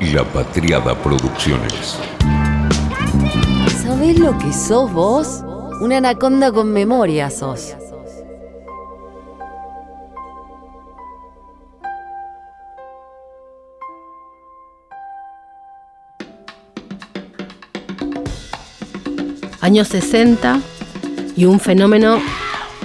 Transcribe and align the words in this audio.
La 0.00 0.22
Patriada 0.22 0.94
Producciones. 1.02 1.98
¿Sabés 3.82 4.16
lo 4.16 4.38
que 4.38 4.52
sos 4.52 4.92
vos? 4.92 5.42
Una 5.80 5.96
anaconda 5.96 6.52
con 6.52 6.72
memoria 6.72 7.30
sos. 7.30 7.74
Años 19.60 19.88
60 19.88 20.60
y 21.36 21.44
un 21.44 21.58
fenómeno 21.58 22.20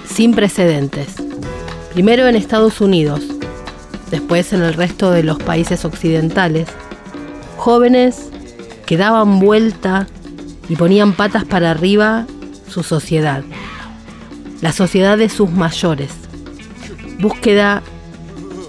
sin 0.07 0.34
precedentes. 0.34 1.14
Primero 1.93 2.27
en 2.27 2.36
Estados 2.36 2.82
Unidos, 2.82 3.21
después 4.09 4.52
en 4.52 4.64
el 4.64 4.73
resto 4.73 5.11
de 5.11 5.21
los 5.21 5.38
países 5.38 5.86
occidentales. 5.86 6.68
Jóvenes 7.64 8.30
que 8.86 8.97
daban 8.97 9.39
vuelta 9.39 10.06
y 10.68 10.75
ponían 10.75 11.14
patas 11.14 11.46
para 11.46 11.71
arriba 11.71 12.28
su 12.68 12.83
sociedad, 12.83 13.42
la 14.60 14.74
sociedad 14.74 15.18
de 15.18 15.29
sus 15.29 15.50
mayores. 15.50 16.11
Búsqueda 17.21 17.82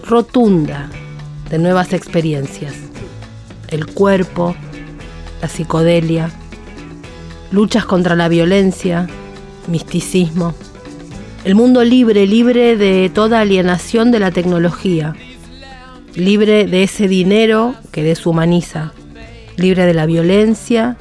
rotunda 0.05 0.91
de 1.51 1.59
nuevas 1.59 1.93
experiencias, 1.93 2.75
el 3.67 3.87
cuerpo, 3.87 4.55
la 5.43 5.49
psicodelia, 5.49 6.31
luchas 7.51 7.87
contra 7.87 8.15
la 8.15 8.29
violencia, 8.29 9.09
misticismo, 9.67 10.55
el 11.43 11.57
mundo 11.57 11.83
libre, 11.83 12.29
libre 12.29 12.77
de 12.77 13.11
toda 13.13 13.41
alienación 13.41 14.13
de 14.13 14.21
la 14.21 14.31
tecnología, 14.31 15.17
libre 16.17 16.67
de 16.67 16.83
ese 16.83 17.09
dinero 17.09 17.75
que 17.91 18.03
deshumaniza, 18.03 18.93
libre 19.57 19.85
de 19.85 19.95
la 19.95 20.07
violencia 20.07 20.97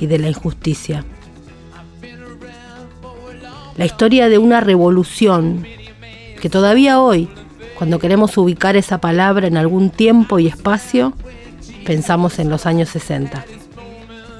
y 0.00 0.06
de 0.06 0.18
la 0.18 0.28
injusticia. 0.28 1.04
La 3.76 3.86
historia 3.86 4.28
de 4.28 4.38
una 4.38 4.60
revolución 4.60 5.66
que 6.40 6.48
todavía 6.48 7.00
hoy, 7.00 7.28
cuando 7.76 7.98
queremos 7.98 8.36
ubicar 8.36 8.76
esa 8.76 8.98
palabra 9.00 9.46
en 9.46 9.56
algún 9.56 9.90
tiempo 9.90 10.38
y 10.38 10.46
espacio, 10.46 11.12
pensamos 11.84 12.38
en 12.38 12.50
los 12.50 12.66
años 12.66 12.88
60. 12.90 13.44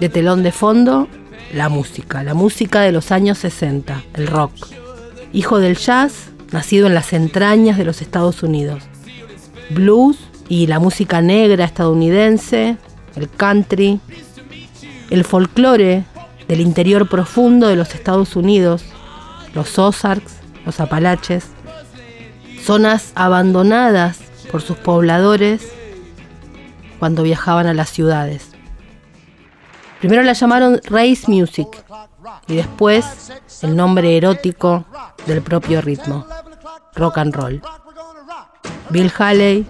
De 0.01 0.09
telón 0.09 0.43
de 0.43 0.53
fondo, 0.53 1.09
la 1.53 1.69
música, 1.69 2.23
la 2.23 2.35
música 2.35 2.81
de 2.81 2.93
los 2.93 3.11
años 3.11 3.39
60, 3.39 4.03
el 4.15 4.27
rock. 4.27 4.53
Hijo 5.33 5.59
del 5.59 5.77
jazz, 5.77 6.31
nacido 6.53 6.87
en 6.87 6.95
las 6.95 7.13
entrañas 7.13 7.77
de 7.79 7.85
los 7.85 8.03
Estados 8.03 8.43
Unidos. 8.43 8.83
Blues 9.71 10.19
y 10.49 10.67
la 10.67 10.79
música 10.79 11.21
negra 11.21 11.65
estadounidense, 11.65 12.77
el 13.17 13.29
country, 13.31 14.01
el 15.11 15.25
folclore 15.25 16.05
del 16.49 16.61
interior 16.61 17.09
profundo 17.09 17.69
de 17.69 17.77
los 17.77 17.95
Estados 17.95 18.37
Unidos, 18.37 18.85
los 19.55 19.79
Ozarks, 19.79 20.37
los 20.67 20.81
Apalaches, 20.81 21.47
zonas 22.63 23.13
abandonadas 23.15 24.19
por 24.51 24.63
sus 24.63 24.77
pobladores 24.77 25.73
cuando 26.99 27.23
viajaban 27.23 27.67
a 27.67 27.75
las 27.75 27.91
ciudades. 27.91 28.51
Primero 30.01 30.23
la 30.23 30.35
llamaron 30.35 30.81
Race 30.85 31.23
Music 31.29 31.85
y 32.47 32.57
después 32.57 33.33
el 33.63 33.75
nombre 33.77 34.17
erótico 34.17 34.85
del 35.27 35.41
propio 35.43 35.81
ritmo, 35.81 36.27
rock 36.95 37.19
and 37.19 37.35
roll. 37.35 37.63
Bill 38.91 39.13
Haley 39.17 39.67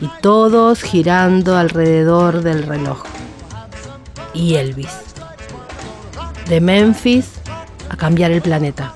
y 0.00 0.10
todos 0.20 0.82
girando 0.82 1.56
alrededor 1.56 2.42
del 2.42 2.64
reloj. 2.64 3.02
Y 4.34 4.54
Elvis. 4.54 4.92
De 6.48 6.60
Memphis 6.60 7.26
a 7.88 7.96
cambiar 7.96 8.30
el 8.30 8.42
planeta. 8.42 8.94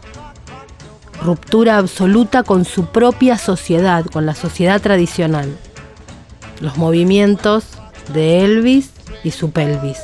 Ruptura 1.23 1.79
absoluta 1.79 2.43
con 2.43 2.65
su 2.65 2.87
propia 2.87 3.37
sociedad, 3.39 4.05
con 4.07 4.27
la 4.27 4.35
sociedad 4.35 4.81
tradicional. 4.81 5.57
Los 6.61 6.77
movimientos 6.77 7.65
de 8.13 8.45
Elvis 8.45 8.91
y 9.25 9.31
su 9.31 9.51
pelvis. 9.51 9.99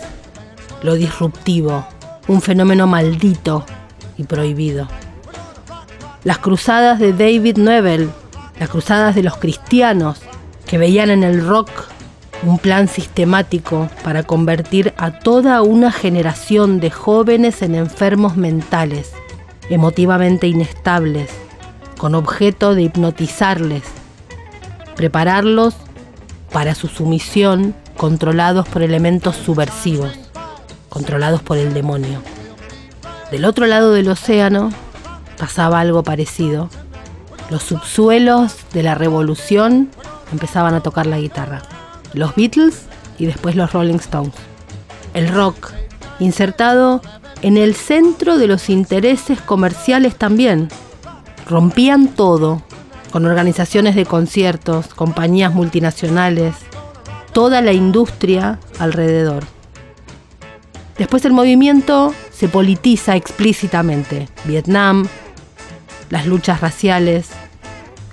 Lo 0.82 0.94
disruptivo, 0.94 1.86
un 2.28 2.42
fenómeno 2.42 2.86
maldito 2.86 3.64
y 4.18 4.24
prohibido. 4.24 4.88
Las 6.24 6.38
cruzadas 6.38 6.98
de 6.98 7.12
David 7.12 7.58
Neville 7.58 8.10
las 8.58 8.68
cruzadas 8.68 9.14
de 9.14 9.22
los 9.22 9.36
cristianos 9.36 10.20
que 10.66 10.78
veían 10.78 11.10
en 11.10 11.22
el 11.22 11.46
rock 11.46 11.70
un 12.42 12.58
plan 12.58 12.88
sistemático 12.88 13.88
para 14.04 14.22
convertir 14.22 14.94
a 14.98 15.18
toda 15.18 15.62
una 15.62 15.90
generación 15.90 16.80
de 16.80 16.90
jóvenes 16.90 17.62
en 17.62 17.74
enfermos 17.74 18.36
mentales, 18.36 19.12
emotivamente 19.70 20.46
inestables, 20.46 21.30
con 21.96 22.14
objeto 22.14 22.74
de 22.74 22.82
hipnotizarles, 22.82 23.82
prepararlos 24.96 25.74
para 26.52 26.74
su 26.74 26.88
sumisión 26.88 27.74
controlados 27.96 28.68
por 28.68 28.82
elementos 28.82 29.36
subversivos, 29.36 30.12
controlados 30.88 31.42
por 31.42 31.56
el 31.56 31.72
demonio. 31.72 32.20
Del 33.30 33.44
otro 33.44 33.66
lado 33.66 33.92
del 33.92 34.08
océano 34.08 34.70
pasaba 35.38 35.80
algo 35.80 36.02
parecido 36.02 36.68
los 37.50 37.62
subsuelos 37.62 38.56
de 38.72 38.82
la 38.82 38.94
revolución 38.94 39.90
empezaban 40.32 40.74
a 40.74 40.82
tocar 40.82 41.06
la 41.06 41.18
guitarra. 41.18 41.62
Los 42.12 42.34
Beatles 42.34 42.82
y 43.18 43.26
después 43.26 43.56
los 43.56 43.72
Rolling 43.72 43.96
Stones. 43.96 44.34
El 45.14 45.28
rock, 45.28 45.72
insertado 46.18 47.00
en 47.42 47.56
el 47.56 47.74
centro 47.74 48.38
de 48.38 48.48
los 48.48 48.68
intereses 48.68 49.40
comerciales 49.40 50.16
también. 50.16 50.68
Rompían 51.48 52.08
todo, 52.08 52.62
con 53.12 53.24
organizaciones 53.24 53.94
de 53.94 54.04
conciertos, 54.04 54.88
compañías 54.88 55.54
multinacionales, 55.54 56.54
toda 57.32 57.62
la 57.62 57.72
industria 57.72 58.58
alrededor. 58.78 59.44
Después 60.98 61.24
el 61.24 61.32
movimiento 61.32 62.14
se 62.32 62.48
politiza 62.48 63.16
explícitamente. 63.16 64.28
Vietnam, 64.44 65.06
las 66.10 66.26
luchas 66.26 66.60
raciales, 66.60 67.28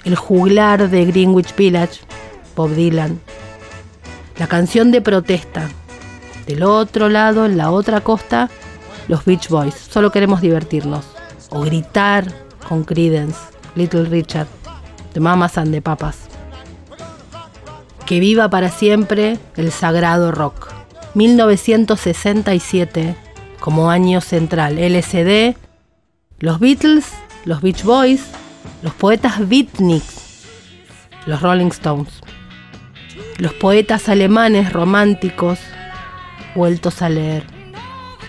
el 0.04 0.16
juglar 0.16 0.90
de 0.90 1.06
Greenwich 1.06 1.56
Village, 1.56 2.02
Bob 2.56 2.72
Dylan, 2.72 3.20
la 4.38 4.48
canción 4.48 4.92
de 4.92 5.02
protesta. 5.02 5.70
Del 6.48 6.64
otro 6.64 7.10
lado, 7.10 7.46
en 7.46 7.58
la 7.58 7.70
otra 7.72 8.02
costa, 8.02 8.50
los 9.08 9.26
Beach 9.26 9.50
Boys. 9.50 9.76
Solo 9.76 10.12
queremos 10.12 10.42
divertirnos. 10.42 11.06
O 11.50 11.62
gritar 11.62 12.26
con 12.68 12.84
Credence, 12.84 13.40
Little 13.76 14.06
Richard, 14.06 14.48
de 15.14 15.20
Mamas 15.20 15.58
and 15.58 15.72
the 15.72 15.82
Papas. 15.82 16.18
Que 18.06 18.20
viva 18.20 18.50
para 18.50 18.70
siempre 18.70 19.40
el 19.56 19.72
sagrado 19.72 20.32
rock. 20.32 20.70
1967 21.14 23.16
como 23.60 23.90
año 23.90 24.20
central. 24.20 24.78
LSD, 24.78 25.56
los 26.40 26.60
Beatles 26.60 27.06
los 27.46 27.62
Beach 27.62 27.84
Boys, 27.84 28.24
los 28.82 28.94
poetas 28.94 29.48
beatniks, 29.48 30.46
los 31.26 31.42
Rolling 31.42 31.68
Stones, 31.68 32.22
los 33.38 33.54
poetas 33.54 34.10
alemanes 34.10 34.74
románticos 34.74 35.60
vueltos 36.56 37.02
a 37.02 37.10
leer, 37.10 37.46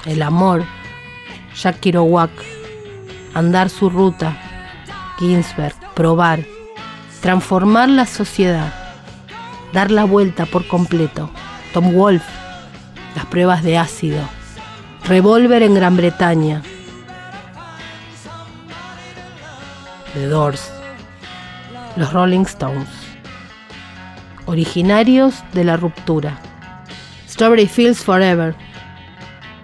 el 0.06 0.23
amor, 0.23 0.65
Jack 1.56 1.81
Kerouac, 1.81 2.31
andar 3.34 3.71
su 3.71 3.91
ruta, 3.91 4.37
Ginsberg, 5.19 5.75
probar, 5.94 6.44
transformar 7.21 7.89
la 7.89 8.06
sociedad, 8.06 8.73
dar 9.73 9.91
la 9.91 10.05
vuelta 10.05 10.47
por 10.47 10.67
completo, 10.67 11.31
Tom 11.73 11.93
Wolfe, 11.93 12.31
las 13.14 13.26
pruebas 13.26 13.62
de 13.62 13.79
ácido, 13.79 14.20
Revolver 15.06 15.62
en 15.62 15.75
Gran 15.75 15.97
Bretaña, 15.97 16.62
The 20.14 20.26
Doors, 20.28 20.70
los 21.96 22.12
Rolling 22.12 22.43
Stones, 22.43 22.87
originarios 24.46 25.43
de 25.52 25.64
la 25.64 25.76
ruptura, 25.76 26.38
Strawberry 27.28 27.66
Fields 27.66 28.05
Forever 28.05 28.55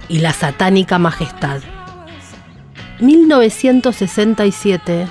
y 0.09 0.19
La 0.19 0.33
Satánica 0.33 0.99
Majestad. 0.99 1.61
1967 2.99 5.07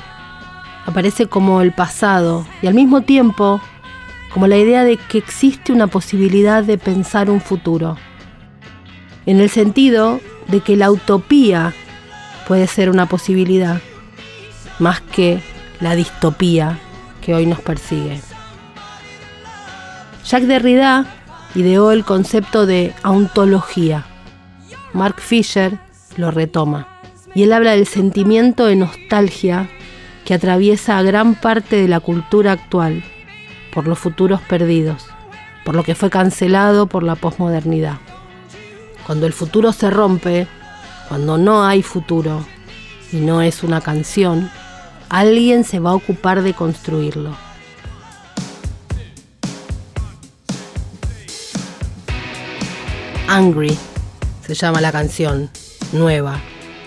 aparece 0.85 1.27
como 1.27 1.61
el 1.61 1.71
pasado 1.71 2.45
y 2.61 2.67
al 2.67 2.73
mismo 2.73 2.99
tiempo 3.01 3.61
como 4.33 4.45
la 4.45 4.57
idea 4.57 4.83
de 4.83 4.97
que 4.97 5.19
existe 5.19 5.71
una 5.71 5.87
posibilidad 5.87 6.65
de 6.65 6.77
pensar 6.77 7.29
un 7.29 7.39
futuro, 7.39 7.95
en 9.25 9.39
el 9.39 9.49
sentido 9.49 10.19
de 10.49 10.59
que 10.59 10.75
la 10.75 10.91
utopía 10.91 11.73
puede 12.45 12.67
ser 12.67 12.89
una 12.89 13.05
posibilidad 13.05 13.79
más 14.79 15.01
que 15.01 15.41
la 15.79 15.95
distopía 15.95 16.79
que 17.21 17.33
hoy 17.33 17.45
nos 17.45 17.59
persigue. 17.61 18.21
Jacques 20.25 20.47
Derrida 20.47 21.05
ideó 21.55 21.91
el 21.91 22.05
concepto 22.05 22.65
de 22.65 22.93
ontología. 23.03 24.05
Mark 24.93 25.19
Fisher 25.19 25.77
lo 26.17 26.31
retoma 26.31 26.87
y 27.33 27.43
él 27.43 27.53
habla 27.53 27.71
del 27.71 27.87
sentimiento 27.87 28.65
de 28.65 28.75
nostalgia 28.75 29.69
que 30.25 30.33
atraviesa 30.33 30.97
a 30.97 31.03
gran 31.03 31.35
parte 31.35 31.77
de 31.77 31.87
la 31.87 31.99
cultura 31.99 32.51
actual 32.51 33.03
por 33.73 33.87
los 33.87 33.99
futuros 33.99 34.41
perdidos, 34.41 35.07
por 35.63 35.75
lo 35.75 35.83
que 35.83 35.95
fue 35.95 36.09
cancelado 36.09 36.87
por 36.87 37.03
la 37.03 37.15
posmodernidad. 37.15 37.97
Cuando 39.05 39.25
el 39.25 39.33
futuro 39.33 39.73
se 39.73 39.89
rompe, 39.89 40.47
cuando 41.07 41.37
no 41.37 41.65
hay 41.65 41.81
futuro 41.81 42.45
y 43.11 43.17
no 43.17 43.41
es 43.41 43.63
una 43.63 43.81
canción, 43.81 44.51
alguien 45.09 45.63
se 45.63 45.79
va 45.79 45.91
a 45.91 45.95
ocupar 45.95 46.43
de 46.43 46.53
construirlo. 46.53 47.35
Angry 53.27 53.77
se 54.45 54.53
llama 54.55 54.81
la 54.81 54.91
canción, 54.91 55.49
nueva, 55.91 56.39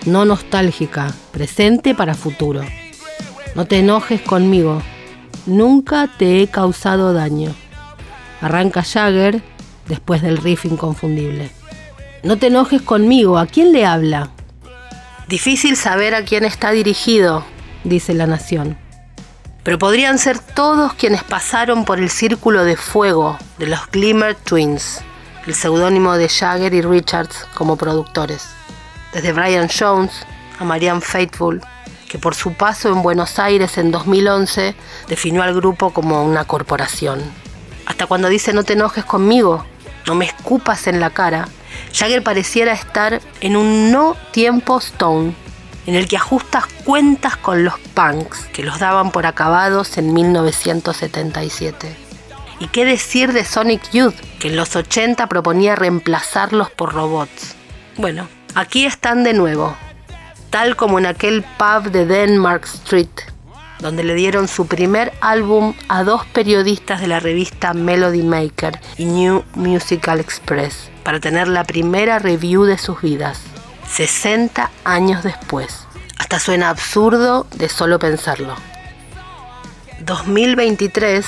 no 0.05 0.25
nostálgica, 0.25 1.13
presente 1.31 1.95
para 1.95 2.15
futuro. 2.15 2.61
No 3.55 3.65
te 3.65 3.79
enojes 3.79 4.21
conmigo, 4.21 4.81
nunca 5.45 6.09
te 6.17 6.41
he 6.41 6.47
causado 6.47 7.13
daño. 7.13 7.53
Arranca 8.41 8.83
Jagger 8.83 9.41
después 9.87 10.21
del 10.21 10.37
riff 10.37 10.65
inconfundible. 10.65 11.51
No 12.23 12.37
te 12.37 12.47
enojes 12.47 12.81
conmigo, 12.81 13.37
¿a 13.37 13.45
quién 13.45 13.71
le 13.71 13.85
habla? 13.85 14.31
Difícil 15.29 15.77
saber 15.77 16.15
a 16.15 16.25
quién 16.25 16.43
está 16.43 16.71
dirigido, 16.71 17.45
dice 17.83 18.13
la 18.13 18.27
nación. 18.27 18.77
Pero 19.63 19.79
podrían 19.79 20.17
ser 20.17 20.39
todos 20.39 20.93
quienes 20.93 21.23
pasaron 21.23 21.85
por 21.85 21.99
el 21.99 22.09
círculo 22.09 22.65
de 22.65 22.75
fuego 22.75 23.37
de 23.57 23.67
los 23.67 23.87
Glimmer 23.91 24.35
Twins 24.35 25.01
el 25.47 25.55
seudónimo 25.55 26.13
de 26.13 26.29
Jagger 26.29 26.73
y 26.73 26.81
Richards 26.81 27.45
como 27.53 27.75
productores. 27.75 28.47
Desde 29.11 29.33
Brian 29.33 29.67
Jones 29.67 30.11
a 30.59 30.63
Marianne 30.63 31.01
Faithfull, 31.01 31.61
que 32.07 32.17
por 32.17 32.35
su 32.35 32.53
paso 32.53 32.89
en 32.89 33.01
Buenos 33.01 33.39
Aires 33.39 33.77
en 33.77 33.91
2011 33.91 34.75
definió 35.07 35.43
al 35.43 35.53
grupo 35.53 35.91
como 35.91 36.23
una 36.23 36.45
corporación. 36.45 37.21
Hasta 37.85 38.07
cuando 38.07 38.29
dice 38.29 38.53
no 38.53 38.63
te 38.63 38.73
enojes 38.73 39.03
conmigo, 39.03 39.65
no 40.07 40.15
me 40.15 40.25
escupas 40.25 40.87
en 40.87 40.99
la 40.99 41.09
cara, 41.09 41.47
Jagger 41.93 42.23
pareciera 42.23 42.73
estar 42.73 43.21
en 43.41 43.55
un 43.55 43.91
no 43.91 44.15
tiempo 44.31 44.77
Stone, 44.77 45.35
en 45.85 45.95
el 45.95 46.07
que 46.07 46.17
ajustas 46.17 46.65
cuentas 46.85 47.37
con 47.37 47.63
los 47.63 47.77
punks 47.93 48.45
que 48.53 48.63
los 48.63 48.79
daban 48.79 49.11
por 49.11 49.25
acabados 49.25 49.97
en 49.97 50.13
1977. 50.13 51.95
¿Y 52.59 52.67
qué 52.67 52.85
decir 52.85 53.33
de 53.33 53.43
Sonic 53.43 53.91
Youth, 53.91 54.15
que 54.39 54.47
en 54.47 54.55
los 54.55 54.75
80 54.75 55.27
proponía 55.27 55.75
reemplazarlos 55.75 56.69
por 56.71 56.93
robots? 56.93 57.55
Bueno, 57.97 58.27
aquí 58.55 58.85
están 58.85 59.23
de 59.23 59.33
nuevo, 59.33 59.75
tal 60.49 60.75
como 60.75 60.99
en 60.99 61.05
aquel 61.05 61.43
pub 61.57 61.91
de 61.91 62.05
Denmark 62.05 62.65
Street, 62.65 63.09
donde 63.79 64.03
le 64.03 64.13
dieron 64.13 64.47
su 64.47 64.65
primer 64.65 65.11
álbum 65.19 65.73
a 65.89 66.03
dos 66.03 66.25
periodistas 66.27 67.01
de 67.01 67.07
la 67.07 67.19
revista 67.19 67.73
Melody 67.73 68.23
Maker 68.23 68.79
y 68.97 69.05
New 69.05 69.43
Musical 69.55 70.19
Express, 70.21 70.89
para 71.03 71.19
tener 71.19 71.49
la 71.49 71.65
primera 71.65 72.17
review 72.17 72.63
de 72.63 72.77
sus 72.77 73.01
vidas, 73.01 73.41
60 73.93 74.71
años 74.85 75.23
después. 75.23 75.85
Hasta 76.17 76.39
suena 76.39 76.69
absurdo 76.69 77.45
de 77.55 77.69
solo 77.69 77.99
pensarlo. 77.99 78.55
2023 79.99 81.23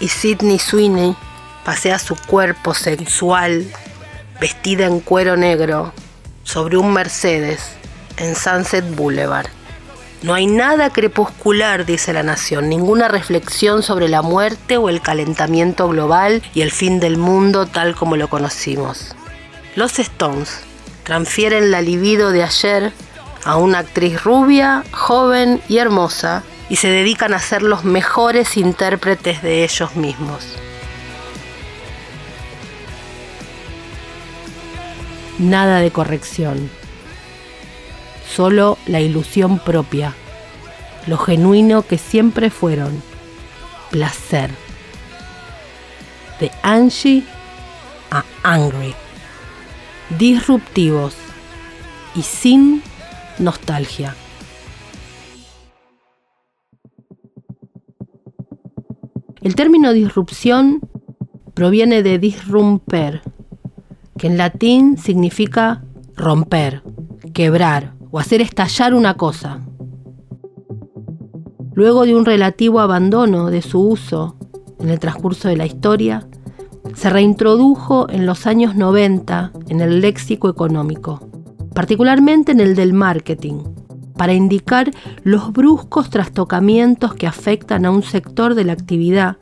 y 0.00 0.08
Sidney 0.08 0.58
Sweeney 0.58 1.16
pasea 1.64 1.98
su 1.98 2.16
cuerpo 2.16 2.74
sensual, 2.74 3.66
vestida 4.38 4.84
en 4.84 5.00
cuero 5.00 5.38
negro, 5.38 5.94
sobre 6.44 6.76
un 6.76 6.92
Mercedes 6.92 7.60
en 8.18 8.36
Sunset 8.36 8.84
Boulevard. 8.94 9.46
No 10.22 10.34
hay 10.34 10.46
nada 10.46 10.90
crepuscular, 10.90 11.86
dice 11.86 12.12
la 12.12 12.22
nación, 12.22 12.68
ninguna 12.68 13.08
reflexión 13.08 13.82
sobre 13.82 14.08
la 14.08 14.20
muerte 14.20 14.76
o 14.76 14.90
el 14.90 15.00
calentamiento 15.00 15.88
global 15.88 16.42
y 16.52 16.60
el 16.60 16.72
fin 16.72 17.00
del 17.00 17.16
mundo 17.16 17.64
tal 17.64 17.94
como 17.94 18.16
lo 18.16 18.28
conocimos. 18.28 19.14
Los 19.76 19.98
Stones 19.98 20.60
transfieren 21.10 21.72
la 21.72 21.82
libido 21.82 22.30
de 22.30 22.44
ayer 22.44 22.92
a 23.44 23.56
una 23.56 23.80
actriz 23.80 24.22
rubia, 24.22 24.84
joven 24.92 25.60
y 25.68 25.78
hermosa 25.78 26.44
y 26.68 26.76
se 26.76 26.86
dedican 26.86 27.34
a 27.34 27.40
ser 27.40 27.62
los 27.62 27.82
mejores 27.82 28.56
intérpretes 28.56 29.42
de 29.42 29.64
ellos 29.64 29.96
mismos. 29.96 30.46
Nada 35.40 35.80
de 35.80 35.90
corrección, 35.90 36.70
solo 38.32 38.78
la 38.86 39.00
ilusión 39.00 39.58
propia, 39.58 40.14
lo 41.08 41.18
genuino 41.18 41.82
que 41.82 41.98
siempre 41.98 42.50
fueron, 42.50 43.02
placer. 43.90 44.52
De 46.38 46.52
Angie 46.62 47.24
a 48.12 48.22
Angry, 48.44 48.94
disruptivos 50.18 51.14
y 52.16 52.22
sin 52.22 52.82
nostalgia. 53.38 54.16
El 59.40 59.54
término 59.54 59.92
disrupción 59.92 60.80
proviene 61.54 62.02
de 62.02 62.18
disrumper, 62.18 63.22
que 64.18 64.26
en 64.26 64.36
latín 64.36 64.98
significa 64.98 65.84
romper, 66.14 66.82
quebrar 67.32 67.94
o 68.10 68.18
hacer 68.18 68.42
estallar 68.42 68.92
una 68.92 69.16
cosa. 69.16 69.60
Luego 71.74 72.04
de 72.04 72.14
un 72.14 72.26
relativo 72.26 72.80
abandono 72.80 73.50
de 73.50 73.62
su 73.62 73.80
uso 73.80 74.36
en 74.78 74.90
el 74.90 74.98
transcurso 74.98 75.48
de 75.48 75.56
la 75.56 75.66
historia, 75.66 76.28
se 76.94 77.10
reintrodujo 77.10 78.08
en 78.10 78.26
los 78.26 78.46
años 78.46 78.76
90 78.76 79.52
en 79.68 79.80
el 79.80 80.00
léxico 80.00 80.48
económico, 80.48 81.20
particularmente 81.74 82.52
en 82.52 82.60
el 82.60 82.74
del 82.74 82.92
marketing, 82.92 83.64
para 84.16 84.34
indicar 84.34 84.90
los 85.22 85.52
bruscos 85.52 86.10
trastocamientos 86.10 87.14
que 87.14 87.26
afectan 87.26 87.86
a 87.86 87.90
un 87.90 88.02
sector 88.02 88.54
de 88.54 88.64
la 88.64 88.72
actividad 88.72 89.36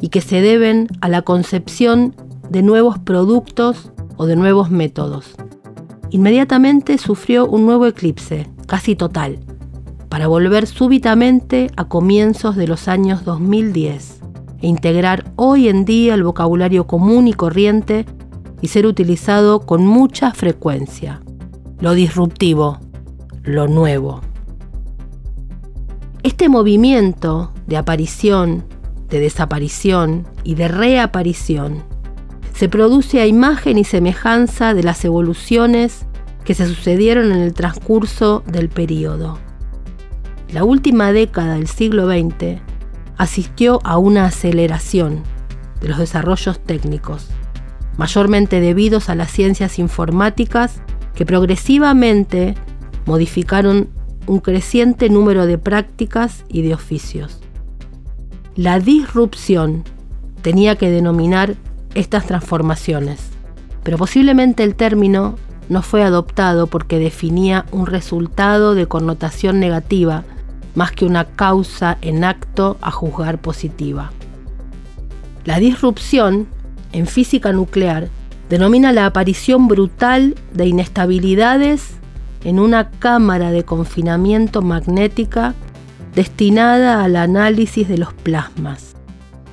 y 0.00 0.08
que 0.08 0.20
se 0.20 0.40
deben 0.40 0.88
a 1.00 1.08
la 1.08 1.22
concepción 1.22 2.14
de 2.50 2.62
nuevos 2.62 2.98
productos 2.98 3.90
o 4.16 4.26
de 4.26 4.36
nuevos 4.36 4.70
métodos. 4.70 5.34
Inmediatamente 6.10 6.98
sufrió 6.98 7.46
un 7.46 7.66
nuevo 7.66 7.86
eclipse, 7.86 8.48
casi 8.66 8.96
total, 8.96 9.38
para 10.08 10.26
volver 10.26 10.66
súbitamente 10.66 11.70
a 11.76 11.86
comienzos 11.86 12.56
de 12.56 12.66
los 12.66 12.88
años 12.88 13.24
2010 13.24 14.17
e 14.60 14.66
integrar 14.66 15.32
hoy 15.36 15.68
en 15.68 15.84
día 15.84 16.14
el 16.14 16.24
vocabulario 16.24 16.86
común 16.86 17.28
y 17.28 17.32
corriente 17.32 18.06
y 18.60 18.68
ser 18.68 18.86
utilizado 18.86 19.60
con 19.60 19.86
mucha 19.86 20.32
frecuencia. 20.32 21.20
Lo 21.80 21.94
disruptivo, 21.94 22.80
lo 23.42 23.68
nuevo. 23.68 24.20
Este 26.22 26.48
movimiento 26.48 27.52
de 27.66 27.76
aparición, 27.76 28.64
de 29.08 29.20
desaparición 29.20 30.26
y 30.42 30.56
de 30.56 30.68
reaparición 30.68 31.84
se 32.52 32.68
produce 32.68 33.20
a 33.20 33.26
imagen 33.26 33.78
y 33.78 33.84
semejanza 33.84 34.74
de 34.74 34.82
las 34.82 35.04
evoluciones 35.04 36.06
que 36.44 36.54
se 36.54 36.66
sucedieron 36.66 37.30
en 37.30 37.38
el 37.38 37.54
transcurso 37.54 38.42
del 38.46 38.68
período. 38.68 39.38
La 40.52 40.64
última 40.64 41.12
década 41.12 41.54
del 41.54 41.68
siglo 41.68 42.08
XX 42.08 42.60
asistió 43.18 43.80
a 43.84 43.98
una 43.98 44.24
aceleración 44.24 45.22
de 45.80 45.88
los 45.88 45.98
desarrollos 45.98 46.60
técnicos, 46.60 47.28
mayormente 47.96 48.60
debidos 48.60 49.08
a 49.10 49.14
las 49.14 49.30
ciencias 49.30 49.78
informáticas 49.78 50.80
que 51.14 51.26
progresivamente 51.26 52.54
modificaron 53.06 53.88
un 54.26 54.38
creciente 54.40 55.08
número 55.10 55.46
de 55.46 55.58
prácticas 55.58 56.44
y 56.48 56.62
de 56.62 56.74
oficios. 56.74 57.40
La 58.54 58.78
disrupción 58.78 59.84
tenía 60.42 60.76
que 60.76 60.90
denominar 60.90 61.56
estas 61.94 62.26
transformaciones, 62.26 63.30
pero 63.82 63.98
posiblemente 63.98 64.62
el 64.62 64.76
término 64.76 65.36
no 65.68 65.82
fue 65.82 66.02
adoptado 66.02 66.66
porque 66.66 66.98
definía 66.98 67.66
un 67.72 67.86
resultado 67.86 68.74
de 68.74 68.86
connotación 68.86 69.60
negativa 69.60 70.24
más 70.78 70.92
que 70.92 71.04
una 71.04 71.24
causa 71.24 71.98
en 72.02 72.22
acto 72.22 72.78
a 72.80 72.92
juzgar 72.92 73.38
positiva. 73.38 74.12
La 75.44 75.58
disrupción, 75.58 76.46
en 76.92 77.08
física 77.08 77.52
nuclear, 77.52 78.08
denomina 78.48 78.92
la 78.92 79.04
aparición 79.04 79.66
brutal 79.66 80.36
de 80.54 80.66
inestabilidades 80.66 81.96
en 82.44 82.60
una 82.60 82.90
cámara 82.90 83.50
de 83.50 83.64
confinamiento 83.64 84.62
magnética 84.62 85.56
destinada 86.14 87.02
al 87.02 87.16
análisis 87.16 87.88
de 87.88 87.98
los 87.98 88.14
plasmas. 88.14 88.94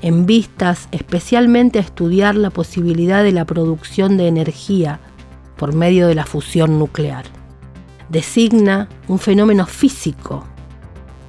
en 0.01 0.27
vistas 0.27 0.87
especialmente 0.91 1.79
a 1.79 1.81
estudiar 1.81 2.35
la 2.35 2.51
posibilidad 2.51 3.23
de 3.23 3.31
la 3.31 3.45
producción 3.45 4.17
de 4.17 4.27
energía 4.27 4.99
por 5.57 5.73
medio 5.73 6.07
de 6.07 6.13
la 6.13 6.25
fusión 6.25 6.77
nuclear. 6.77 7.25
Designa 8.09 8.87
un 9.07 9.17
fenómeno 9.17 9.65
físico, 9.65 10.45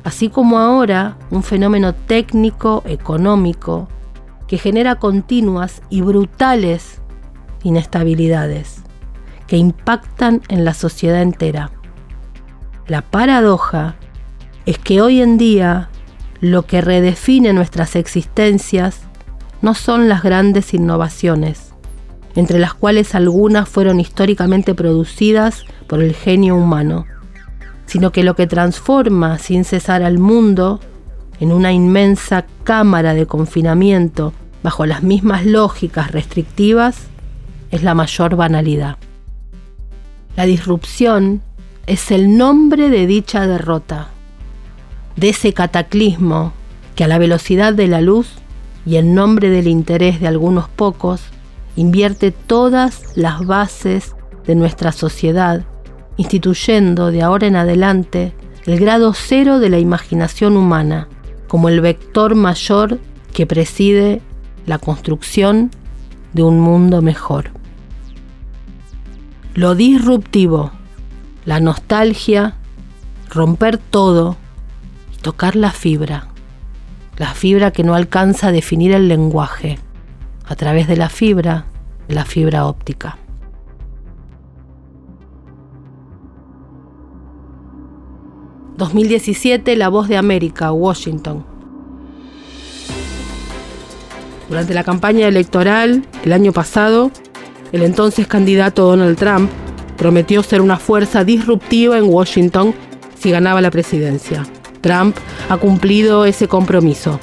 así 0.07 0.29
como 0.29 0.61
ahora 0.61 1.19
un 1.33 1.43
fenómeno 1.43 1.93
técnico, 1.93 2.85
económico, 2.87 3.89
que 4.47 4.57
genera 4.57 5.01
continuas 5.01 5.83
y 5.91 6.03
brutales 6.03 7.01
inestabilidades 7.65 8.85
que 9.49 9.57
impactan 9.57 10.43
en 10.47 10.65
la 10.65 10.75
sociedad 10.75 11.23
entera. 11.23 11.73
La 12.87 13.03
paradoja 13.03 13.97
es 14.65 14.79
que 14.79 15.01
hoy 15.01 15.21
en 15.21 15.39
día 15.39 15.91
lo 16.41 16.67
que 16.67 16.83
redefine 16.83 17.53
nuestras 17.53 17.97
existencias 17.97 19.01
no 19.61 19.75
son 19.75 20.09
las 20.09 20.23
grandes 20.23 20.73
innovaciones, 20.73 21.75
entre 22.37 22.61
las 22.61 22.75
cuales 22.75 23.17
algunas 23.17 23.69
fueron 23.69 23.99
históricamente 23.99 24.73
producidas 24.73 25.65
por 25.89 26.01
el 26.01 26.15
genio 26.15 26.55
humano, 26.55 27.07
sino 27.87 28.13
que 28.13 28.25
lo 28.25 28.37
que 28.37 28.47
transforma 28.47 29.39
sin 29.39 29.65
cesar 29.65 30.03
al 30.03 30.19
mundo 30.19 30.81
en 31.41 31.53
una 31.53 31.73
inmensa 31.73 32.47
cámara 32.65 33.15
de 33.15 33.27
confinamiento 33.27 34.33
bajo 34.63 34.87
las 34.87 35.03
mismas 35.03 35.47
lógicas 35.47 36.11
restrictivas 36.11 37.07
es 37.71 37.83
la 37.83 37.95
mayor 37.95 38.37
banalidad. 38.37 38.97
La 40.37 40.45
disrupción 40.45 41.43
es 41.87 42.11
el 42.11 42.37
nombre 42.37 42.91
de 42.91 43.07
dicha 43.07 43.47
derrota 43.47 44.09
de 45.17 45.31
ese 45.31 45.53
cataclismo 45.53 46.53
que 46.95 47.05
a 47.05 47.09
la 47.09 47.19
velocidad 47.19 47.73
de 47.73 47.87
la 47.87 48.01
luz 48.01 48.29
y 48.85 48.97
en 48.97 49.15
nombre 49.15 49.51
del 49.51 49.67
interés 49.67 50.21
de 50.21 50.29
algunos 50.29 50.69
pocos 50.69 51.23
invierte 51.77 52.31
todas 52.31 53.17
las 53.17 53.45
bases 53.45 54.15
de 54.47 54.55
nuestra 54.55 54.93
sociedad, 54.93 55.65
instituyendo 56.17 57.11
de 57.11 57.23
ahora 57.23 57.47
en 57.47 57.57
adelante 57.57 58.33
el 58.67 58.81
grado 58.81 59.13
cero 59.15 59.59
de 59.59 59.69
la 59.69 59.79
imaginación 59.79 60.57
humana 60.57 61.09
como 61.49 61.69
el 61.69 61.81
vector 61.81 62.35
mayor 62.35 62.99
que 63.33 63.47
preside 63.47 64.23
la 64.67 64.79
construcción 64.79 65.71
de 66.33 66.43
un 66.43 66.61
mundo 66.61 67.03
mejor. 67.03 67.51
Lo 69.55 69.75
disruptivo, 69.75 70.73
la 71.45 71.61
nostalgia, 71.61 72.57
romper 73.31 73.79
todo, 73.79 74.37
tocar 75.23 75.57
la 75.57 75.71
fibra, 75.71 76.29
la 77.17 77.33
fibra 77.33 77.71
que 77.71 77.85
no 77.85 77.95
alcanza 77.95 78.49
a 78.49 78.53
definir 78.53 78.93
el 78.93 79.09
lenguaje, 79.09 79.79
a 80.45 80.57
través 80.57 80.89
de 80.89 80.97
la 80.97 81.09
fibra, 81.09 81.67
la 82.09 82.25
fibra 82.25 82.67
óptica. 82.67 83.19
...2017, 88.79 89.75
La 89.75 89.89
Voz 89.89 90.09
de 90.09 90.17
América, 90.17 90.73
Washington. 90.73 91.45
Durante 94.49 94.75
la 94.75 94.85
campaña 94.85 95.27
electoral, 95.27 96.05
el 96.25 96.33
año 96.33 96.53
pasado, 96.53 97.11
el 97.73 97.83
entonces 97.83 98.27
candidato 98.27 98.85
Donald 98.85 99.19
Trump 99.19 99.51
prometió 99.97 100.43
ser 100.43 100.61
una 100.61 100.77
fuerza 100.77 101.25
disruptiva 101.25 101.99
en 101.99 102.05
Washington 102.05 102.75
si 103.19 103.31
ganaba 103.31 103.61
la 103.61 103.71
presidencia. 103.71 104.47
Trump 104.83 105.17
ha 105.49 105.57
cumplido 105.57 106.27
ese 106.27 106.47
compromiso, 106.47 107.19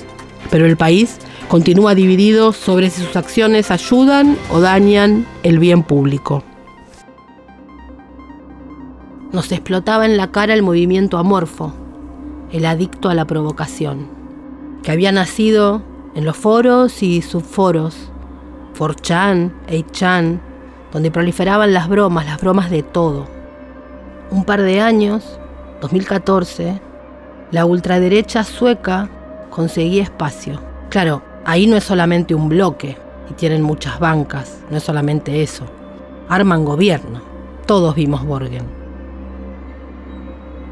pero 0.50 0.66
el 0.66 0.76
país 0.76 1.18
continúa 1.48 1.96
dividido 1.96 2.52
sobre 2.52 2.90
si 2.90 3.02
sus 3.02 3.16
acciones 3.16 3.72
ayudan 3.72 4.38
o 4.52 4.60
dañan 4.60 5.26
el 5.44 5.60
bien 5.60 5.84
público. 5.84 6.44
Nos 9.34 9.52
explotaba 9.52 10.06
en 10.06 10.16
la 10.16 10.30
cara 10.30 10.54
el 10.54 10.62
movimiento 10.62 11.18
amorfo, 11.18 11.74
el 12.52 12.68
adicto 12.68 13.10
a 13.10 13.16
la 13.16 13.26
provocación, 13.26 14.08
que 14.84 14.92
había 14.92 15.12
nacido 15.12 15.82
en 16.14 16.24
los 16.24 16.38
foros 16.38 17.02
y 17.02 17.24
subforos, 17.24 18.12
4chan, 18.78 19.52
8chan, 19.68 20.40
donde 20.92 21.10
proliferaban 21.10 21.74
las 21.74 21.90
bromas, 21.90 22.28
las 22.28 22.40
bromas 22.40 22.70
de 22.70 22.84
todo. 22.84 23.26
Un 24.30 24.44
par 24.46 24.62
de 24.62 24.82
años, 24.82 25.40
2014, 25.82 26.80
la 27.50 27.66
ultraderecha 27.66 28.44
sueca 28.44 29.10
conseguía 29.50 30.04
espacio. 30.04 30.62
Claro, 30.90 31.24
ahí 31.44 31.66
no 31.66 31.76
es 31.76 31.84
solamente 31.84 32.36
un 32.36 32.50
bloque 32.50 33.00
y 33.32 33.34
tienen 33.34 33.64
muchas 33.64 34.00
bancas, 34.00 34.60
no 34.70 34.78
es 34.78 34.84
solamente 34.84 35.42
eso. 35.42 35.66
Arman 36.30 36.64
gobierno. 36.64 37.20
Todos 37.66 37.96
vimos 37.96 38.24
Borgen. 38.24 38.83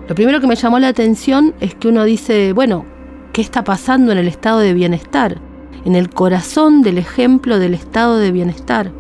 Lo 0.08 0.16
primero 0.16 0.42
que 0.42 0.48
me 0.48 0.56
llamó 0.56 0.80
la 0.80 0.90
atención 0.90 1.54
es 1.60 1.76
que 1.76 1.88
uno 1.88 2.04
dice, 2.04 2.54
bueno, 2.54 2.86
¿qué 3.34 3.42
está 3.42 3.64
pasando 3.64 4.12
en 4.12 4.18
el 4.18 4.28
estado 4.28 4.60
de 4.60 4.74
bienestar? 4.74 5.40
En 5.86 5.96
el 5.96 6.10
corazón 6.10 6.82
del 6.82 6.98
ejemplo 6.98 7.60
del 7.60 7.74
estado 7.74 8.18
de 8.18 8.32
bienestar. 8.32 8.92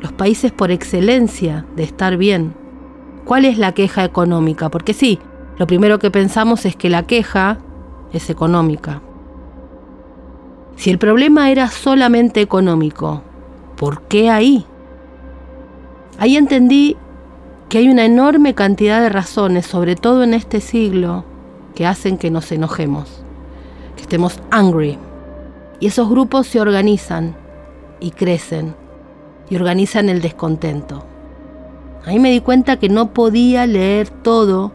Los 0.00 0.12
países 0.12 0.52
por 0.52 0.70
excelencia 0.70 1.64
de 1.76 1.82
estar 1.84 2.16
bien. 2.16 2.54
¿Cuál 3.24 3.44
es 3.44 3.58
la 3.58 3.72
queja 3.72 4.04
económica? 4.04 4.70
Porque 4.70 4.94
sí, 4.94 5.18
lo 5.58 5.66
primero 5.66 5.98
que 5.98 6.10
pensamos 6.10 6.64
es 6.66 6.76
que 6.76 6.88
la 6.88 7.04
queja 7.04 7.58
es 8.12 8.30
económica. 8.30 9.02
Si 10.76 10.90
el 10.90 10.98
problema 10.98 11.50
era 11.50 11.68
solamente 11.68 12.40
económico, 12.40 13.22
¿por 13.76 14.02
qué 14.02 14.30
ahí? 14.30 14.64
Ahí 16.18 16.36
entendí 16.36 16.96
que 17.68 17.78
hay 17.78 17.88
una 17.88 18.06
enorme 18.06 18.54
cantidad 18.54 19.02
de 19.02 19.10
razones, 19.10 19.66
sobre 19.66 19.94
todo 19.94 20.22
en 20.22 20.32
este 20.32 20.60
siglo, 20.60 21.24
que 21.74 21.86
hacen 21.86 22.16
que 22.16 22.30
nos 22.30 22.50
enojemos, 22.50 23.22
que 23.96 24.02
estemos 24.02 24.40
angry. 24.50 24.98
Y 25.80 25.86
esos 25.86 26.08
grupos 26.08 26.46
se 26.46 26.60
organizan 26.60 27.36
y 28.00 28.12
crecen 28.12 28.74
y 29.50 29.56
organizan 29.56 30.08
el 30.08 30.22
descontento. 30.22 31.04
Ahí 32.04 32.18
me 32.18 32.30
di 32.30 32.40
cuenta 32.40 32.78
que 32.78 32.88
no 32.88 33.12
podía 33.12 33.66
leer 33.66 34.08
todo 34.08 34.72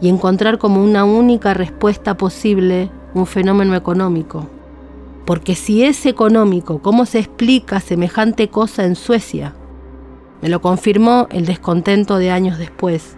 y 0.00 0.08
encontrar 0.08 0.58
como 0.58 0.82
una 0.82 1.04
única 1.04 1.54
respuesta 1.54 2.16
posible 2.16 2.90
un 3.14 3.26
fenómeno 3.26 3.74
económico. 3.74 4.46
Porque 5.24 5.54
si 5.56 5.82
es 5.82 6.06
económico, 6.06 6.80
¿cómo 6.80 7.04
se 7.04 7.18
explica 7.18 7.80
semejante 7.80 8.48
cosa 8.48 8.84
en 8.84 8.94
Suecia? 8.94 9.54
Me 10.42 10.48
lo 10.48 10.60
confirmó 10.60 11.26
el 11.30 11.46
descontento 11.46 12.18
de 12.18 12.30
años 12.30 12.58
después, 12.58 13.16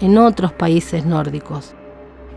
en 0.00 0.18
otros 0.18 0.52
países 0.52 1.04
nórdicos. 1.06 1.74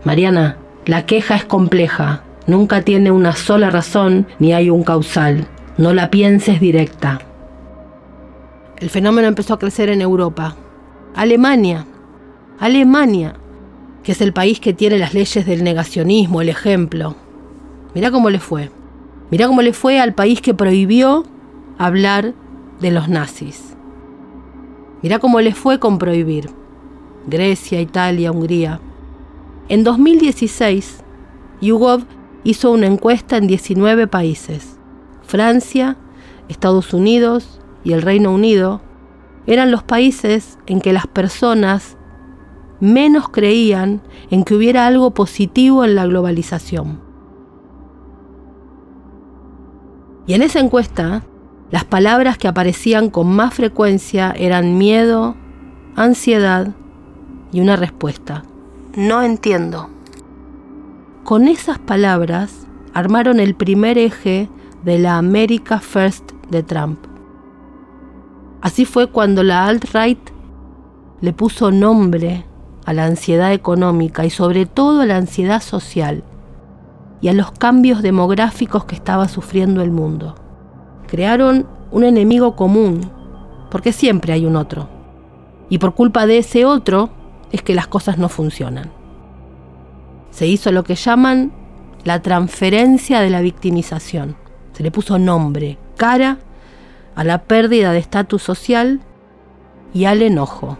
Mariana, 0.04 0.58
la 0.86 1.06
queja 1.06 1.36
es 1.36 1.44
compleja, 1.44 2.22
nunca 2.46 2.82
tiene 2.82 3.10
una 3.10 3.34
sola 3.34 3.70
razón 3.70 4.26
ni 4.38 4.52
hay 4.52 4.70
un 4.70 4.84
causal. 4.84 5.46
No 5.78 5.92
la 5.92 6.10
pienses 6.10 6.60
directa. 6.60 7.20
El 8.78 8.88
fenómeno 8.88 9.28
empezó 9.28 9.54
a 9.54 9.58
crecer 9.58 9.90
en 9.90 10.00
Europa. 10.00 10.56
Alemania. 11.14 11.84
Alemania 12.58 13.34
que 14.06 14.12
es 14.12 14.20
el 14.20 14.32
país 14.32 14.60
que 14.60 14.72
tiene 14.72 14.98
las 14.98 15.14
leyes 15.14 15.44
del 15.44 15.64
negacionismo, 15.64 16.40
el 16.40 16.48
ejemplo. 16.48 17.16
Mirá 17.92 18.12
cómo 18.12 18.30
le 18.30 18.38
fue. 18.38 18.70
Mirá 19.32 19.48
cómo 19.48 19.62
le 19.62 19.72
fue 19.72 19.98
al 19.98 20.14
país 20.14 20.40
que 20.40 20.54
prohibió 20.54 21.24
hablar 21.76 22.32
de 22.78 22.92
los 22.92 23.08
nazis. 23.08 23.75
Mirá 25.06 25.20
cómo 25.20 25.40
le 25.40 25.54
fue 25.54 25.78
con 25.78 26.00
prohibir. 26.00 26.50
Grecia, 27.28 27.80
Italia, 27.80 28.32
Hungría. 28.32 28.80
En 29.68 29.84
2016, 29.84 31.04
YouGov 31.60 32.02
hizo 32.42 32.72
una 32.72 32.86
encuesta 32.86 33.36
en 33.36 33.46
19 33.46 34.08
países. 34.08 34.80
Francia, 35.22 35.96
Estados 36.48 36.92
Unidos 36.92 37.60
y 37.84 37.92
el 37.92 38.02
Reino 38.02 38.34
Unido 38.34 38.80
eran 39.46 39.70
los 39.70 39.84
países 39.84 40.58
en 40.66 40.80
que 40.80 40.92
las 40.92 41.06
personas 41.06 41.96
menos 42.80 43.28
creían 43.28 44.02
en 44.32 44.42
que 44.42 44.56
hubiera 44.56 44.88
algo 44.88 45.12
positivo 45.14 45.84
en 45.84 45.94
la 45.94 46.04
globalización. 46.06 47.00
Y 50.26 50.34
en 50.34 50.42
esa 50.42 50.58
encuesta, 50.58 51.22
las 51.70 51.84
palabras 51.84 52.38
que 52.38 52.48
aparecían 52.48 53.10
con 53.10 53.34
más 53.34 53.54
frecuencia 53.54 54.32
eran 54.36 54.78
miedo, 54.78 55.34
ansiedad 55.96 56.74
y 57.52 57.60
una 57.60 57.76
respuesta. 57.76 58.44
No 58.94 59.22
entiendo. 59.22 59.90
Con 61.24 61.48
esas 61.48 61.78
palabras 61.78 62.66
armaron 62.94 63.40
el 63.40 63.54
primer 63.54 63.98
eje 63.98 64.48
de 64.84 64.98
la 64.98 65.18
America 65.18 65.80
First 65.80 66.32
de 66.50 66.62
Trump. 66.62 67.00
Así 68.60 68.84
fue 68.84 69.08
cuando 69.08 69.42
la 69.42 69.66
alt-right 69.68 70.18
le 71.20 71.32
puso 71.32 71.72
nombre 71.72 72.44
a 72.84 72.92
la 72.92 73.06
ansiedad 73.06 73.52
económica 73.52 74.24
y 74.24 74.30
sobre 74.30 74.66
todo 74.66 75.00
a 75.00 75.06
la 75.06 75.16
ansiedad 75.16 75.60
social. 75.60 76.22
y 77.22 77.28
a 77.28 77.32
los 77.32 77.50
cambios 77.50 78.02
demográficos 78.02 78.84
que 78.84 78.94
estaba 78.94 79.26
sufriendo 79.26 79.82
el 79.82 79.90
mundo. 79.90 80.34
Crearon 81.06 81.66
un 81.90 82.04
enemigo 82.04 82.56
común, 82.56 83.10
porque 83.70 83.92
siempre 83.92 84.32
hay 84.32 84.46
un 84.46 84.56
otro. 84.56 84.88
Y 85.68 85.78
por 85.78 85.94
culpa 85.94 86.26
de 86.26 86.38
ese 86.38 86.64
otro 86.64 87.10
es 87.52 87.62
que 87.62 87.74
las 87.74 87.86
cosas 87.86 88.18
no 88.18 88.28
funcionan. 88.28 88.90
Se 90.30 90.46
hizo 90.46 90.72
lo 90.72 90.84
que 90.84 90.94
llaman 90.94 91.52
la 92.04 92.22
transferencia 92.22 93.20
de 93.20 93.30
la 93.30 93.40
victimización. 93.40 94.36
Se 94.72 94.82
le 94.82 94.90
puso 94.90 95.18
nombre, 95.18 95.78
cara 95.96 96.38
a 97.14 97.24
la 97.24 97.44
pérdida 97.44 97.92
de 97.92 97.98
estatus 97.98 98.42
social 98.42 99.00
y 99.94 100.04
al 100.04 100.22
enojo. 100.22 100.76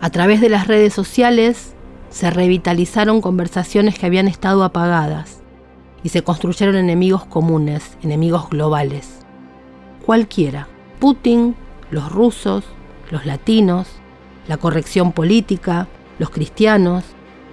A 0.00 0.10
través 0.10 0.40
de 0.40 0.48
las 0.48 0.68
redes 0.68 0.94
sociales 0.94 1.74
se 2.10 2.30
revitalizaron 2.30 3.20
conversaciones 3.20 3.98
que 3.98 4.06
habían 4.06 4.28
estado 4.28 4.62
apagadas 4.64 5.43
y 6.04 6.10
se 6.10 6.22
construyeron 6.22 6.76
enemigos 6.76 7.24
comunes, 7.24 7.96
enemigos 8.02 8.48
globales. 8.50 9.20
Cualquiera. 10.06 10.68
Putin, 11.00 11.56
los 11.90 12.12
rusos, 12.12 12.64
los 13.10 13.26
latinos, 13.26 13.88
la 14.46 14.58
corrección 14.58 15.12
política, 15.12 15.88
los 16.18 16.30
cristianos, 16.30 17.04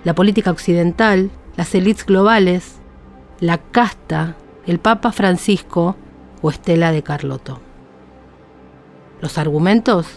la 0.03 0.13
política 0.13 0.51
occidental, 0.51 1.31
las 1.55 1.73
élites 1.73 2.05
globales, 2.05 2.79
la 3.39 3.57
casta, 3.57 4.35
el 4.67 4.79
Papa 4.79 5.11
Francisco 5.11 5.95
o 6.41 6.49
Estela 6.49 6.91
de 6.91 7.03
Carlotto. 7.03 7.59
¿Los 9.21 9.37
argumentos? 9.37 10.07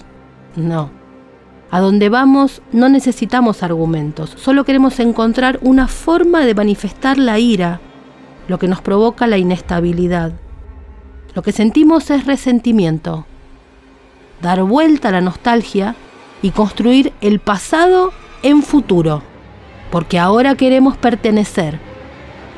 No. 0.56 0.90
A 1.70 1.80
donde 1.80 2.08
vamos 2.08 2.62
no 2.72 2.88
necesitamos 2.88 3.62
argumentos, 3.62 4.34
solo 4.36 4.64
queremos 4.64 4.98
encontrar 5.00 5.58
una 5.62 5.86
forma 5.86 6.44
de 6.44 6.54
manifestar 6.54 7.18
la 7.18 7.38
ira, 7.38 7.80
lo 8.48 8.58
que 8.58 8.68
nos 8.68 8.80
provoca 8.80 9.26
la 9.26 9.38
inestabilidad. 9.38 10.32
Lo 11.34 11.42
que 11.42 11.52
sentimos 11.52 12.10
es 12.10 12.26
resentimiento, 12.26 13.26
dar 14.40 14.62
vuelta 14.62 15.08
a 15.08 15.12
la 15.12 15.20
nostalgia 15.20 15.96
y 16.42 16.50
construir 16.50 17.12
el 17.20 17.40
pasado 17.40 18.12
en 18.42 18.62
futuro, 18.62 19.22
porque 19.90 20.18
ahora 20.18 20.54
queremos 20.54 20.96
pertenecer, 20.96 21.80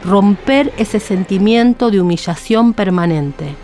romper 0.04 0.72
ese 0.76 1.00
sentimiento 1.00 1.90
de 1.90 2.00
humillación 2.00 2.74
permanente, 2.74 3.54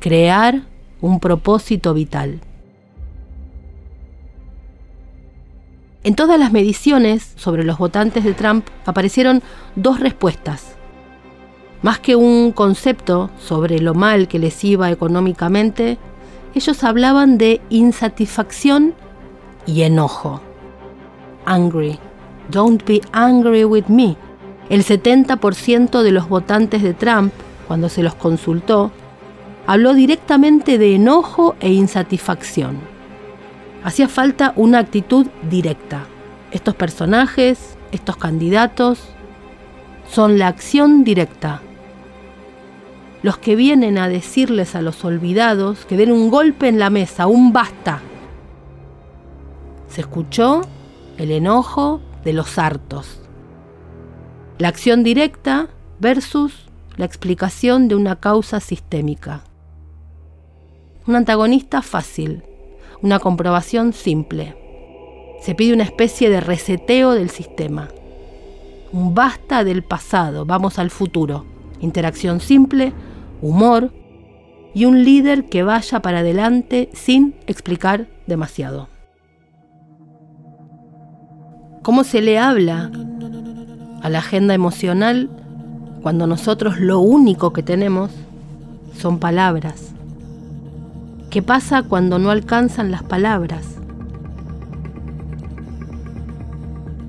crear 0.00 0.62
un 1.00 1.20
propósito 1.20 1.94
vital. 1.94 2.40
En 6.08 6.14
todas 6.14 6.40
las 6.40 6.52
mediciones 6.52 7.34
sobre 7.36 7.64
los 7.64 7.76
votantes 7.76 8.24
de 8.24 8.32
Trump 8.32 8.66
aparecieron 8.86 9.42
dos 9.76 10.00
respuestas. 10.00 10.74
Más 11.82 11.98
que 11.98 12.16
un 12.16 12.52
concepto 12.52 13.28
sobre 13.38 13.78
lo 13.80 13.92
mal 13.92 14.26
que 14.26 14.38
les 14.38 14.64
iba 14.64 14.90
económicamente, 14.90 15.98
ellos 16.54 16.82
hablaban 16.82 17.36
de 17.36 17.60
insatisfacción 17.68 18.94
y 19.66 19.82
enojo. 19.82 20.40
Angry. 21.44 21.98
Don't 22.50 22.86
be 22.86 23.02
angry 23.12 23.66
with 23.66 23.88
me. 23.88 24.16
El 24.70 24.86
70% 24.86 26.00
de 26.00 26.10
los 26.10 26.26
votantes 26.26 26.82
de 26.82 26.94
Trump, 26.94 27.34
cuando 27.66 27.90
se 27.90 28.02
los 28.02 28.14
consultó, 28.14 28.92
habló 29.66 29.92
directamente 29.92 30.78
de 30.78 30.94
enojo 30.94 31.54
e 31.60 31.70
insatisfacción. 31.70 32.97
Hacía 33.84 34.08
falta 34.08 34.52
una 34.56 34.78
actitud 34.78 35.26
directa. 35.48 36.06
Estos 36.50 36.74
personajes, 36.74 37.76
estos 37.92 38.16
candidatos, 38.16 39.00
son 40.10 40.38
la 40.38 40.48
acción 40.48 41.04
directa. 41.04 41.62
Los 43.22 43.38
que 43.38 43.56
vienen 43.56 43.98
a 43.98 44.08
decirles 44.08 44.74
a 44.74 44.82
los 44.82 45.04
olvidados 45.04 45.84
que 45.84 45.96
den 45.96 46.12
un 46.12 46.30
golpe 46.30 46.68
en 46.68 46.78
la 46.78 46.90
mesa, 46.90 47.26
un 47.26 47.52
basta. 47.52 48.00
Se 49.88 50.00
escuchó 50.00 50.62
el 51.16 51.30
enojo 51.30 52.00
de 52.24 52.32
los 52.32 52.58
hartos. 52.58 53.20
La 54.58 54.68
acción 54.68 55.02
directa 55.02 55.68
versus 56.00 56.68
la 56.96 57.04
explicación 57.04 57.88
de 57.88 57.94
una 57.94 58.16
causa 58.16 58.60
sistémica. 58.60 59.42
Un 61.06 61.16
antagonista 61.16 61.80
fácil, 61.80 62.42
una 63.02 63.18
comprobación 63.18 63.92
simple. 63.92 64.56
Se 65.40 65.54
pide 65.54 65.74
una 65.74 65.84
especie 65.84 66.30
de 66.30 66.40
reseteo 66.40 67.12
del 67.12 67.30
sistema. 67.30 67.88
Un 68.92 69.14
basta 69.14 69.64
del 69.64 69.82
pasado, 69.82 70.44
vamos 70.44 70.78
al 70.78 70.90
futuro. 70.90 71.44
Interacción 71.80 72.40
simple, 72.40 72.92
humor 73.40 73.92
y 74.74 74.84
un 74.84 75.04
líder 75.04 75.48
que 75.48 75.62
vaya 75.62 76.00
para 76.00 76.20
adelante 76.20 76.88
sin 76.92 77.34
explicar 77.46 78.08
demasiado. 78.26 78.88
¿Cómo 81.82 82.04
se 82.04 82.20
le 82.20 82.38
habla 82.38 82.90
a 84.02 84.10
la 84.10 84.18
agenda 84.18 84.54
emocional 84.54 85.30
cuando 86.02 86.26
nosotros 86.26 86.80
lo 86.80 87.00
único 87.00 87.52
que 87.52 87.62
tenemos 87.62 88.10
son 88.94 89.18
palabras? 89.18 89.94
¿Qué 91.30 91.42
pasa 91.42 91.82
cuando 91.82 92.18
no 92.18 92.30
alcanzan 92.30 92.90
las 92.90 93.02
palabras? 93.02 93.76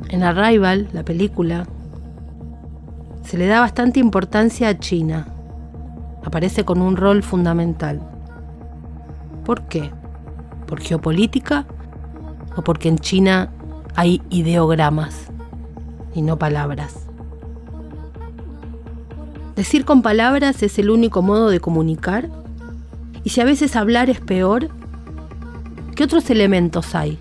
En 0.09 0.23
Arrival, 0.23 0.89
la 0.91 1.03
película, 1.03 1.65
se 3.23 3.37
le 3.37 3.47
da 3.47 3.61
bastante 3.61 4.01
importancia 4.01 4.67
a 4.67 4.77
China. 4.77 5.27
Aparece 6.25 6.65
con 6.65 6.81
un 6.81 6.97
rol 6.97 7.23
fundamental. 7.23 8.01
¿Por 9.45 9.61
qué? 9.69 9.89
¿Por 10.67 10.81
geopolítica 10.81 11.65
o 12.57 12.61
porque 12.61 12.89
en 12.89 12.99
China 12.99 13.51
hay 13.95 14.21
ideogramas 14.29 15.27
y 16.13 16.23
no 16.23 16.37
palabras? 16.37 17.05
¿Decir 19.55 19.85
con 19.85 20.01
palabras 20.01 20.61
es 20.61 20.77
el 20.77 20.89
único 20.89 21.21
modo 21.21 21.49
de 21.49 21.61
comunicar? 21.61 22.29
Y 23.23 23.29
si 23.29 23.41
a 23.41 23.45
veces 23.45 23.75
hablar 23.75 24.09
es 24.09 24.19
peor, 24.19 24.69
¿qué 25.95 26.03
otros 26.03 26.29
elementos 26.29 26.95
hay? 26.95 27.19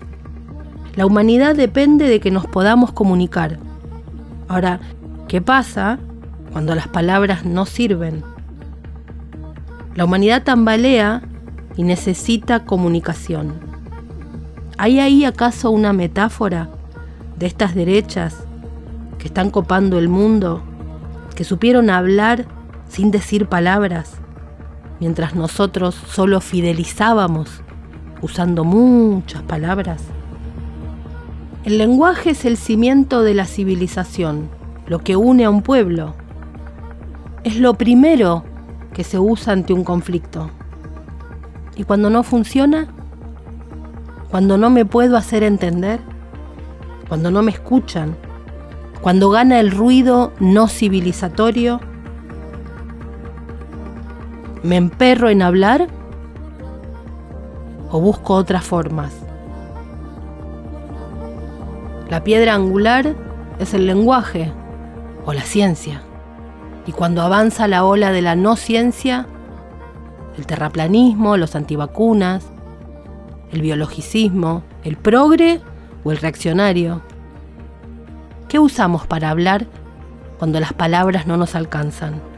La 0.95 1.05
humanidad 1.05 1.55
depende 1.55 2.07
de 2.07 2.19
que 2.19 2.31
nos 2.31 2.45
podamos 2.47 2.91
comunicar. 2.91 3.59
Ahora, 4.47 4.79
¿qué 5.27 5.41
pasa 5.41 5.99
cuando 6.51 6.75
las 6.75 6.87
palabras 6.87 7.45
no 7.45 7.65
sirven? 7.65 8.23
La 9.95 10.05
humanidad 10.05 10.43
tambalea 10.43 11.21
y 11.75 11.83
necesita 11.83 12.65
comunicación. 12.65 13.53
¿Hay 14.77 14.99
ahí 14.99 15.25
acaso 15.25 15.71
una 15.71 15.93
metáfora 15.93 16.69
de 17.37 17.47
estas 17.47 17.75
derechas 17.75 18.45
que 19.17 19.27
están 19.27 19.49
copando 19.49 19.99
el 19.99 20.09
mundo, 20.09 20.63
que 21.35 21.43
supieron 21.43 21.89
hablar 21.89 22.45
sin 22.87 23.11
decir 23.11 23.47
palabras? 23.47 24.18
Mientras 24.99 25.35
nosotros 25.35 25.95
solo 25.95 26.41
fidelizábamos 26.41 27.61
usando 28.21 28.63
muchas 28.63 29.43
palabras. 29.43 30.01
El 31.63 31.77
lenguaje 31.77 32.31
es 32.31 32.45
el 32.45 32.57
cimiento 32.57 33.21
de 33.21 33.33
la 33.33 33.45
civilización, 33.45 34.49
lo 34.87 34.99
que 34.99 35.15
une 35.15 35.45
a 35.45 35.49
un 35.49 35.61
pueblo. 35.61 36.15
Es 37.43 37.57
lo 37.59 37.73
primero 37.75 38.43
que 38.93 39.03
se 39.03 39.19
usa 39.19 39.53
ante 39.53 39.73
un 39.73 39.83
conflicto. 39.83 40.49
Y 41.75 41.83
cuando 41.83 42.09
no 42.09 42.23
funciona, 42.23 42.87
cuando 44.29 44.57
no 44.57 44.69
me 44.69 44.85
puedo 44.85 45.17
hacer 45.17 45.43
entender, 45.43 45.99
cuando 47.07 47.31
no 47.31 47.41
me 47.41 47.51
escuchan, 47.51 48.15
cuando 49.01 49.29
gana 49.29 49.59
el 49.59 49.71
ruido 49.71 50.33
no 50.39 50.67
civilizatorio, 50.67 51.79
¿Me 54.61 54.75
emperro 54.75 55.29
en 55.29 55.41
hablar 55.41 55.87
o 57.91 58.01
busco 58.01 58.33
otras 58.33 58.63
formas? 58.65 59.13
La 62.09 62.25
piedra 62.25 62.55
angular 62.55 63.15
es 63.59 63.73
el 63.73 63.87
lenguaje 63.87 64.51
o 65.25 65.31
la 65.31 65.43
ciencia. 65.43 66.01
Y 66.85 66.91
cuando 66.91 67.21
avanza 67.21 67.67
la 67.69 67.85
ola 67.85 68.11
de 68.11 68.21
la 68.21 68.35
no 68.35 68.57
ciencia, 68.57 69.27
el 70.37 70.45
terraplanismo, 70.45 71.37
los 71.37 71.55
antivacunas, 71.55 72.45
el 73.51 73.61
biologicismo, 73.61 74.63
el 74.83 74.97
progre 74.97 75.61
o 76.03 76.11
el 76.11 76.17
reaccionario. 76.17 77.01
¿Qué 78.49 78.59
usamos 78.59 79.07
para 79.07 79.29
hablar 79.29 79.67
cuando 80.37 80.59
las 80.59 80.73
palabras 80.73 81.27
no 81.27 81.37
nos 81.37 81.55
alcanzan? 81.55 82.28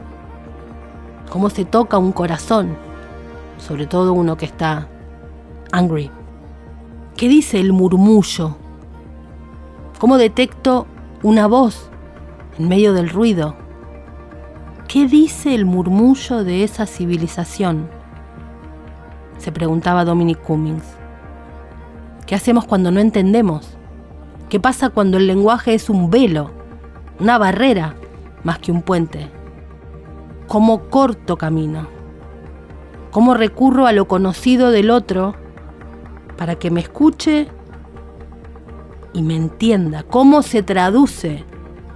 Cómo 1.32 1.48
se 1.48 1.64
toca 1.64 1.96
un 1.96 2.12
corazón, 2.12 2.76
sobre 3.56 3.86
todo 3.86 4.12
uno 4.12 4.36
que 4.36 4.44
está 4.44 4.88
angry. 5.72 6.10
¿Qué 7.16 7.26
dice 7.26 7.58
el 7.58 7.72
murmullo? 7.72 8.58
¿Cómo 9.98 10.18
detecto 10.18 10.86
una 11.22 11.46
voz 11.46 11.88
en 12.58 12.68
medio 12.68 12.92
del 12.92 13.08
ruido. 13.08 13.56
¿Qué 14.88 15.06
dice 15.06 15.54
el 15.54 15.64
murmullo 15.64 16.44
de 16.44 16.64
esa 16.64 16.84
civilización? 16.84 17.88
Se 19.38 19.52
preguntaba 19.52 20.04
Dominic 20.04 20.42
Cummings. 20.42 20.84
¿Qué 22.26 22.34
hacemos 22.34 22.66
cuando 22.66 22.90
no 22.90 23.00
entendemos? 23.00 23.78
¿Qué 24.50 24.60
pasa 24.60 24.90
cuando 24.90 25.16
el 25.16 25.26
lenguaje 25.26 25.72
es 25.72 25.88
un 25.88 26.10
velo, 26.10 26.50
una 27.18 27.38
barrera, 27.38 27.94
más 28.44 28.58
que 28.58 28.70
un 28.70 28.82
puente? 28.82 29.30
¿Cómo 30.52 30.90
corto 30.90 31.38
camino? 31.38 31.88
¿Cómo 33.10 33.32
recurro 33.32 33.86
a 33.86 33.92
lo 33.92 34.06
conocido 34.06 34.70
del 34.70 34.90
otro 34.90 35.34
para 36.36 36.56
que 36.56 36.70
me 36.70 36.80
escuche 36.80 37.48
y 39.14 39.22
me 39.22 39.34
entienda? 39.34 40.02
¿Cómo 40.02 40.42
se 40.42 40.62
traduce 40.62 41.46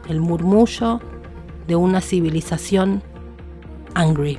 el 0.09 0.23
murmullo 0.23 1.01
de 1.69 1.77
una 1.77 2.01
civilización 2.01 3.03
angry? 3.93 4.39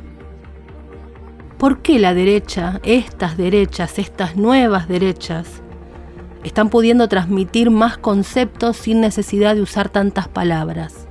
¿Por 1.59 1.83
qué 1.83 1.99
la 1.99 2.15
derecha, 2.15 2.79
estas 2.81 3.37
derechas, 3.37 3.99
estas 3.99 4.35
nuevas 4.35 4.87
derechas, 4.87 5.61
están 6.43 6.71
pudiendo 6.71 7.07
transmitir 7.07 7.69
más 7.69 7.99
conceptos 7.99 8.77
sin 8.77 8.99
necesidad 8.99 9.53
de 9.53 9.61
usar 9.61 9.89
tantas 9.89 10.27
palabras? 10.27 11.06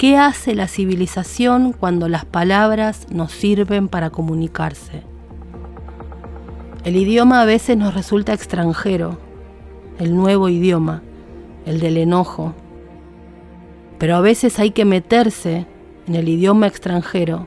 ¿Qué 0.00 0.16
hace 0.16 0.54
la 0.54 0.66
civilización 0.66 1.74
cuando 1.74 2.08
las 2.08 2.24
palabras 2.24 3.06
nos 3.10 3.32
sirven 3.32 3.88
para 3.88 4.08
comunicarse? 4.08 5.02
El 6.84 6.96
idioma 6.96 7.42
a 7.42 7.44
veces 7.44 7.76
nos 7.76 7.92
resulta 7.92 8.32
extranjero, 8.32 9.18
el 9.98 10.16
nuevo 10.16 10.48
idioma, 10.48 11.02
el 11.66 11.80
del 11.80 11.98
enojo. 11.98 12.54
Pero 13.98 14.16
a 14.16 14.22
veces 14.22 14.58
hay 14.58 14.70
que 14.70 14.86
meterse 14.86 15.66
en 16.06 16.14
el 16.14 16.30
idioma 16.30 16.66
extranjero 16.66 17.46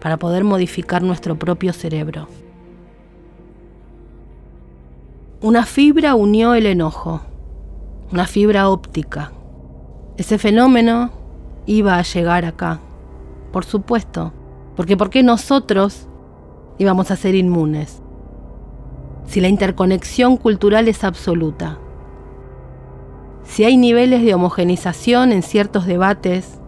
para 0.00 0.16
poder 0.16 0.42
modificar 0.42 1.02
nuestro 1.02 1.38
propio 1.38 1.74
cerebro. 1.74 2.28
Una 5.42 5.66
fibra 5.66 6.14
unió 6.14 6.54
el 6.54 6.64
enojo, 6.64 7.20
una 8.10 8.26
fibra 8.26 8.70
óptica. 8.70 9.32
Ese 10.16 10.38
fenómeno 10.38 11.25
iba 11.66 11.98
a 11.98 12.02
llegar 12.02 12.44
acá. 12.44 12.80
Por 13.52 13.64
supuesto. 13.64 14.32
Porque 14.76 14.96
¿por 14.96 15.10
qué 15.10 15.22
nosotros 15.22 16.06
íbamos 16.78 17.10
a 17.10 17.16
ser 17.16 17.34
inmunes? 17.34 18.02
Si 19.26 19.40
la 19.40 19.48
interconexión 19.48 20.36
cultural 20.36 20.88
es 20.88 21.02
absoluta. 21.02 21.78
Si 23.42 23.64
hay 23.64 23.76
niveles 23.76 24.22
de 24.22 24.34
homogenización 24.34 25.32
en 25.32 25.42
ciertos 25.42 25.86
debates 25.86 26.58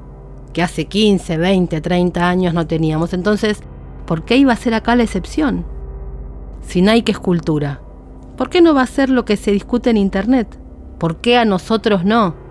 que 0.52 0.62
hace 0.62 0.86
15, 0.86 1.36
20, 1.36 1.80
30 1.80 2.28
años 2.28 2.54
no 2.54 2.66
teníamos, 2.66 3.12
entonces, 3.12 3.60
¿por 4.06 4.24
qué 4.24 4.36
iba 4.36 4.52
a 4.52 4.56
ser 4.56 4.74
acá 4.74 4.96
la 4.96 5.02
excepción? 5.02 5.66
Si 6.62 6.82
Nike 6.82 7.12
es 7.12 7.18
cultura, 7.18 7.80
¿por 8.36 8.48
qué 8.48 8.60
no 8.60 8.74
va 8.74 8.82
a 8.82 8.86
ser 8.86 9.10
lo 9.10 9.24
que 9.24 9.36
se 9.36 9.50
discute 9.50 9.90
en 9.90 9.96
Internet? 9.96 10.58
¿Por 10.98 11.20
qué 11.20 11.36
a 11.36 11.44
nosotros 11.44 12.04
no? 12.04 12.47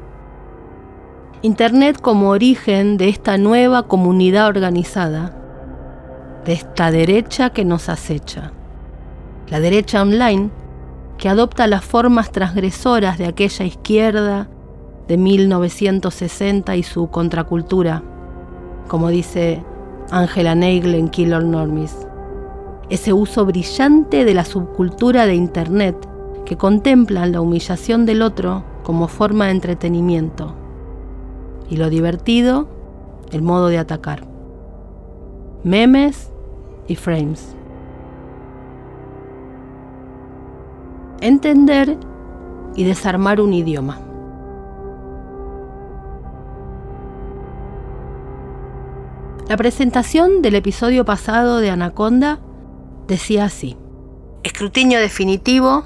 Internet 1.43 2.01
como 2.01 2.31
origen 2.31 2.97
de 2.97 3.09
esta 3.09 3.37
nueva 3.37 3.83
comunidad 3.83 4.47
organizada, 4.47 5.37
de 6.45 6.53
esta 6.53 6.89
derecha 6.89 7.51
que 7.51 7.63
nos 7.63 7.89
acecha. 7.89 8.51
La 9.47 9.59
derecha 9.59 10.01
online 10.01 10.49
que 11.19 11.29
adopta 11.29 11.67
las 11.67 11.85
formas 11.85 12.31
transgresoras 12.31 13.19
de 13.19 13.27
aquella 13.27 13.65
izquierda 13.65 14.49
de 15.07 15.17
1960 15.17 16.75
y 16.75 16.81
su 16.81 17.11
contracultura, 17.11 18.01
como 18.87 19.09
dice 19.09 19.63
Angela 20.09 20.55
Neigl 20.55 20.95
en 20.95 21.07
Kill 21.07 21.35
All 21.35 21.51
Normies. 21.51 21.95
Ese 22.89 23.13
uso 23.13 23.45
brillante 23.45 24.25
de 24.25 24.33
la 24.33 24.43
subcultura 24.43 25.27
de 25.27 25.35
Internet 25.35 25.97
que 26.45 26.57
contemplan 26.57 27.31
la 27.31 27.41
humillación 27.41 28.07
del 28.07 28.23
otro 28.23 28.63
como 28.81 29.07
forma 29.07 29.45
de 29.45 29.51
entretenimiento 29.51 30.55
y 31.69 31.77
lo 31.77 31.89
divertido, 31.89 32.67
el 33.31 33.41
modo 33.41 33.67
de 33.67 33.77
atacar. 33.77 34.23
Memes 35.63 36.31
y 36.87 36.95
frames. 36.95 37.55
Entender 41.21 41.97
y 42.75 42.83
desarmar 42.83 43.41
un 43.41 43.53
idioma. 43.53 43.99
La 49.49 49.55
presentación 49.55 50.41
del 50.41 50.55
episodio 50.55 51.05
pasado 51.05 51.59
de 51.59 51.69
Anaconda 51.69 52.39
decía 53.07 53.45
así. 53.45 53.77
Escrutinio 54.43 54.99
definitivo 54.99 55.85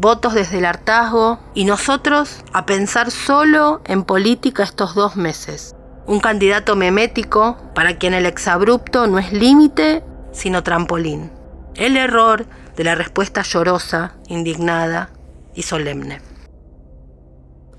votos 0.00 0.32
desde 0.32 0.58
el 0.58 0.64
hartazgo 0.64 1.38
y 1.54 1.64
nosotros 1.64 2.42
a 2.54 2.64
pensar 2.64 3.10
solo 3.10 3.82
en 3.84 4.04
política 4.04 4.62
estos 4.62 4.94
dos 4.94 5.16
meses. 5.16 5.76
Un 6.06 6.20
candidato 6.20 6.74
memético 6.74 7.58
para 7.74 7.98
quien 7.98 8.14
el 8.14 8.24
exabrupto 8.24 9.06
no 9.06 9.18
es 9.18 9.30
límite, 9.32 10.02
sino 10.32 10.62
trampolín. 10.62 11.30
El 11.74 11.98
error 11.98 12.46
de 12.76 12.84
la 12.84 12.94
respuesta 12.94 13.42
llorosa, 13.42 14.16
indignada 14.28 15.10
y 15.54 15.62
solemne. 15.62 16.22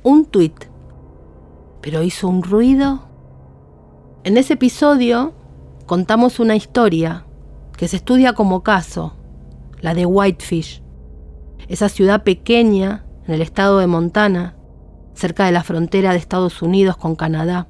Un 0.04 0.26
tuit, 0.26 0.66
pero 1.82 2.04
hizo 2.04 2.28
un 2.28 2.44
ruido. 2.44 3.10
En 4.24 4.38
ese 4.38 4.54
episodio 4.54 5.34
contamos 5.88 6.40
una 6.40 6.56
historia 6.56 7.26
que 7.76 7.88
se 7.88 7.96
estudia 7.96 8.34
como 8.34 8.62
caso, 8.62 9.16
la 9.82 9.96
de 9.96 10.06
Whitefish, 10.06 10.84
esa 11.72 11.88
ciudad 11.88 12.24
pequeña 12.24 13.06
en 13.26 13.34
el 13.34 13.42
estado 13.42 13.80
de 13.80 13.88
Montana, 13.88 14.56
cerca 15.14 15.46
de 15.46 15.54
la 15.54 15.64
frontera 15.64 16.12
de 16.12 16.18
Estados 16.18 16.62
Unidos 16.62 16.98
con 16.98 17.16
Canadá. 17.16 17.70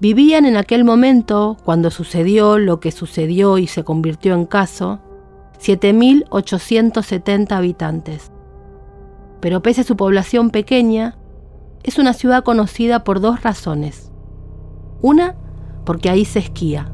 Vivían 0.00 0.44
en 0.44 0.58
aquel 0.58 0.84
momento, 0.84 1.56
cuando 1.64 1.90
sucedió 1.90 2.58
lo 2.58 2.78
que 2.78 2.92
sucedió 2.92 3.56
y 3.56 3.68
se 3.68 3.84
convirtió 3.84 4.34
en 4.34 4.44
caso, 4.44 5.00
7.870 5.58 7.52
habitantes. 7.52 8.30
Pero 9.40 9.62
pese 9.62 9.80
a 9.80 9.84
su 9.84 9.96
población 9.96 10.50
pequeña, 10.50 11.16
es 11.84 11.98
una 11.98 12.12
ciudad 12.12 12.44
conocida 12.44 13.02
por 13.02 13.20
dos 13.20 13.42
razones. 13.42 14.12
Una, 15.00 15.36
porque 15.86 16.10
ahí 16.10 16.26
se 16.26 16.40
esquía, 16.40 16.92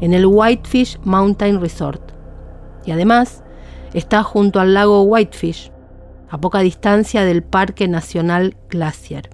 en 0.00 0.14
el 0.14 0.24
Whitefish 0.24 0.98
Mountain 1.04 1.60
Resort. 1.60 2.12
Y 2.86 2.92
además, 2.92 3.44
Está 3.92 4.22
junto 4.22 4.60
al 4.60 4.74
lago 4.74 5.02
Whitefish, 5.02 5.72
a 6.28 6.38
poca 6.38 6.60
distancia 6.60 7.24
del 7.24 7.42
Parque 7.42 7.88
Nacional 7.88 8.56
Glacier. 8.68 9.30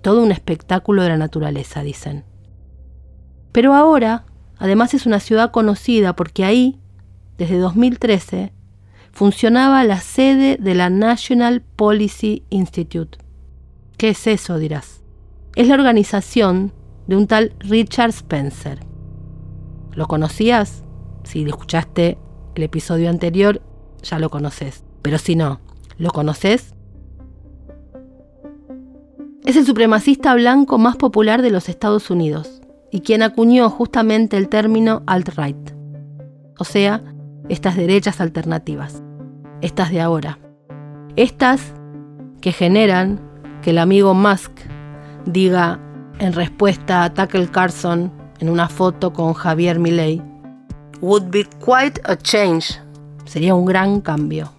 Todo 0.00 0.22
un 0.22 0.32
espectáculo 0.32 1.02
de 1.02 1.10
la 1.10 1.18
naturaleza, 1.18 1.82
dicen. 1.82 2.24
Pero 3.52 3.74
ahora, 3.74 4.24
además 4.56 4.94
es 4.94 5.04
una 5.04 5.20
ciudad 5.20 5.50
conocida 5.50 6.16
porque 6.16 6.44
ahí, 6.44 6.80
desde 7.36 7.58
2013, 7.58 8.54
funcionaba 9.12 9.84
la 9.84 10.00
sede 10.00 10.56
de 10.56 10.74
la 10.74 10.88
National 10.88 11.60
Policy 11.60 12.44
Institute. 12.48 13.18
¿Qué 13.98 14.10
es 14.10 14.26
eso, 14.26 14.58
dirás? 14.58 15.02
Es 15.54 15.68
la 15.68 15.74
organización 15.74 16.72
de 17.08 17.16
un 17.16 17.26
tal 17.26 17.52
Richard 17.58 18.10
Spencer. 18.10 18.80
¿Lo 19.92 20.06
conocías? 20.06 20.84
Si 21.24 21.44
lo 21.44 21.50
escuchaste 21.50 22.16
el 22.58 22.64
episodio 22.64 23.08
anterior, 23.08 23.62
ya 24.02 24.18
lo 24.18 24.30
conoces. 24.30 24.84
Pero 25.02 25.18
si 25.18 25.36
no, 25.36 25.60
¿lo 25.96 26.10
conoces? 26.10 26.74
Es 29.44 29.56
el 29.56 29.64
supremacista 29.64 30.34
blanco 30.34 30.76
más 30.76 30.96
popular 30.96 31.40
de 31.40 31.50
los 31.50 31.68
Estados 31.68 32.10
Unidos 32.10 32.60
y 32.90 33.00
quien 33.00 33.22
acuñó 33.22 33.70
justamente 33.70 34.36
el 34.36 34.48
término 34.48 35.02
alt-right, 35.06 35.70
o 36.58 36.64
sea, 36.64 37.02
estas 37.48 37.76
derechas 37.76 38.20
alternativas, 38.20 39.02
estas 39.62 39.90
de 39.90 40.00
ahora, 40.00 40.38
estas 41.16 41.74
que 42.40 42.50
generan 42.50 43.20
que 43.62 43.70
el 43.70 43.78
amigo 43.78 44.14
Musk 44.14 44.52
diga 45.26 45.78
en 46.18 46.32
respuesta 46.32 47.04
a 47.04 47.14
Tucker 47.14 47.50
Carlson 47.50 48.12
en 48.40 48.48
una 48.48 48.68
foto 48.68 49.12
con 49.12 49.34
Javier 49.34 49.78
Milei, 49.78 50.22
would 51.00 51.30
be 51.30 51.44
quite 51.64 52.00
a 52.04 52.16
change. 52.16 52.80
Sería 53.24 53.54
un 53.54 53.64
gran 53.64 54.00
cambio. 54.00 54.52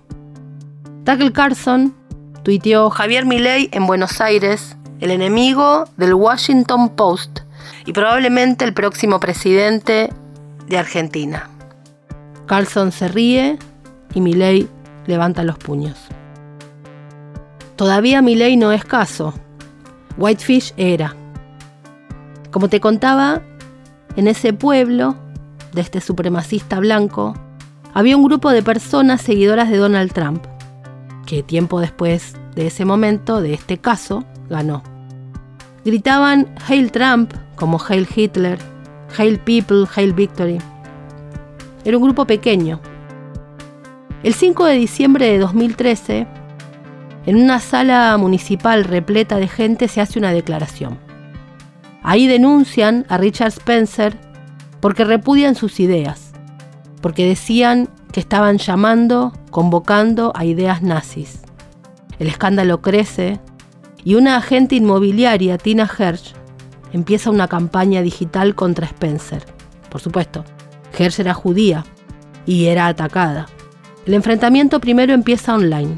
Tucker 1.06 1.32
Carlson 1.34 1.96
tuiteó 2.44 2.90
Javier 2.90 3.26
Milei 3.26 3.70
en 3.72 3.88
Buenos 3.88 4.22
Aires, 4.22 4.78
el 5.00 5.12
enemigo 5.12 5.86
del 5.98 6.14
Washington 6.14 6.90
Post 6.90 7.40
y 7.86 7.94
probablemente 7.94 8.66
el 8.66 8.74
próximo 8.74 9.20
presidente 9.20 10.10
de 10.68 10.78
Argentina. 10.78 11.50
Carlson 12.46 12.92
se 12.92 13.08
ríe 13.08 13.58
y 14.14 14.22
Milei 14.22 14.68
levanta 15.08 15.44
los 15.44 15.58
puños. 15.58 15.98
Todavía 17.76 18.22
Milei 18.22 18.58
no 18.58 18.72
es 18.72 18.84
caso. 18.84 19.34
Whitefish 20.18 20.74
era. 20.76 21.16
Como 22.52 22.68
te 22.68 22.80
contaba, 22.80 23.42
en 24.16 24.28
ese 24.28 24.52
pueblo 24.54 25.16
de 25.80 25.84
este 25.84 26.02
supremacista 26.02 26.78
blanco, 26.82 27.34
había 27.94 28.18
un 28.18 28.26
grupo 28.26 28.50
de 28.50 28.62
personas 28.62 29.22
seguidoras 29.22 29.70
de 29.70 29.78
Donald 29.78 30.12
Trump, 30.12 30.44
que 31.26 31.42
tiempo 31.42 31.80
después 31.80 32.36
de 32.54 32.68
ese 32.68 32.84
momento, 32.84 33.42
de 33.42 33.54
este 33.54 33.78
caso, 33.78 34.26
ganó. 34.50 34.84
Gritaban 35.86 36.54
Hail 36.68 36.92
Trump 36.92 37.34
como 37.56 37.80
Hail 37.80 38.08
Hitler, 38.14 38.60
Hail 39.18 39.40
People, 39.40 39.86
Hail 39.96 40.14
Victory. 40.14 40.58
Era 41.86 41.98
un 41.98 42.04
grupo 42.04 42.26
pequeño. 42.26 42.82
El 44.22 44.34
5 44.34 44.66
de 44.66 44.74
diciembre 44.74 45.28
de 45.28 45.40
2013, 45.40 46.28
en 47.26 47.38
una 47.38 47.62
sala 47.62 48.18
municipal 48.18 48.84
repleta 48.84 49.38
de 49.38 49.48
gente 49.48 49.88
se 49.88 50.02
hace 50.02 50.20
una 50.20 50.34
declaración. 50.34 51.00
Ahí 52.04 52.28
denuncian 52.28 53.06
a 53.08 53.18
Richard 53.18 53.54
Spencer 53.54 54.29
porque 54.80 55.04
repudian 55.04 55.56
sus 55.56 55.80
ideas, 55.80 56.32
porque 57.02 57.28
decían 57.28 57.90
que 58.12 58.20
estaban 58.20 58.58
llamando, 58.58 59.34
convocando 59.52 60.32
a 60.36 60.46
ideas 60.46 60.82
nazis. 60.82 61.42
El 62.18 62.28
escándalo 62.28 62.82
crece 62.82 63.40
y 64.04 64.16
una 64.16 64.38
agente 64.38 64.76
inmobiliaria, 64.76 65.58
Tina 65.58 65.90
Hersh, 65.98 66.34
empieza 66.94 67.30
una 67.30 67.48
campaña 67.48 68.02
digital 68.02 68.56
contra 68.56 68.88
Spencer. 68.88 69.46
Por 69.90 70.02
supuesto, 70.02 70.44
Hersh 70.98 71.20
era 71.20 71.34
judía 71.34 71.86
y 72.46 72.66
era 72.66 72.88
atacada. 72.88 73.48
El 74.06 74.14
enfrentamiento 74.14 74.80
primero 74.80 75.14
empieza 75.14 75.54
online. 75.54 75.96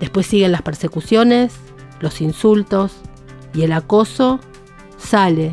Después 0.00 0.26
siguen 0.26 0.52
las 0.52 0.62
persecuciones, 0.62 1.54
los 2.00 2.20
insultos 2.20 2.92
y 3.52 3.62
el 3.62 3.72
acoso 3.72 4.40
sale 4.96 5.52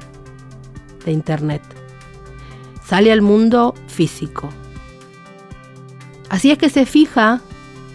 de 1.06 1.12
Internet. 1.12 1.62
Sale 2.92 3.14
al 3.14 3.22
mundo 3.22 3.74
físico. 3.88 4.50
Así 6.28 6.52
es 6.52 6.58
que 6.58 6.68
se 6.68 6.86
fija 6.86 7.40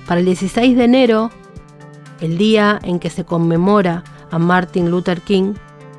para 0.06 0.20
el 0.20 0.24
16 0.24 0.74
de 0.74 0.84
enero, 0.84 1.30
el 2.22 2.38
día 2.38 2.78
en 2.82 2.98
que 2.98 3.10
se 3.10 3.26
conmemora 3.26 4.04
a 4.30 4.38
Martin 4.38 4.90
Luther 4.90 5.20
King, 5.20 5.52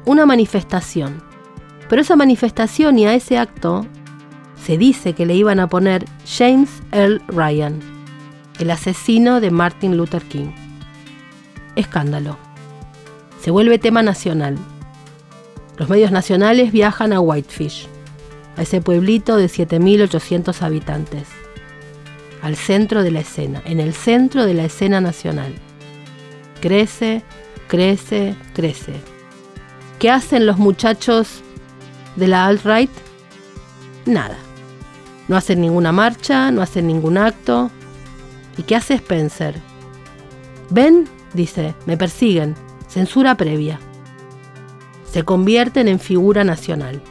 una 0.05 0.25
manifestación. 0.25 1.21
Pero 1.87 2.01
esa 2.01 2.15
manifestación 2.15 2.97
y 2.97 3.05
a 3.05 3.13
ese 3.13 3.37
acto 3.37 3.85
se 4.65 4.79
dice 4.79 5.13
que 5.13 5.27
le 5.27 5.35
iban 5.35 5.59
a 5.59 5.69
poner 5.69 6.03
James 6.25 6.81
L. 6.91 7.19
Ryan, 7.27 7.79
el 8.57 8.71
asesino 8.71 9.39
de 9.41 9.51
Martin 9.51 9.95
Luther 9.95 10.23
King. 10.23 10.49
Escándalo. 11.75 12.35
Se 13.43 13.51
vuelve 13.51 13.77
tema 13.77 14.01
nacional. 14.01 14.57
Los 15.77 15.87
medios 15.87 16.11
nacionales 16.11 16.71
viajan 16.71 17.13
a 17.13 17.19
Whitefish, 17.19 17.87
a 18.57 18.63
ese 18.63 18.81
pueblito 18.81 19.37
de 19.37 19.45
7.800 19.45 20.61
habitantes, 20.61 21.27
al 22.41 22.55
centro 22.55 23.03
de 23.03 23.11
la 23.11 23.21
escena, 23.21 23.61
en 23.65 23.79
el 23.79 23.93
centro 23.93 24.45
de 24.45 24.53
la 24.53 24.65
escena 24.65 24.99
nacional. 24.99 25.53
Crece, 26.59 27.23
crece, 27.67 28.35
crece 28.53 28.93
¿Qué 29.99 30.11
hacen 30.11 30.45
los 30.45 30.59
muchachos 30.59 31.41
de 32.15 32.27
la 32.27 32.45
alt-right? 32.45 32.91
Nada. 34.05 34.37
No 35.27 35.35
hacen 35.35 35.59
ninguna 35.59 35.91
marcha, 35.91 36.51
no 36.51 36.61
hacen 36.61 36.85
ningún 36.85 37.17
acto. 37.17 37.71
¿Y 38.57 38.63
qué 38.63 38.75
hace 38.75 38.93
Spencer? 38.93 39.55
¿Ven? 40.69 41.09
dice, 41.33 41.73
me 41.87 41.97
persiguen. 41.97 42.55
Censura 42.87 43.35
previa. 43.35 43.79
Se 45.11 45.23
convierten 45.23 45.87
en 45.87 45.99
figura 45.99 46.43
nacional. 46.43 47.01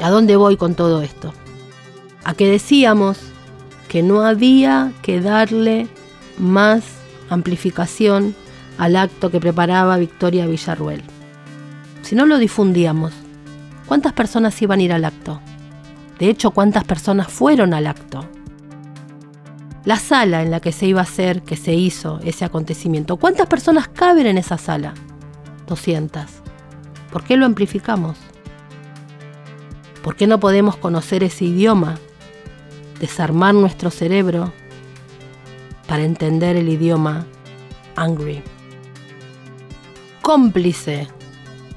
¿A 0.00 0.10
dónde 0.10 0.36
voy 0.36 0.56
con 0.56 0.74
todo 0.74 1.02
esto? 1.02 1.32
A 2.24 2.34
que 2.34 2.48
decíamos 2.48 3.18
que 3.88 4.02
no 4.02 4.22
había 4.22 4.92
que 5.02 5.20
darle 5.20 5.88
más 6.38 6.84
amplificación 7.30 8.34
al 8.78 8.94
acto 8.94 9.30
que 9.30 9.40
preparaba 9.40 9.96
Victoria 9.96 10.46
Villarruel. 10.46 11.02
Si 12.02 12.14
no 12.14 12.26
lo 12.26 12.38
difundíamos, 12.38 13.12
¿cuántas 13.86 14.12
personas 14.12 14.60
iban 14.62 14.78
a 14.78 14.82
ir 14.82 14.92
al 14.92 15.04
acto? 15.04 15.40
De 16.20 16.28
hecho, 16.30 16.52
¿cuántas 16.52 16.84
personas 16.84 17.28
fueron 17.28 17.74
al 17.74 17.88
acto? 17.88 18.24
La 19.84 19.96
sala 19.96 20.42
en 20.42 20.50
la 20.50 20.60
que 20.60 20.70
se 20.70 20.86
iba 20.86 21.00
a 21.00 21.04
hacer, 21.04 21.42
que 21.42 21.56
se 21.56 21.74
hizo 21.74 22.20
ese 22.22 22.44
acontecimiento, 22.44 23.16
¿cuántas 23.16 23.46
personas 23.46 23.88
caben 23.88 24.26
en 24.26 24.38
esa 24.38 24.58
sala? 24.58 24.94
200. 25.66 26.24
¿Por 27.10 27.24
qué 27.24 27.36
lo 27.36 27.46
amplificamos? 27.46 28.16
¿Por 30.02 30.16
qué 30.16 30.26
no 30.26 30.40
podemos 30.40 30.76
conocer 30.76 31.22
ese 31.22 31.44
idioma? 31.44 31.98
Desarmar 33.00 33.54
nuestro 33.54 33.90
cerebro 33.90 34.52
para 35.86 36.04
entender 36.04 36.56
el 36.56 36.68
idioma 36.68 37.26
angry 37.96 38.42
cómplice, 40.28 41.08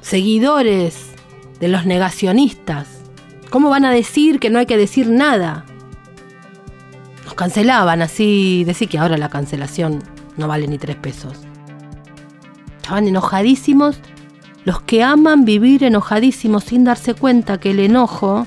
seguidores 0.02 1.12
de 1.62 1.70
los 1.70 1.86
negacionistas. 1.86 3.02
¿Cómo 3.50 3.70
van 3.70 3.86
a 3.86 3.92
decir 3.92 4.42
que 4.42 4.50
no 4.50 4.60
hay 4.60 4.66
que 4.66 4.76
decir 4.76 5.08
nada? 5.08 5.64
Nos 7.24 7.34
cancelaban 7.34 8.02
así, 8.02 8.66
decir 8.66 8.90
que 8.90 8.98
ahora 8.98 9.18
la 9.18 9.30
cancelación 9.30 10.04
no 10.36 10.50
vale 10.50 10.68
ni 10.68 10.78
tres 10.78 10.98
pesos. 10.98 11.38
Estaban 12.82 13.08
enojadísimos 13.08 14.02
los 14.64 14.82
que 14.82 15.04
aman 15.04 15.46
vivir 15.46 15.84
enojadísimos 15.84 16.64
sin 16.66 16.84
darse 16.84 17.14
cuenta 17.14 17.60
que 17.60 17.72
el 17.72 17.80
enojo 17.80 18.46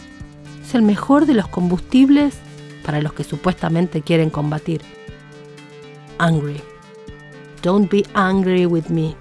es 0.62 0.74
el 0.74 0.83
mejor 0.83 1.27
de 1.27 1.35
los 1.35 1.48
combustibles 1.48 2.38
para 2.85 3.00
los 3.00 3.12
que 3.12 3.24
supuestamente 3.24 4.03
quieren 4.03 4.31
combatir. 4.31 4.83
Angry. 6.18 6.61
Don't 7.62 7.90
be 7.90 8.05
angry 8.14 8.66
with 8.66 8.87
me. 8.88 9.16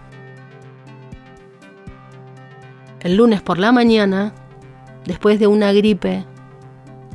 El 3.00 3.16
lunes 3.16 3.42
por 3.42 3.58
la 3.58 3.72
mañana, 3.72 4.34
después 5.06 5.40
de 5.40 5.48
una 5.48 5.74
gripe 5.74 6.26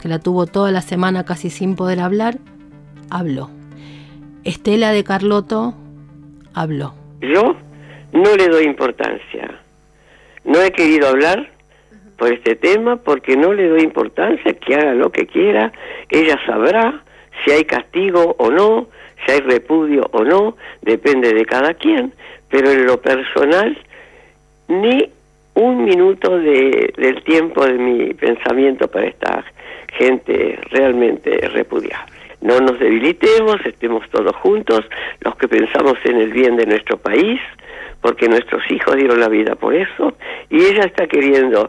que 0.01 0.09
la 0.09 0.19
tuvo 0.19 0.47
toda 0.47 0.71
la 0.73 0.81
semana 0.81 1.25
casi 1.25 1.51
sin 1.51 1.77
poder 1.77 2.01
hablar, 2.01 2.39
habló. 3.11 3.51
Estela 4.45 4.93
de 4.93 5.05
Carlotto 5.05 5.75
habló. 6.55 6.95
Yo 7.21 7.57
no 8.13 8.37
le 8.37 8.49
doy 8.49 8.65
importancia. 8.65 9.61
No 10.49 10.63
he 10.63 10.73
querido 10.73 11.09
hablar 11.09 11.47
por 12.17 12.33
este 12.33 12.57
tema 12.57 12.97
porque 12.97 13.37
no 13.37 13.53
le 13.53 13.69
doy 13.69 13.83
importancia, 13.83 14.55
que 14.55 14.75
haga 14.75 14.95
lo 14.95 15.13
que 15.13 15.27
quiera, 15.27 15.73
ella 16.09 16.41
sabrá 16.47 17.03
si 17.45 17.51
hay 17.51 17.65
castigo 17.65 18.35
o 18.39 18.51
no, 18.51 18.89
si 19.27 19.33
hay 19.33 19.41
repudio 19.41 20.09
o 20.11 20.25
no, 20.25 20.57
depende 20.81 21.35
de 21.35 21.45
cada 21.45 21.75
quien, 21.75 22.15
pero 22.49 22.71
en 22.71 22.87
lo 22.87 22.99
personal 22.99 23.77
ni 24.69 25.11
un 25.53 25.85
minuto 25.85 26.39
de, 26.39 26.95
del 26.97 27.23
tiempo 27.25 27.67
de 27.67 27.75
mi 27.75 28.15
pensamiento 28.15 28.89
para 28.89 29.07
esta 29.07 29.45
gente 29.99 30.59
realmente 30.71 31.47
repudiable. 31.49 32.17
No 32.41 32.59
nos 32.59 32.79
debilitemos, 32.79 33.57
estemos 33.67 34.09
todos 34.09 34.35
juntos, 34.37 34.81
los 35.21 35.37
que 35.37 35.47
pensamos 35.47 35.99
en 36.05 36.17
el 36.17 36.33
bien 36.33 36.57
de 36.57 36.65
nuestro 36.65 36.97
país, 36.97 37.39
porque 38.01 38.29
nuestros 38.29 38.63
hijos 38.71 38.97
dieron 38.97 39.21
la 39.21 39.29
vida 39.29 39.55
por 39.55 39.75
eso, 39.75 40.15
y 40.51 40.57
ella 40.57 40.85
está 40.85 41.07
queriendo 41.07 41.69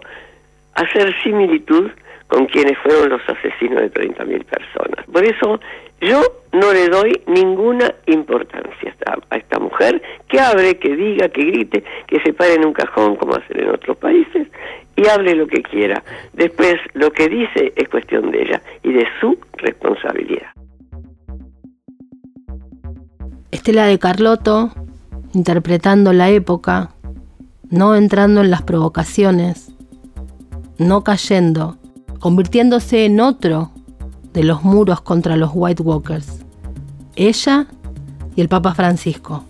hacer 0.73 1.13
similitud 1.23 1.89
con 2.27 2.45
quienes 2.45 2.77
fueron 2.77 3.09
los 3.09 3.21
asesinos 3.27 3.81
de 3.81 3.91
30.000 3.91 4.45
personas. 4.45 5.05
Por 5.11 5.25
eso 5.25 5.59
yo 6.01 6.21
no 6.53 6.71
le 6.71 6.87
doy 6.87 7.21
ninguna 7.27 7.93
importancia 8.05 8.95
a 9.29 9.37
esta, 9.37 9.59
mujer, 9.59 10.01
que 10.27 10.39
hable, 10.39 10.77
que 10.77 10.95
diga, 10.95 11.29
que 11.29 11.43
grite, 11.43 11.83
que 12.07 12.19
se 12.21 12.33
pare 12.33 12.53
en 12.53 12.65
un 12.65 12.73
cajón 12.73 13.15
como 13.15 13.35
hacen 13.35 13.59
en 13.59 13.69
otros 13.69 13.97
países 13.97 14.47
y 14.95 15.07
hable 15.07 15.35
lo 15.35 15.47
que 15.47 15.61
quiera. 15.61 16.03
Después 16.33 16.75
lo 16.93 17.11
que 17.11 17.27
dice 17.27 17.73
es 17.75 17.89
cuestión 17.89 18.31
de 18.31 18.43
ella 18.43 18.61
y 18.83 18.93
de 18.93 19.07
su 19.19 19.37
responsabilidad. 19.57 20.47
Estela 23.51 23.87
de 23.87 23.97
Carlotto, 23.97 24.71
interpretando 25.33 26.13
la 26.13 26.29
época, 26.29 26.95
no 27.69 27.95
entrando 27.95 28.41
en 28.41 28.49
las 28.49 28.63
provocaciones, 28.63 29.71
no 30.77 31.03
cayendo, 31.03 31.77
convirtiéndose 32.19 33.05
en 33.05 33.19
otro 33.19 33.71
de 34.33 34.43
los 34.43 34.63
muros 34.63 35.01
contra 35.01 35.35
los 35.35 35.51
White 35.53 35.83
Walkers. 35.83 36.45
Ella 37.15 37.67
y 38.35 38.41
el 38.41 38.49
Papa 38.49 38.73
Francisco. 38.73 39.43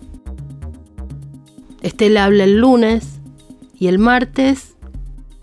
Estela 1.81 2.25
habla 2.25 2.43
el 2.43 2.57
lunes 2.57 3.21
y 3.77 3.87
el 3.87 3.99
martes 3.99 4.75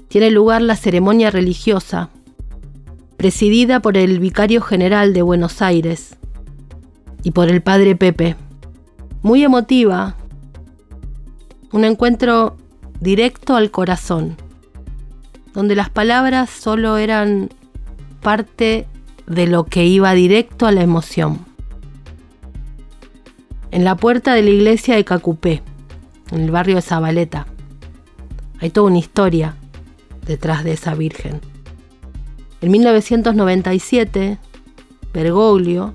tiene 0.08 0.30
lugar 0.30 0.62
la 0.62 0.76
ceremonia 0.76 1.30
religiosa, 1.30 2.10
presidida 3.16 3.80
por 3.80 3.96
el 3.96 4.20
vicario 4.20 4.60
general 4.60 5.14
de 5.14 5.22
Buenos 5.22 5.62
Aires 5.62 6.16
y 7.22 7.30
por 7.30 7.48
el 7.48 7.62
padre 7.62 7.96
Pepe. 7.96 8.36
Muy 9.22 9.42
emotiva, 9.42 10.16
Un 11.72 11.84
encuentro 11.84 12.56
directo 13.00 13.56
al 13.56 13.70
corazón, 13.70 14.36
donde 15.52 15.74
las 15.74 15.90
palabras 15.90 16.50
solo 16.50 16.96
eran 16.96 17.50
parte 18.22 18.86
de 19.26 19.46
lo 19.46 19.64
que 19.64 19.84
iba 19.84 20.12
directo 20.14 20.66
a 20.66 20.72
la 20.72 20.82
emoción. 20.82 21.40
En 23.70 23.84
la 23.84 23.96
puerta 23.96 24.34
de 24.34 24.42
la 24.42 24.50
iglesia 24.50 24.96
de 24.96 25.04
Cacupé, 25.04 25.62
en 26.30 26.40
el 26.40 26.50
barrio 26.50 26.76
de 26.76 26.82
Zabaleta, 26.82 27.46
hay 28.60 28.70
toda 28.70 28.86
una 28.86 28.98
historia 28.98 29.56
detrás 30.24 30.64
de 30.64 30.72
esa 30.72 30.94
virgen. 30.94 31.40
En 32.60 32.70
1997, 32.70 34.38
Bergoglio, 35.12 35.94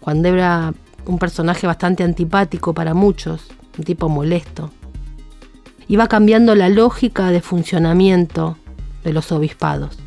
cuando 0.00 0.28
era 0.28 0.72
un 1.06 1.18
personaje 1.18 1.66
bastante 1.66 2.02
antipático 2.02 2.72
para 2.72 2.94
muchos, 2.94 3.48
un 3.78 3.84
tipo 3.84 4.08
molesto, 4.08 4.70
iba 5.88 6.08
cambiando 6.08 6.54
la 6.54 6.68
lógica 6.68 7.30
de 7.30 7.40
funcionamiento 7.40 8.56
de 9.04 9.12
los 9.12 9.30
obispados. 9.32 9.98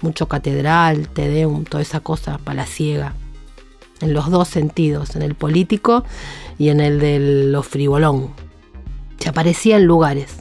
Mucho 0.00 0.26
catedral, 0.26 1.08
tedeum, 1.08 1.64
toda 1.64 1.82
esa 1.82 2.00
cosa 2.00 2.38
palaciega, 2.38 3.14
en 4.00 4.14
los 4.14 4.30
dos 4.30 4.48
sentidos, 4.48 5.14
en 5.14 5.22
el 5.22 5.34
político 5.34 6.04
y 6.58 6.70
en 6.70 6.80
el 6.80 6.98
de 6.98 7.18
lo 7.50 7.62
frivolón. 7.62 8.30
Se 9.18 9.28
aparecía 9.28 9.76
en 9.76 9.84
lugares, 9.84 10.38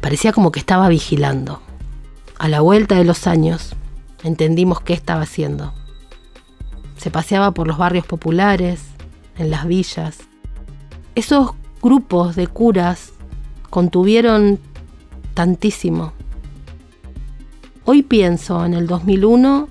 parecía 0.00 0.32
como 0.32 0.50
que 0.50 0.60
estaba 0.60 0.88
vigilando. 0.88 1.60
A 2.38 2.48
la 2.48 2.60
vuelta 2.60 2.96
de 2.96 3.04
los 3.04 3.26
años, 3.26 3.74
entendimos 4.24 4.80
qué 4.80 4.94
estaba 4.94 5.22
haciendo. 5.22 5.74
Se 6.96 7.10
paseaba 7.10 7.52
por 7.52 7.66
los 7.66 7.78
barrios 7.78 8.06
populares, 8.06 8.80
en 9.36 9.50
las 9.50 9.66
villas. 9.66 10.18
Esos 11.14 11.52
grupos 11.82 12.36
de 12.36 12.46
curas 12.46 13.11
contuvieron 13.72 14.58
tantísimo. 15.32 16.12
Hoy 17.86 18.02
pienso 18.02 18.66
en 18.66 18.74
el 18.74 18.86
2001 18.86 19.66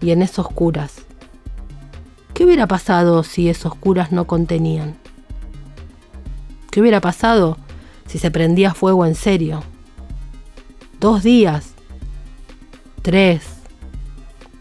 y 0.00 0.10
en 0.10 0.22
esos 0.22 0.48
curas. 0.48 1.02
¿Qué 2.34 2.44
hubiera 2.44 2.66
pasado 2.66 3.22
si 3.22 3.48
esos 3.48 3.76
curas 3.76 4.10
no 4.10 4.26
contenían? 4.26 4.96
¿Qué 6.72 6.80
hubiera 6.80 7.00
pasado 7.00 7.58
si 8.08 8.18
se 8.18 8.32
prendía 8.32 8.74
fuego 8.74 9.06
en 9.06 9.14
serio? 9.14 9.62
Dos 10.98 11.22
días, 11.22 11.74
tres, 13.02 13.44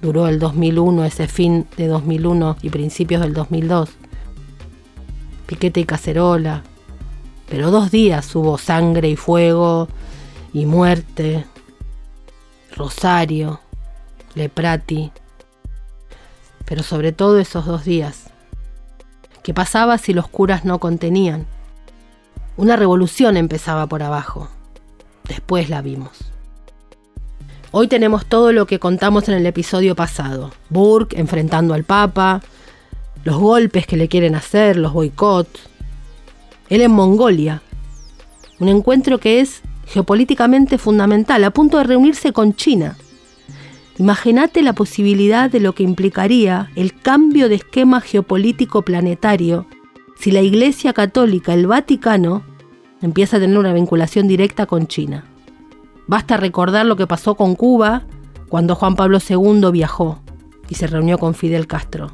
duró 0.04 0.28
el 0.28 0.38
2001, 0.38 1.06
ese 1.06 1.28
fin 1.28 1.66
de 1.78 1.88
2001 1.88 2.58
y 2.62 2.70
principios 2.70 3.24
del 3.24 3.34
2002. 3.34 3.90
Piquete 5.48 5.80
y 5.80 5.86
cacerola. 5.86 6.62
Pero 7.52 7.70
dos 7.70 7.92
días 7.92 8.34
hubo 8.34 8.58
sangre 8.58 9.10
y 9.10 9.18
fuego 9.18 9.90
y 10.54 10.66
muerte. 10.66 11.44
Rosario, 12.74 13.60
Leprati. 14.36 15.12
Pero 16.64 16.82
sobre 16.82 17.12
todo 17.12 17.40
esos 17.40 17.66
dos 17.66 17.84
días. 17.84 18.28
¿Qué 19.44 19.54
pasaba 19.54 19.98
si 19.98 20.14
los 20.14 20.30
curas 20.30 20.64
no 20.64 20.80
contenían? 20.80 21.46
Una 22.56 22.78
revolución 22.78 23.36
empezaba 23.36 23.86
por 23.86 24.02
abajo. 24.02 24.48
Después 25.28 25.70
la 25.70 25.82
vimos. 25.82 26.32
Hoy 27.72 27.90
tenemos 27.90 28.28
todo 28.28 28.54
lo 28.54 28.66
que 28.66 28.80
contamos 28.80 29.28
en 29.28 29.36
el 29.36 29.46
episodio 29.46 29.94
pasado. 29.94 30.52
Burke 30.70 31.20
enfrentando 31.20 31.74
al 31.74 31.84
Papa, 31.84 32.42
los 33.26 33.38
golpes 33.38 33.86
que 33.86 33.98
le 33.98 34.08
quieren 34.08 34.36
hacer, 34.36 34.78
los 34.78 34.94
boicots. 34.94 35.71
Él 36.72 36.80
en 36.80 36.92
Mongolia. 36.92 37.62
Un 38.60 38.70
encuentro 38.70 39.18
que 39.18 39.42
es 39.42 39.62
geopolíticamente 39.88 40.78
fundamental, 40.78 41.44
a 41.44 41.52
punto 41.52 41.78
de 41.78 41.84
reunirse 41.84 42.32
con 42.32 42.54
China. 42.56 42.96
Imagínate 43.98 44.62
la 44.62 44.72
posibilidad 44.72 45.52
de 45.52 45.60
lo 45.60 45.76
que 45.76 45.84
implicaría 45.84 46.72
el 46.78 46.98
cambio 46.98 47.50
de 47.50 47.56
esquema 47.56 48.00
geopolítico 48.00 48.84
planetario 48.84 49.68
si 50.18 50.32
la 50.32 50.40
Iglesia 50.40 50.94
Católica, 50.94 51.54
el 51.54 51.68
Vaticano, 51.68 52.44
empieza 53.02 53.36
a 53.36 53.40
tener 53.42 53.58
una 53.58 53.74
vinculación 53.74 54.30
directa 54.30 54.66
con 54.66 54.88
China. 54.88 55.26
Basta 56.08 56.38
recordar 56.38 56.86
lo 56.86 56.96
que 56.96 57.06
pasó 57.06 57.36
con 57.36 57.56
Cuba 57.56 58.06
cuando 58.48 58.76
Juan 58.76 58.96
Pablo 58.96 59.18
II 59.18 59.72
viajó 59.74 60.22
y 60.70 60.76
se 60.76 60.88
reunió 60.88 61.18
con 61.18 61.34
Fidel 61.34 61.68
Castro. 61.68 62.14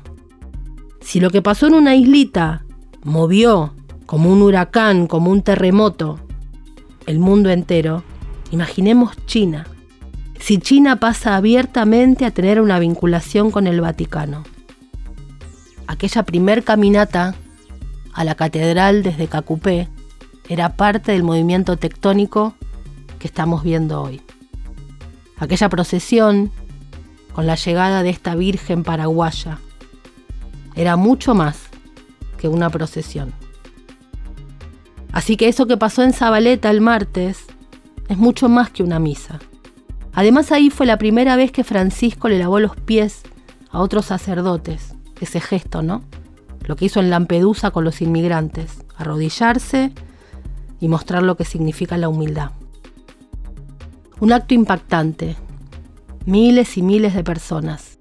Si 1.00 1.20
lo 1.20 1.30
que 1.30 1.43
pasó 1.43 1.67
en 1.67 1.76
una 1.76 1.96
islita 1.96 2.65
movió 3.04 3.76
como 4.08 4.32
un 4.32 4.41
huracán, 4.41 5.06
como 5.06 5.30
un 5.30 5.43
terremoto, 5.43 6.20
el 7.06 7.20
mundo 7.20 7.50
entero, 7.50 8.04
imaginemos 8.52 9.15
China. 9.28 9.67
Si 10.39 10.60
China 10.60 10.96
pasa 10.96 11.36
abiertamente 11.36 12.26
a 12.26 12.32
tener 12.32 12.62
una 12.62 12.80
vinculación 12.80 13.52
con 13.52 13.67
el 13.67 13.82
Vaticano. 13.82 14.43
Aquella 15.88 16.24
primer 16.24 16.63
caminata 16.63 17.36
a 18.13 18.24
la 18.24 18.36
catedral 18.36 19.04
desde 19.04 19.28
Cacupé 19.28 19.89
era 20.48 20.78
parte 20.78 21.12
del 21.12 21.24
movimiento 21.24 21.76
tectónico 21.76 22.56
que 23.20 23.28
estamos 23.28 23.62
viendo 23.62 24.02
hoy. 24.02 24.22
Aquella 25.38 25.67
procesión 25.67 26.50
con 27.34 27.46
la 27.46 27.56
llegada 27.56 28.04
de 28.04 28.10
esta 28.10 28.36
Virgen 28.36 28.84
paraguaya 28.84 29.60
era 30.76 30.96
mucho 30.96 31.36
más 31.36 31.67
que 32.38 32.48
una 32.48 32.70
procesión. 32.70 33.34
Así 35.12 35.38
que 35.38 35.48
eso 35.48 35.67
que 35.67 35.78
pasó 35.78 36.04
en 36.04 36.13
Zabaleta 36.13 36.70
el 36.70 36.82
martes 36.82 37.46
es 38.10 38.17
mucho 38.17 38.50
más 38.50 38.70
que 38.70 38.84
una 38.84 39.00
misa. 39.00 39.39
Además 40.13 40.52
ahí 40.52 40.70
fue 40.70 40.86
la 40.86 40.98
primera 40.98 41.36
vez 41.36 41.52
que 41.52 41.63
Francisco 41.63 42.30
le 42.30 42.39
lavó 42.39 42.60
los 42.60 42.76
pies 42.76 43.22
a 43.70 43.80
otros 43.80 44.06
sacerdotes, 44.06 44.96
ese 45.22 45.39
gesto, 45.39 45.82
¿no? 45.82 46.02
Lo 46.65 46.76
que 46.76 46.86
hizo 46.86 47.00
en 47.00 47.10
Lampedusa 47.10 47.72
con 47.72 47.84
los 47.84 48.02
inmigrantes, 48.02 48.84
arrodillarse 48.98 49.93
y 50.80 50.88
mostrar 50.88 51.24
lo 51.24 51.38
que 51.38 51.46
significa 51.46 51.98
la 51.98 52.10
humildad. 52.10 52.52
Un 54.20 54.34
acto 54.34 54.54
impactante. 54.54 55.36
Miles 56.26 56.78
y 56.78 56.82
miles 56.82 57.13
de 57.13 57.24
personas. 57.24 58.00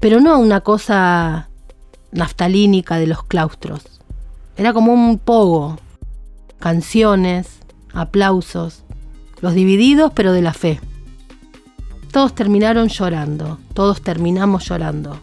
Pero 0.00 0.20
no 0.20 0.38
una 0.38 0.60
cosa 0.60 1.50
naftalínica 2.12 2.96
de 2.96 3.08
los 3.08 3.24
claustros. 3.24 4.00
Era 4.56 4.72
como 4.72 4.92
un 4.92 5.18
pogo. 5.18 5.76
Canciones, 6.58 7.58
aplausos, 7.92 8.84
los 9.40 9.54
divididos 9.54 10.12
pero 10.14 10.32
de 10.32 10.42
la 10.42 10.54
fe. 10.54 10.80
Todos 12.10 12.34
terminaron 12.34 12.88
llorando, 12.88 13.58
todos 13.72 14.02
terminamos 14.02 14.68
llorando. 14.68 15.18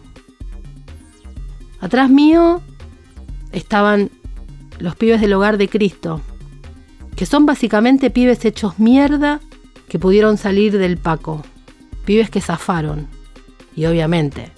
Atrás 1.80 2.10
mío 2.10 2.60
estaban 3.50 4.10
los 4.78 4.94
pibes 4.96 5.20
del 5.20 5.32
hogar 5.32 5.58
de 5.58 5.68
Cristo, 5.68 6.20
que 7.16 7.26
son 7.26 7.46
básicamente 7.46 8.10
pibes 8.10 8.44
hechos 8.44 8.78
mierda 8.78 9.40
que 9.88 9.98
pudieron 9.98 10.36
salir 10.36 10.78
del 10.78 10.96
Paco, 10.98 11.42
pibes 12.04 12.30
que 12.30 12.40
zafaron 12.40 13.08
y 13.74 13.86
obviamente 13.86 14.52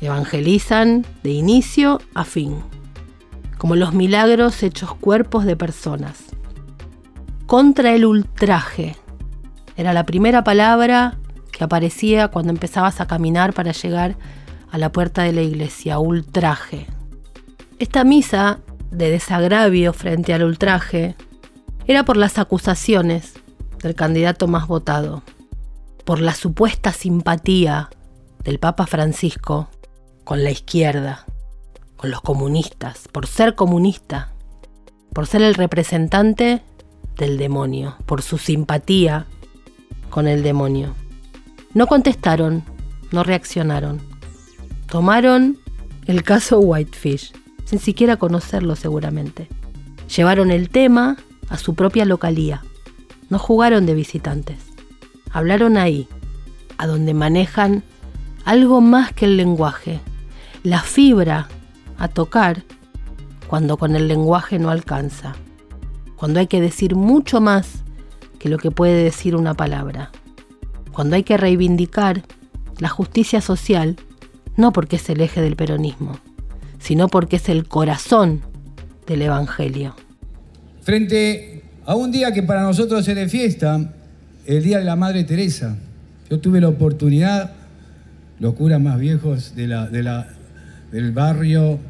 evangelizan 0.00 1.06
de 1.22 1.30
inicio 1.30 2.00
a 2.14 2.24
fin, 2.24 2.56
como 3.62 3.76
los 3.76 3.94
milagros 3.94 4.60
hechos 4.64 4.92
cuerpos 4.92 5.44
de 5.44 5.54
personas. 5.54 6.18
Contra 7.46 7.94
el 7.94 8.04
ultraje 8.04 8.96
era 9.76 9.92
la 9.92 10.04
primera 10.04 10.42
palabra 10.42 11.16
que 11.52 11.62
aparecía 11.62 12.26
cuando 12.26 12.50
empezabas 12.50 13.00
a 13.00 13.06
caminar 13.06 13.52
para 13.52 13.70
llegar 13.70 14.16
a 14.72 14.78
la 14.78 14.90
puerta 14.90 15.22
de 15.22 15.32
la 15.32 15.42
iglesia, 15.42 16.00
ultraje. 16.00 16.88
Esta 17.78 18.02
misa 18.02 18.58
de 18.90 19.12
desagravio 19.12 19.92
frente 19.92 20.34
al 20.34 20.42
ultraje 20.42 21.14
era 21.86 22.04
por 22.04 22.16
las 22.16 22.38
acusaciones 22.38 23.34
del 23.80 23.94
candidato 23.94 24.48
más 24.48 24.66
votado, 24.66 25.22
por 26.04 26.20
la 26.20 26.34
supuesta 26.34 26.92
simpatía 26.92 27.90
del 28.42 28.58
Papa 28.58 28.88
Francisco 28.88 29.68
con 30.24 30.42
la 30.42 30.50
izquierda, 30.50 31.26
con 32.02 32.10
los 32.10 32.20
comunistas, 32.20 33.06
por 33.12 33.28
ser 33.28 33.54
comunista, 33.54 34.32
por 35.14 35.28
ser 35.28 35.40
el 35.42 35.54
representante 35.54 36.60
del 37.16 37.38
demonio, 37.38 37.96
por 38.06 38.22
su 38.22 38.38
simpatía 38.38 39.26
con 40.10 40.26
el 40.26 40.42
demonio. 40.42 40.94
No 41.74 41.86
contestaron, 41.86 42.64
no 43.12 43.22
reaccionaron. 43.22 44.00
Tomaron 44.90 45.58
el 46.06 46.24
caso 46.24 46.58
Whitefish, 46.58 47.32
sin 47.64 47.78
siquiera 47.78 48.16
conocerlo 48.16 48.74
seguramente. 48.74 49.48
Llevaron 50.14 50.50
el 50.50 50.70
tema 50.70 51.16
a 51.48 51.56
su 51.56 51.74
propia 51.76 52.04
localía 52.04 52.62
no 53.32 53.38
jugaron 53.38 53.86
de 53.86 53.94
visitantes. 53.94 54.58
Hablaron 55.30 55.78
ahí, 55.78 56.06
a 56.76 56.86
donde 56.86 57.14
manejan 57.14 57.82
algo 58.44 58.82
más 58.82 59.14
que 59.14 59.24
el 59.24 59.38
lenguaje, 59.38 60.00
la 60.62 60.82
fibra 60.82 61.48
a 62.02 62.08
tocar 62.08 62.64
cuando 63.46 63.76
con 63.76 63.94
el 63.94 64.08
lenguaje 64.08 64.58
no 64.58 64.70
alcanza. 64.70 65.34
cuando 66.16 66.38
hay 66.38 66.46
que 66.46 66.60
decir 66.60 66.94
mucho 66.94 67.40
más 67.40 67.82
que 68.38 68.48
lo 68.48 68.56
que 68.56 68.70
puede 68.70 69.02
decir 69.02 69.34
una 69.34 69.54
palabra, 69.54 70.12
cuando 70.92 71.16
hay 71.16 71.24
que 71.24 71.36
reivindicar 71.36 72.22
la 72.78 72.88
justicia 72.88 73.40
social, 73.40 73.96
no 74.56 74.72
porque 74.72 74.96
es 74.96 75.10
el 75.10 75.20
eje 75.20 75.40
del 75.40 75.56
peronismo, 75.56 76.18
sino 76.78 77.08
porque 77.08 77.36
es 77.36 77.48
el 77.48 77.66
corazón 77.66 78.42
del 79.06 79.22
Evangelio. 79.22 79.96
Frente 80.82 81.64
a 81.84 81.96
un 81.96 82.12
día 82.12 82.32
que 82.32 82.44
para 82.44 82.62
nosotros 82.62 83.06
es 83.08 83.16
de 83.16 83.28
fiesta, 83.28 83.92
el 84.46 84.62
Día 84.62 84.78
de 84.78 84.84
la 84.84 84.94
Madre 84.94 85.24
Teresa, 85.24 85.76
yo 86.30 86.38
tuve 86.38 86.60
la 86.60 86.68
oportunidad, 86.68 87.52
los 88.38 88.54
curas 88.54 88.80
más 88.80 88.98
viejos 89.00 89.56
de 89.56 89.66
del 90.92 91.10
barrio 91.12 91.80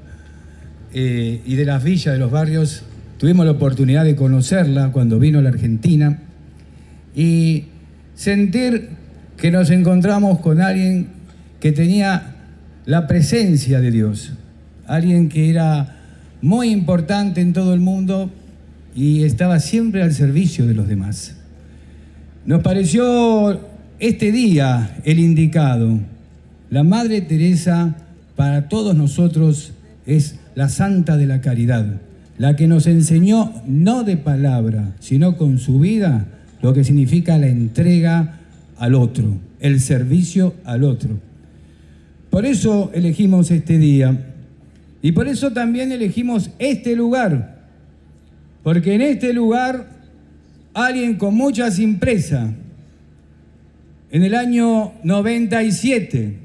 eh, 0.95 1.41
y 1.45 1.55
de 1.55 1.65
las 1.65 1.83
villas 1.83 2.15
de 2.15 2.19
los 2.19 2.31
barrios, 2.31 2.83
tuvimos 3.19 3.47
la 3.47 3.53
oportunidad 3.53 4.05
de 4.05 4.17
conocerla 4.17 4.93
cuando 4.93 5.19
vino 5.19 5.39
a 5.39 5.43
la 5.43 5.49
Argentina 5.51 6.19
y 7.15 7.65
sentir 8.15 8.89
que 9.37 9.51
nos 9.51 9.71
encontramos 9.71 10.41
con 10.41 10.61
alguien 10.61 11.09
que 11.61 11.73
tenía 11.73 12.37
la 12.85 13.07
presencia 13.07 13.81
de 13.81 13.91
Dios, 13.91 14.33
alguien 14.87 15.29
que 15.29 15.51
era 15.51 15.97
muy 16.41 16.71
importante 16.71 17.41
en 17.41 17.53
todo 17.53 17.75
el 17.75 17.81
mundo 17.81 18.31
y 18.95 19.25
estaba 19.25 19.61
siempre 19.61 20.03
al 20.03 20.13
servicio 20.13 20.67
de 20.67 20.75
los 20.75 20.89
demás. 20.89 21.37
Nos 22.45 22.63
pareció 22.63 23.61
este 24.01 24.33
día 24.33 24.97
el 25.05 25.21
indicado. 25.21 26.01
La 26.71 26.83
Madre 26.83 27.21
Teresa 27.21 27.95
para 28.35 28.69
todos 28.69 28.97
nosotros 28.97 29.73
es 30.07 30.37
la 30.55 30.69
santa 30.69 31.17
de 31.17 31.27
la 31.27 31.41
caridad, 31.41 32.01
la 32.39 32.57
que 32.57 32.67
nos 32.67 32.87
enseñó 32.87 33.53
no 33.67 34.05
de 34.05 34.17
palabra, 34.17 34.95
sino 35.01 35.37
con 35.37 35.59
su 35.59 35.79
vida 35.79 36.27
lo 36.63 36.73
que 36.73 36.85
significa 36.85 37.39
la 37.39 37.49
entrega 37.49 38.39
al 38.79 38.95
otro, 38.95 39.37
el 39.61 39.81
servicio 39.81 40.55
al 40.65 40.85
otro. 40.85 41.19
Por 42.31 42.47
eso 42.47 42.91
elegimos 42.95 43.51
este 43.51 43.79
día 43.79 44.29
y 45.03 45.13
por 45.13 45.29
eso 45.29 45.53
también 45.53 45.93
elegimos 45.93 46.51
este 46.59 46.97
lugar, 46.97 47.59
porque 48.63 48.95
en 48.95 49.03
este 49.03 49.33
lugar 49.33 49.89
alguien 50.73 51.17
con 51.17 51.35
mucha 51.35 51.71
simpresa, 51.71 52.53
en 54.11 54.23
el 54.23 54.35
año 54.35 54.93
97, 55.05 56.39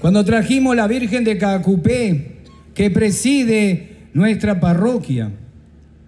cuando 0.00 0.24
trajimos 0.24 0.74
la 0.76 0.86
Virgen 0.86 1.24
de 1.24 1.38
Cacupé, 1.38 2.37
que 2.78 2.92
preside 2.92 3.88
nuestra 4.14 4.60
parroquia, 4.60 5.32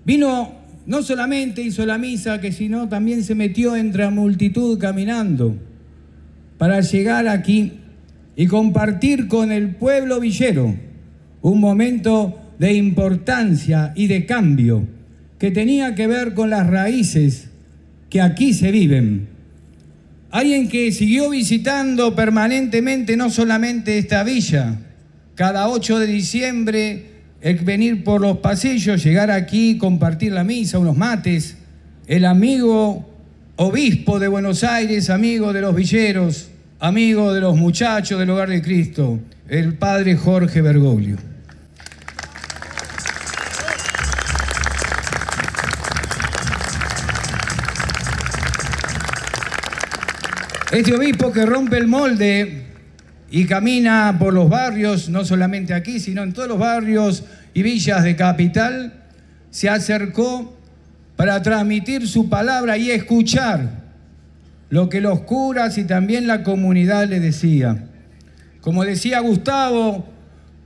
vino 0.04 0.52
no 0.86 1.02
solamente 1.02 1.62
hizo 1.62 1.84
la 1.84 1.98
misa, 1.98 2.40
que 2.40 2.52
sino 2.52 2.88
también 2.88 3.24
se 3.24 3.34
metió 3.34 3.74
entre 3.74 4.04
la 4.04 4.10
multitud 4.10 4.78
caminando 4.78 5.56
para 6.58 6.80
llegar 6.80 7.26
aquí 7.26 7.72
y 8.36 8.46
compartir 8.46 9.26
con 9.26 9.50
el 9.50 9.74
pueblo 9.74 10.20
villero 10.20 10.76
un 11.42 11.58
momento 11.58 12.40
de 12.60 12.72
importancia 12.74 13.92
y 13.96 14.06
de 14.06 14.24
cambio 14.24 14.86
que 15.40 15.50
tenía 15.50 15.96
que 15.96 16.06
ver 16.06 16.34
con 16.34 16.50
las 16.50 16.68
raíces 16.68 17.48
que 18.08 18.20
aquí 18.20 18.54
se 18.54 18.70
viven. 18.70 19.26
Alguien 20.30 20.68
que 20.68 20.92
siguió 20.92 21.30
visitando 21.30 22.14
permanentemente 22.14 23.16
no 23.16 23.28
solamente 23.28 23.98
esta 23.98 24.22
villa, 24.22 24.78
cada 25.40 25.70
8 25.70 26.00
de 26.00 26.06
diciembre 26.06 27.06
el 27.40 27.56
venir 27.60 28.04
por 28.04 28.20
los 28.20 28.40
pasillos, 28.40 29.02
llegar 29.02 29.30
aquí, 29.30 29.78
compartir 29.78 30.32
la 30.32 30.44
misa, 30.44 30.78
unos 30.78 30.98
mates, 30.98 31.56
el 32.06 32.26
amigo 32.26 33.08
obispo 33.56 34.18
de 34.18 34.28
Buenos 34.28 34.64
Aires, 34.64 35.08
amigo 35.08 35.54
de 35.54 35.62
los 35.62 35.74
villeros, 35.74 36.50
amigo 36.78 37.32
de 37.32 37.40
los 37.40 37.56
muchachos 37.56 38.18
del 38.18 38.28
hogar 38.28 38.50
de 38.50 38.60
Cristo, 38.60 39.18
el 39.48 39.78
padre 39.78 40.14
Jorge 40.14 40.60
Bergoglio. 40.60 41.16
Este 50.70 50.94
obispo 50.94 51.32
que 51.32 51.46
rompe 51.46 51.78
el 51.78 51.86
molde 51.86 52.69
y 53.30 53.44
camina 53.44 54.16
por 54.18 54.34
los 54.34 54.48
barrios, 54.48 55.08
no 55.08 55.24
solamente 55.24 55.72
aquí, 55.72 56.00
sino 56.00 56.22
en 56.22 56.32
todos 56.32 56.48
los 56.48 56.58
barrios 56.58 57.24
y 57.54 57.62
villas 57.62 58.02
de 58.02 58.16
capital, 58.16 58.92
se 59.50 59.68
acercó 59.68 60.56
para 61.16 61.40
transmitir 61.42 62.08
su 62.08 62.28
palabra 62.28 62.76
y 62.76 62.90
escuchar 62.90 63.80
lo 64.68 64.88
que 64.88 65.00
los 65.00 65.20
curas 65.20 65.78
y 65.78 65.84
también 65.84 66.26
la 66.26 66.42
comunidad 66.42 67.08
le 67.08 67.20
decía. 67.20 67.84
Como 68.60 68.84
decía 68.84 69.20
Gustavo, 69.20 70.06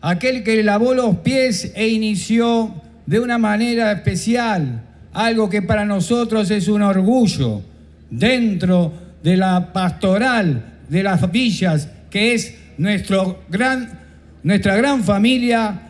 aquel 0.00 0.42
que 0.42 0.62
lavó 0.62 0.94
los 0.94 1.16
pies 1.18 1.72
e 1.74 1.88
inició 1.88 2.82
de 3.06 3.20
una 3.20 3.38
manera 3.38 3.92
especial 3.92 4.82
algo 5.12 5.48
que 5.48 5.62
para 5.62 5.84
nosotros 5.84 6.50
es 6.50 6.68
un 6.68 6.82
orgullo 6.82 7.62
dentro 8.10 8.92
de 9.22 9.36
la 9.36 9.72
pastoral 9.72 10.64
de 10.88 11.02
las 11.02 11.30
villas 11.30 11.88
que 12.14 12.32
es 12.32 12.54
nuestro 12.78 13.42
gran, 13.48 13.98
nuestra 14.44 14.76
gran 14.76 15.02
familia, 15.02 15.80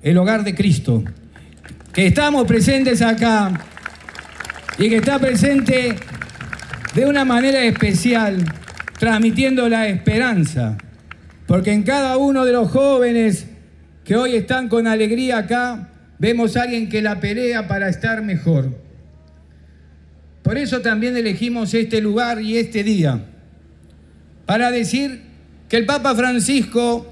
el 0.00 0.16
hogar 0.16 0.44
de 0.44 0.54
Cristo. 0.54 1.02
Que 1.92 2.06
estamos 2.06 2.46
presentes 2.46 3.02
acá 3.02 3.52
y 4.78 4.88
que 4.88 4.98
está 4.98 5.18
presente 5.18 5.96
de 6.94 7.04
una 7.04 7.24
manera 7.24 7.64
especial, 7.64 8.44
transmitiendo 8.96 9.68
la 9.68 9.88
esperanza. 9.88 10.78
Porque 11.48 11.72
en 11.72 11.82
cada 11.82 12.16
uno 12.16 12.44
de 12.44 12.52
los 12.52 12.70
jóvenes 12.70 13.48
que 14.04 14.14
hoy 14.14 14.36
están 14.36 14.68
con 14.68 14.86
alegría 14.86 15.38
acá, 15.38 15.88
vemos 16.20 16.56
a 16.56 16.62
alguien 16.62 16.88
que 16.88 17.02
la 17.02 17.18
pelea 17.18 17.66
para 17.66 17.88
estar 17.88 18.22
mejor. 18.22 18.70
Por 20.44 20.58
eso 20.58 20.80
también 20.80 21.16
elegimos 21.16 21.74
este 21.74 22.00
lugar 22.00 22.40
y 22.40 22.56
este 22.56 22.84
día, 22.84 23.24
para 24.46 24.70
decir 24.70 25.31
que 25.72 25.78
el 25.78 25.86
Papa 25.86 26.14
Francisco 26.14 27.10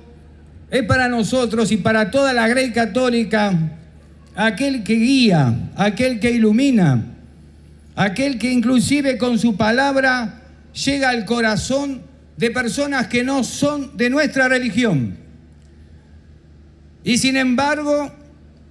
es 0.70 0.82
para 0.82 1.08
nosotros 1.08 1.72
y 1.72 1.78
para 1.78 2.11
toda 2.11 2.34
la 2.34 2.46
Grey 2.46 2.72
Católica 2.72 3.58
aquel 4.34 4.84
que 4.84 4.96
guía, 4.96 5.70
aquel 5.76 6.20
que 6.20 6.32
ilumina, 6.32 7.06
aquel 7.96 8.38
que 8.38 8.52
inclusive 8.52 9.16
con 9.16 9.38
su 9.38 9.56
palabra 9.56 10.42
llega 10.74 11.08
al 11.08 11.24
corazón 11.24 12.02
de 12.36 12.50
personas 12.50 13.06
que 13.06 13.24
no 13.24 13.44
son 13.44 13.96
de 13.96 14.11
nuestra 14.11 14.46
religión. 14.46 15.16
Y 17.02 17.16
sin 17.16 17.38
embargo, 17.38 18.12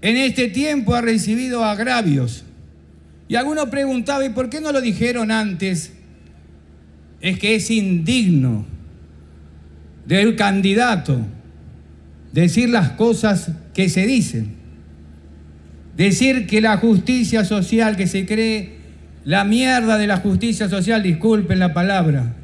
en 0.04 0.18
este 0.18 0.50
tiempo 0.50 0.94
ha 0.94 1.02
recibido 1.02 1.66
agravios. 1.66 2.44
Y 3.28 3.38
algunos 3.38 3.70
preguntaban, 3.70 4.28
¿y 4.28 4.36
por 4.36 4.52
qué 4.52 4.62
no 4.62 4.72
lo 4.72 4.82
dijeron 4.82 5.32
antes? 5.32 5.94
Es 7.22 7.40
que 7.40 7.56
es 7.56 7.72
indigno 7.72 8.78
del 10.06 10.36
candidato, 10.36 11.20
decir 12.32 12.70
las 12.70 12.92
cosas 12.92 13.52
que 13.74 13.90
se 13.90 14.06
dicen, 14.06 14.56
decir 15.96 16.48
que 16.48 16.62
la 16.62 16.78
justicia 16.78 17.44
social 17.44 17.96
que 17.96 18.08
se 18.08 18.26
cree, 18.26 18.78
la 19.26 19.44
mierda 19.44 19.98
de 19.98 20.08
la 20.08 20.18
justicia 20.18 20.70
social, 20.70 21.04
disculpen 21.04 21.60
la 21.60 21.74
palabra, 21.74 22.36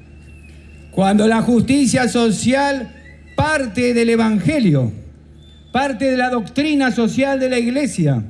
cuando 0.92 1.28
la 1.28 1.42
justicia 1.42 2.08
social 2.08 2.92
parte 3.36 3.94
del 3.94 4.10
Evangelio, 4.10 4.92
parte 5.72 6.12
de 6.12 6.18
la 6.18 6.30
doctrina 6.30 6.92
social 6.92 7.40
de 7.40 7.50
la 7.50 7.60
iglesia, 7.60 8.24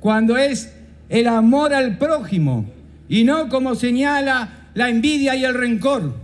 cuando 0.00 0.36
es 0.36 0.72
el 1.08 1.28
amor 1.28 1.74
al 1.74 1.98
prójimo 1.98 2.66
y 3.08 3.24
no 3.24 3.48
como 3.48 3.74
señala 3.74 4.68
la 4.74 4.88
envidia 4.88 5.36
y 5.36 5.44
el 5.44 5.54
rencor. 5.54 6.14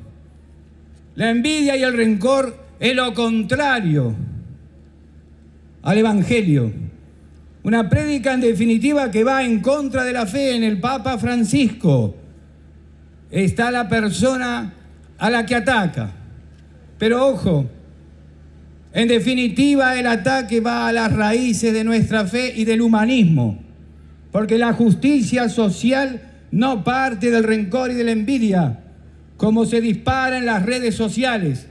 La 1.16 1.30
envidia 1.30 1.76
y 1.76 1.82
el 1.82 1.96
rencor 1.96 2.56
es 2.78 2.94
lo 2.94 3.12
contrario 3.14 4.14
al 5.82 5.98
Evangelio. 5.98 6.72
Una 7.62 7.88
prédica 7.88 8.34
en 8.34 8.42
definitiva 8.42 9.10
que 9.10 9.24
va 9.24 9.42
en 9.42 9.60
contra 9.60 10.04
de 10.04 10.12
la 10.12 10.26
fe 10.26 10.54
en 10.54 10.62
el 10.62 10.78
Papa 10.78 11.16
Francisco. 11.16 12.14
Está 13.30 13.70
la 13.70 13.88
persona 13.88 14.74
a 15.18 15.30
la 15.30 15.46
que 15.46 15.54
ataca. 15.54 16.12
Pero 16.98 17.26
ojo, 17.26 17.66
en 18.92 19.08
definitiva 19.08 19.98
el 19.98 20.06
ataque 20.06 20.60
va 20.60 20.86
a 20.86 20.92
las 20.92 21.12
raíces 21.12 21.72
de 21.72 21.82
nuestra 21.82 22.26
fe 22.26 22.52
y 22.54 22.64
del 22.64 22.82
humanismo. 22.82 23.58
Porque 24.32 24.58
la 24.58 24.74
justicia 24.74 25.48
social 25.48 26.20
no 26.50 26.84
parte 26.84 27.30
del 27.30 27.44
rencor 27.44 27.90
y 27.90 27.94
de 27.94 28.04
la 28.04 28.12
envidia, 28.12 28.80
como 29.36 29.66
se 29.66 29.80
dispara 29.80 30.38
en 30.38 30.46
las 30.46 30.64
redes 30.64 30.94
sociales, 30.94 31.66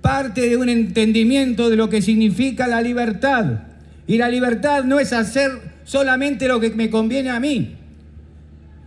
parte 0.00 0.48
de 0.48 0.56
un 0.56 0.68
entendimiento 0.68 1.70
de 1.70 1.76
lo 1.76 1.88
que 1.88 2.02
significa 2.02 2.66
la 2.66 2.80
libertad. 2.82 3.60
Y 4.06 4.18
la 4.18 4.28
libertad 4.28 4.84
no 4.84 5.00
es 5.00 5.12
hacer 5.12 5.50
solamente 5.84 6.48
lo 6.48 6.60
que 6.60 6.70
me 6.70 6.90
conviene 6.90 7.30
a 7.30 7.40
mí. 7.40 7.76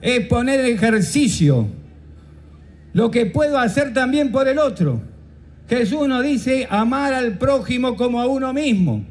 Es 0.01 0.27
poner 0.27 0.59
ejercicio 0.61 1.67
lo 2.93 3.11
que 3.11 3.25
puedo 3.27 3.59
hacer 3.59 3.93
también 3.93 4.31
por 4.31 4.47
el 4.47 4.57
otro. 4.57 5.01
Jesús 5.69 6.07
nos 6.07 6.23
dice 6.23 6.67
amar 6.69 7.13
al 7.13 7.37
prójimo 7.37 7.95
como 7.95 8.21
a 8.21 8.27
uno 8.27 8.53
mismo. 8.53 9.05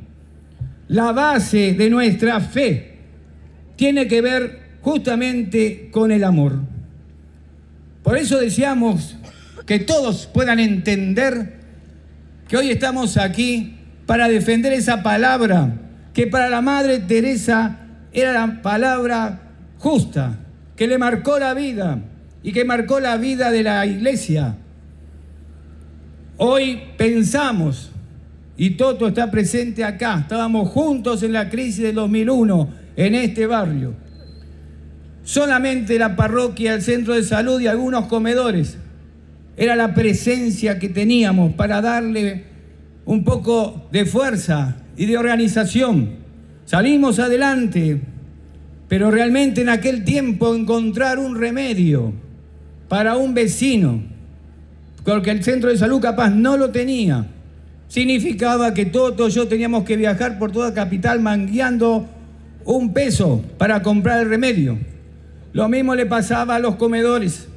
La 0.89 1.13
base 1.13 1.75
de 1.75 1.91
nuestra 1.91 2.41
fe 2.41 2.97
tiene 3.77 4.09
que 4.09 4.23
ver 4.23 4.79
justamente 4.81 5.89
con 5.91 6.11
el 6.11 6.25
amor. 6.25 6.61
Por 8.07 8.17
eso 8.17 8.39
deseamos 8.39 9.17
que 9.67 9.81
todos 9.81 10.29
puedan 10.33 10.61
entender 10.61 11.55
que 12.47 12.57
hoy 12.57 12.71
estamos 12.71 13.17
aquí 13.17 13.79
para 14.07 14.29
defender 14.29 14.73
esa 14.73 15.03
palabra 15.03 15.73
que 16.15 16.29
para 16.29 16.49
la 16.49 16.61
Madre 16.61 17.01
Teresa 17.01 17.79
era 18.13 18.33
la 18.33 18.63
palabra 18.63 19.41
justa, 19.79 20.39
que 20.77 20.87
le 20.87 20.99
marcó 20.99 21.41
la 21.41 21.53
vida 21.53 21.99
y 22.45 22.53
que 22.53 22.65
marcó 22.65 23.01
la 23.01 23.17
vida 23.17 23.51
de 23.51 23.65
la 23.65 23.85
iglesia. 23.85 24.55
Hoy 26.37 26.83
pensamos, 26.97 27.91
y 28.57 28.71
Toto 28.77 29.09
está 29.09 29.33
presente 29.33 29.83
acá, 29.83 30.21
estábamos 30.21 30.69
juntos 30.69 31.25
en 31.25 31.33
la 31.33 31.51
crisis 31.51 31.83
del 31.83 31.97
2001 31.97 32.69
en 32.95 33.15
este 33.17 33.47
barrio. 33.47 34.06
Solamente 35.27 35.99
la 35.99 36.15
parroquia, 36.15 36.75
el 36.75 36.83
centro 36.83 37.15
de 37.15 37.25
salud 37.25 37.61
y 37.61 37.67
algunos 37.67 38.07
comedores 38.07 38.79
era 39.57 39.75
la 39.75 39.93
presencia 39.93 40.79
que 40.79 40.89
teníamos 40.89 41.53
para 41.55 41.81
darle 41.81 42.45
un 43.07 43.25
poco 43.25 43.89
de 43.91 44.07
fuerza 44.07 44.77
y 44.97 45.07
de 45.07 45.19
organización. 45.19 46.11
Salimos 46.65 47.19
adelante, 47.19 48.01
pero 48.87 49.11
realmente 49.11 49.63
en 49.63 49.69
aquel 49.69 50.05
tiempo 50.05 50.55
encontrar 50.55 51.19
un 51.19 51.37
remedio 51.37 52.13
para 52.89 53.17
un 53.17 53.35
vecino, 53.35 54.05
porque 55.05 55.33
el 55.33 55.43
centro 55.43 55.71
de 55.71 55.77
salud 55.77 56.01
capaz 56.01 56.31
no 56.31 56.57
lo 56.57 56.71
tenía, 56.71 57.27
significaba 57.89 58.73
que 58.75 58.87
todos 58.87 59.35
yo 59.35 59.49
teníamos 59.49 59.83
que 59.83 59.97
viajar 59.97 60.39
por 60.39 60.53
toda 60.53 60.73
capital 60.73 61.19
mangueando 61.19 62.07
un 62.65 62.93
peso 62.93 63.43
para 63.59 63.83
comprar 63.83 64.23
el 64.23 64.29
remedio. 64.29 64.79
Lo 65.57 65.71
mismo 65.71 65.95
le 65.95 66.05
pasaba 66.05 66.57
a 66.57 66.59
los 66.59 66.77
comedores. 66.77 67.49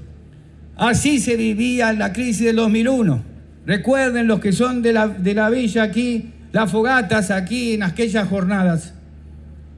Así 0.78 1.20
se 1.20 1.36
vivía 1.36 1.92
la 1.92 2.14
crisis 2.14 2.46
del 2.46 2.56
2001. 2.56 3.22
Recuerden 3.66 4.26
los 4.26 4.40
que 4.40 4.54
son 4.54 4.82
de 4.82 4.94
la, 4.94 5.10
de 5.10 5.34
la 5.34 5.50
villa 5.50 5.84
aquí, 5.84 6.32
las 6.54 6.72
fogatas 6.72 7.30
aquí 7.30 7.74
en 7.74 7.84
aquellas 7.84 8.30
jornadas. 8.30 8.94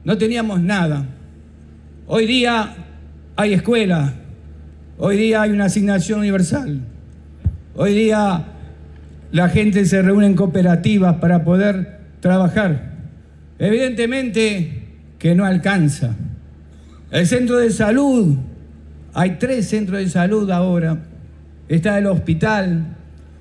No 0.04 0.18
teníamos 0.18 0.60
nada. 0.60 1.04
Hoy 2.06 2.26
día 2.26 2.76
hay 3.34 3.54
escuela, 3.54 4.14
hoy 4.98 5.16
día 5.16 5.42
hay 5.42 5.50
una 5.50 5.64
asignación 5.64 6.20
universal, 6.20 6.78
hoy 7.74 7.92
día 7.92 8.44
la 9.32 9.48
gente 9.48 9.84
se 9.84 10.00
reúne 10.00 10.26
en 10.26 10.36
cooperativas 10.36 11.16
para 11.16 11.42
poder 11.42 11.98
trabajar. 12.20 12.92
Evidentemente 13.58 14.84
que 15.18 15.34
no 15.34 15.44
alcanza. 15.44 16.14
El 17.12 17.26
centro 17.26 17.58
de 17.58 17.70
salud, 17.70 18.36
hay 19.12 19.36
tres 19.38 19.68
centros 19.68 19.98
de 19.98 20.08
salud 20.08 20.50
ahora, 20.50 20.98
está 21.68 21.98
el 21.98 22.06
hospital, 22.06 22.96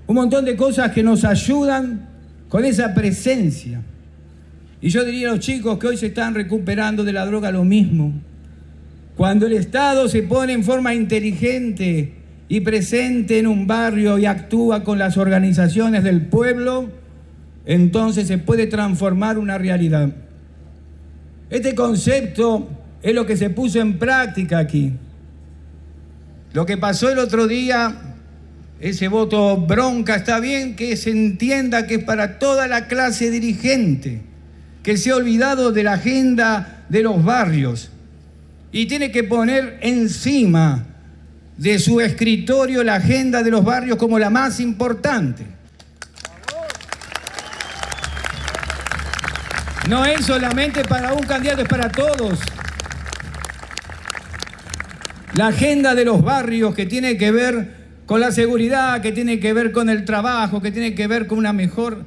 un 0.07 0.15
montón 0.15 0.43
de 0.43 0.57
cosas 0.57 0.91
que 0.91 1.01
nos 1.01 1.23
ayudan 1.23 2.09
con 2.49 2.65
esa 2.65 2.93
presencia. 2.93 3.81
Y 4.81 4.89
yo 4.89 5.05
diría 5.05 5.29
a 5.29 5.31
los 5.31 5.39
chicos 5.39 5.79
que 5.79 5.87
hoy 5.87 5.95
se 5.95 6.07
están 6.07 6.35
recuperando 6.35 7.05
de 7.05 7.13
la 7.13 7.25
droga 7.25 7.49
lo 7.49 7.63
mismo. 7.63 8.11
Cuando 9.15 9.47
el 9.47 9.53
Estado 9.53 10.09
se 10.09 10.23
pone 10.23 10.51
en 10.51 10.65
forma 10.65 10.93
inteligente 10.93 12.13
y 12.49 12.59
presente 12.59 13.39
en 13.39 13.47
un 13.47 13.67
barrio 13.67 14.17
y 14.17 14.25
actúa 14.25 14.83
con 14.83 14.99
las 14.99 15.15
organizaciones 15.15 16.03
del 16.03 16.25
pueblo, 16.25 16.89
entonces 17.65 18.27
se 18.27 18.37
puede 18.37 18.67
transformar 18.67 19.37
una 19.37 19.57
realidad. 19.57 20.09
Este 21.49 21.73
concepto 21.73 22.80
es 23.01 23.15
lo 23.15 23.25
que 23.25 23.37
se 23.37 23.49
puso 23.49 23.79
en 23.79 23.97
práctica 23.97 24.59
aquí. 24.59 24.93
Lo 26.53 26.65
que 26.65 26.77
pasó 26.77 27.09
el 27.09 27.19
otro 27.19 27.47
día, 27.47 27.95
ese 28.79 29.07
voto 29.07 29.57
bronca, 29.57 30.15
está 30.15 30.39
bien 30.39 30.75
que 30.75 30.97
se 30.97 31.11
entienda 31.11 31.87
que 31.87 31.95
es 31.95 32.03
para 32.03 32.39
toda 32.39 32.67
la 32.67 32.87
clase 32.87 33.31
dirigente, 33.31 34.21
que 34.83 34.97
se 34.97 35.11
ha 35.11 35.15
olvidado 35.15 35.71
de 35.71 35.83
la 35.83 35.93
agenda 35.93 36.85
de 36.89 37.03
los 37.03 37.23
barrios 37.23 37.89
y 38.71 38.85
tiene 38.85 39.11
que 39.11 39.23
poner 39.23 39.79
encima 39.81 40.85
de 41.57 41.77
su 41.79 42.01
escritorio 42.01 42.83
la 42.83 42.95
agenda 42.95 43.43
de 43.43 43.51
los 43.51 43.63
barrios 43.63 43.97
como 43.97 44.17
la 44.17 44.29
más 44.29 44.59
importante. 44.59 45.45
No 49.89 50.05
es 50.05 50.25
solamente 50.25 50.83
para 50.83 51.13
un 51.13 51.23
candidato, 51.23 51.61
es 51.61 51.67
para 51.67 51.89
todos. 51.89 52.39
La 55.41 55.47
agenda 55.47 55.95
de 55.95 56.05
los 56.05 56.21
barrios 56.21 56.75
que 56.75 56.85
tiene 56.85 57.17
que 57.17 57.31
ver 57.31 57.71
con 58.05 58.21
la 58.21 58.31
seguridad, 58.31 59.01
que 59.01 59.11
tiene 59.11 59.39
que 59.39 59.53
ver 59.53 59.71
con 59.71 59.89
el 59.89 60.05
trabajo, 60.05 60.61
que 60.61 60.69
tiene 60.69 60.93
que 60.93 61.07
ver 61.07 61.25
con 61.25 61.39
una 61.39 61.51
mejor 61.51 62.05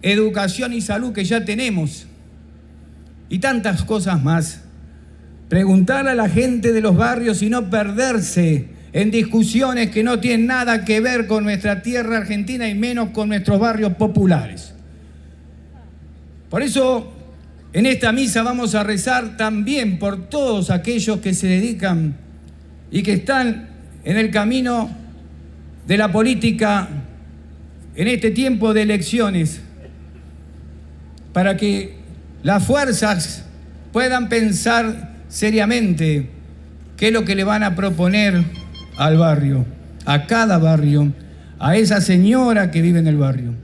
educación 0.00 0.72
y 0.72 0.80
salud 0.80 1.12
que 1.12 1.24
ya 1.24 1.44
tenemos. 1.44 2.06
Y 3.28 3.40
tantas 3.40 3.84
cosas 3.84 4.22
más. 4.22 4.62
Preguntar 5.50 6.08
a 6.08 6.14
la 6.14 6.26
gente 6.26 6.72
de 6.72 6.80
los 6.80 6.96
barrios 6.96 7.42
y 7.42 7.50
no 7.50 7.68
perderse 7.68 8.68
en 8.94 9.10
discusiones 9.10 9.90
que 9.90 10.02
no 10.02 10.18
tienen 10.20 10.46
nada 10.46 10.86
que 10.86 11.00
ver 11.00 11.26
con 11.26 11.44
nuestra 11.44 11.82
tierra 11.82 12.16
argentina 12.16 12.66
y 12.66 12.74
menos 12.74 13.10
con 13.10 13.28
nuestros 13.28 13.60
barrios 13.60 13.92
populares. 13.96 14.72
Por 16.48 16.62
eso, 16.62 17.12
en 17.74 17.84
esta 17.84 18.10
misa 18.10 18.42
vamos 18.42 18.74
a 18.74 18.84
rezar 18.84 19.36
también 19.36 19.98
por 19.98 20.30
todos 20.30 20.70
aquellos 20.70 21.18
que 21.18 21.34
se 21.34 21.46
dedican 21.46 22.23
y 22.94 23.02
que 23.02 23.14
están 23.14 23.66
en 24.04 24.16
el 24.16 24.30
camino 24.30 24.88
de 25.84 25.96
la 25.96 26.12
política 26.12 26.88
en 27.96 28.06
este 28.06 28.30
tiempo 28.30 28.72
de 28.72 28.82
elecciones, 28.82 29.60
para 31.32 31.56
que 31.56 31.96
las 32.44 32.64
fuerzas 32.64 33.46
puedan 33.92 34.28
pensar 34.28 35.10
seriamente 35.28 36.30
qué 36.96 37.08
es 37.08 37.12
lo 37.12 37.24
que 37.24 37.34
le 37.34 37.42
van 37.42 37.64
a 37.64 37.74
proponer 37.74 38.44
al 38.96 39.18
barrio, 39.18 39.66
a 40.04 40.26
cada 40.26 40.58
barrio, 40.58 41.12
a 41.58 41.76
esa 41.76 42.00
señora 42.00 42.70
que 42.70 42.80
vive 42.80 43.00
en 43.00 43.08
el 43.08 43.16
barrio. 43.16 43.54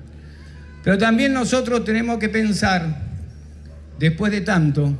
Pero 0.82 0.98
también 0.98 1.32
nosotros 1.32 1.84
tenemos 1.84 2.18
que 2.18 2.30
pensar, 2.30 2.96
después 3.96 4.32
de 4.32 4.40
tanto, 4.40 4.92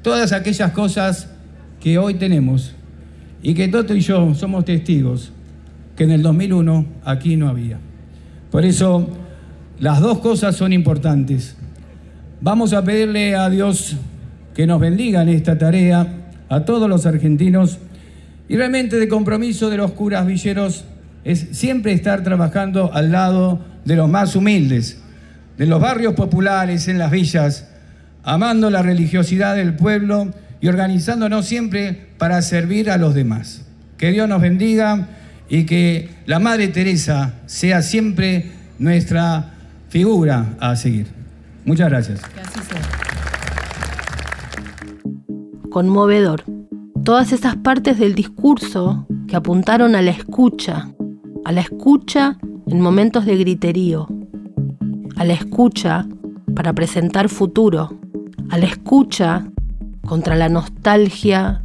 todas 0.00 0.32
aquellas 0.32 0.72
cosas 0.72 1.26
que 1.78 1.98
hoy 1.98 2.14
tenemos 2.14 2.74
y 3.42 3.54
que 3.54 3.68
Toto 3.68 3.94
y 3.94 4.00
yo 4.00 4.34
somos 4.34 4.64
testigos 4.64 5.32
que 5.96 6.04
en 6.04 6.10
el 6.10 6.22
2001 6.22 6.86
aquí 7.04 7.36
no 7.36 7.48
había. 7.48 7.78
Por 8.50 8.64
eso 8.64 9.08
las 9.78 10.00
dos 10.00 10.18
cosas 10.18 10.56
son 10.56 10.72
importantes. 10.72 11.56
Vamos 12.40 12.72
a 12.72 12.84
pedirle 12.84 13.34
a 13.34 13.48
Dios 13.48 13.96
que 14.54 14.66
nos 14.66 14.80
bendiga 14.80 15.22
en 15.22 15.28
esta 15.28 15.58
tarea, 15.58 16.06
a 16.48 16.64
todos 16.64 16.88
los 16.88 17.06
argentinos, 17.06 17.78
y 18.48 18.56
realmente 18.56 18.98
de 18.98 19.08
compromiso 19.08 19.70
de 19.70 19.76
los 19.76 19.92
curas 19.92 20.26
villeros 20.26 20.84
es 21.24 21.48
siempre 21.52 21.92
estar 21.92 22.22
trabajando 22.22 22.92
al 22.92 23.12
lado 23.12 23.60
de 23.84 23.96
los 23.96 24.08
más 24.08 24.34
humildes, 24.36 25.02
de 25.56 25.66
los 25.66 25.80
barrios 25.80 26.14
populares, 26.14 26.88
en 26.88 26.98
las 26.98 27.10
villas, 27.10 27.68
amando 28.22 28.70
la 28.70 28.82
religiosidad 28.82 29.54
del 29.54 29.76
pueblo 29.76 30.32
y 30.60 30.68
organizándonos 30.68 31.46
siempre 31.46 32.08
para 32.18 32.42
servir 32.42 32.90
a 32.90 32.98
los 32.98 33.14
demás. 33.14 33.66
Que 33.96 34.10
Dios 34.10 34.28
nos 34.28 34.40
bendiga 34.40 35.08
y 35.48 35.64
que 35.64 36.08
la 36.26 36.38
Madre 36.38 36.68
Teresa 36.68 37.34
sea 37.46 37.82
siempre 37.82 38.52
nuestra 38.78 39.54
figura 39.88 40.54
a 40.60 40.76
seguir. 40.76 41.06
Muchas 41.64 41.90
gracias. 41.90 42.20
Conmovedor. 45.70 46.44
Todas 47.04 47.32
esas 47.32 47.56
partes 47.56 47.98
del 47.98 48.14
discurso 48.14 49.06
que 49.26 49.36
apuntaron 49.36 49.94
a 49.94 50.02
la 50.02 50.10
escucha, 50.10 50.90
a 51.44 51.52
la 51.52 51.60
escucha 51.60 52.38
en 52.66 52.80
momentos 52.80 53.24
de 53.24 53.36
griterío, 53.36 54.08
a 55.16 55.24
la 55.24 55.32
escucha 55.32 56.06
para 56.54 56.72
presentar 56.72 57.28
futuro, 57.28 57.98
a 58.50 58.58
la 58.58 58.66
escucha 58.66 59.49
contra 60.10 60.34
la 60.34 60.48
nostalgia 60.48 61.62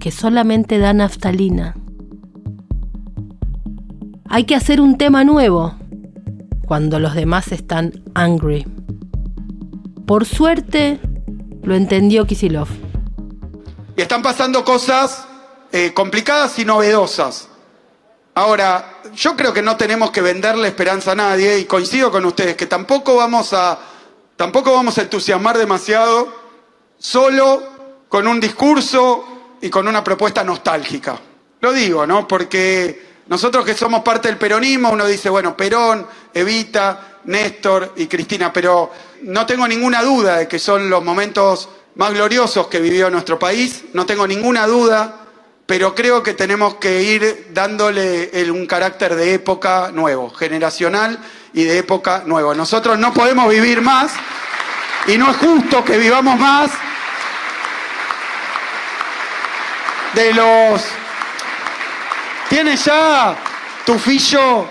que 0.00 0.10
solamente 0.10 0.78
da 0.78 0.94
naftalina. 0.94 1.76
Hay 4.30 4.44
que 4.44 4.54
hacer 4.54 4.80
un 4.80 4.96
tema 4.96 5.22
nuevo 5.22 5.74
cuando 6.64 6.98
los 6.98 7.12
demás 7.12 7.52
están 7.52 8.02
angry. 8.14 8.64
Por 10.06 10.24
suerte, 10.24 10.98
lo 11.62 11.74
entendió 11.74 12.26
Kisilov. 12.26 12.68
Están 13.98 14.22
pasando 14.22 14.64
cosas 14.64 15.26
eh, 15.72 15.92
complicadas 15.92 16.58
y 16.58 16.64
novedosas. 16.64 17.48
Ahora, 18.34 19.02
yo 19.14 19.36
creo 19.36 19.52
que 19.52 19.60
no 19.60 19.76
tenemos 19.76 20.10
que 20.10 20.22
venderle 20.22 20.68
esperanza 20.68 21.12
a 21.12 21.16
nadie 21.16 21.58
y 21.58 21.66
coincido 21.66 22.10
con 22.10 22.24
ustedes 22.24 22.56
que 22.56 22.64
tampoco 22.64 23.14
vamos 23.16 23.52
a, 23.52 23.78
tampoco 24.36 24.72
vamos 24.72 24.96
a 24.96 25.02
entusiasmar 25.02 25.58
demasiado 25.58 26.41
solo 27.02 28.04
con 28.08 28.28
un 28.28 28.38
discurso 28.38 29.56
y 29.60 29.68
con 29.68 29.88
una 29.88 30.04
propuesta 30.04 30.44
nostálgica. 30.44 31.18
Lo 31.60 31.72
digo, 31.72 32.06
¿no? 32.06 32.28
Porque 32.28 33.22
nosotros 33.26 33.64
que 33.64 33.74
somos 33.74 34.02
parte 34.02 34.28
del 34.28 34.38
peronismo, 34.38 34.90
uno 34.90 35.04
dice, 35.04 35.28
bueno, 35.28 35.56
Perón, 35.56 36.06
Evita, 36.32 37.18
Néstor 37.24 37.94
y 37.96 38.06
Cristina, 38.06 38.52
pero 38.52 38.92
no 39.22 39.44
tengo 39.44 39.66
ninguna 39.66 40.02
duda 40.02 40.36
de 40.38 40.48
que 40.48 40.60
son 40.60 40.88
los 40.88 41.02
momentos 41.02 41.68
más 41.96 42.12
gloriosos 42.12 42.68
que 42.68 42.78
vivió 42.78 43.10
nuestro 43.10 43.36
país, 43.36 43.84
no 43.94 44.06
tengo 44.06 44.26
ninguna 44.26 44.66
duda 44.66 45.18
pero 45.64 45.94
creo 45.94 46.22
que 46.22 46.34
tenemos 46.34 46.74
que 46.74 47.02
ir 47.02 47.48
dándole 47.54 48.30
un 48.50 48.66
carácter 48.66 49.14
de 49.14 49.32
época 49.32 49.90
nuevo, 49.90 50.28
generacional 50.28 51.18
y 51.54 51.64
de 51.64 51.78
época 51.78 52.24
nuevo. 52.26 52.52
Nosotros 52.52 52.98
no 52.98 53.14
podemos 53.14 53.48
vivir 53.48 53.80
más 53.80 54.12
y 55.06 55.16
no 55.16 55.30
es 55.30 55.36
justo 55.38 55.84
que 55.84 55.96
vivamos 55.96 56.38
más 56.38 56.72
de 60.14 60.32
los... 60.34 60.82
Tienes 62.48 62.84
ya 62.84 63.34
tu 63.86 63.98
fillo 63.98 64.66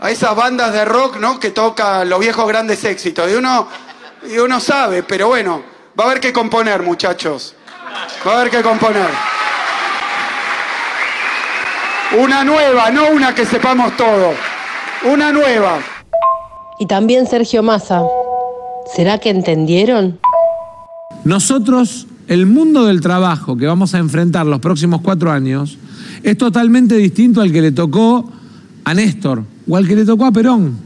a 0.00 0.10
esas 0.10 0.34
bandas 0.34 0.72
de 0.72 0.84
rock, 0.84 1.16
¿no? 1.16 1.38
Que 1.38 1.50
tocan 1.50 2.08
los 2.08 2.18
viejos 2.20 2.46
grandes 2.48 2.84
éxitos. 2.84 3.30
Y 3.30 3.34
uno, 3.34 3.68
y 4.26 4.38
uno 4.38 4.60
sabe, 4.60 5.02
pero 5.02 5.28
bueno, 5.28 5.62
va 5.98 6.04
a 6.04 6.06
haber 6.08 6.20
que 6.20 6.32
componer, 6.32 6.82
muchachos. 6.82 7.54
Va 8.26 8.32
a 8.32 8.40
haber 8.40 8.50
que 8.50 8.62
componer. 8.62 9.08
Una 12.18 12.44
nueva, 12.44 12.90
no 12.90 13.08
una 13.08 13.34
que 13.34 13.44
sepamos 13.44 13.96
todo. 13.96 14.34
Una 15.04 15.32
nueva. 15.32 15.78
Y 16.78 16.86
también 16.86 17.26
Sergio 17.26 17.62
Massa. 17.62 18.02
¿Será 18.94 19.18
que 19.18 19.30
entendieron? 19.30 20.20
Nosotros, 21.24 22.06
el 22.28 22.46
mundo 22.46 22.86
del 22.86 23.00
trabajo 23.00 23.56
que 23.56 23.66
vamos 23.66 23.94
a 23.94 23.98
enfrentar 23.98 24.46
los 24.46 24.60
próximos 24.60 25.00
cuatro 25.00 25.30
años 25.30 25.78
es 26.22 26.38
totalmente 26.38 26.96
distinto 26.96 27.40
al 27.40 27.52
que 27.52 27.60
le 27.60 27.72
tocó 27.72 28.30
a 28.84 28.94
Néstor 28.94 29.44
o 29.68 29.76
al 29.76 29.86
que 29.86 29.96
le 29.96 30.04
tocó 30.04 30.26
a 30.26 30.32
Perón. 30.32 30.76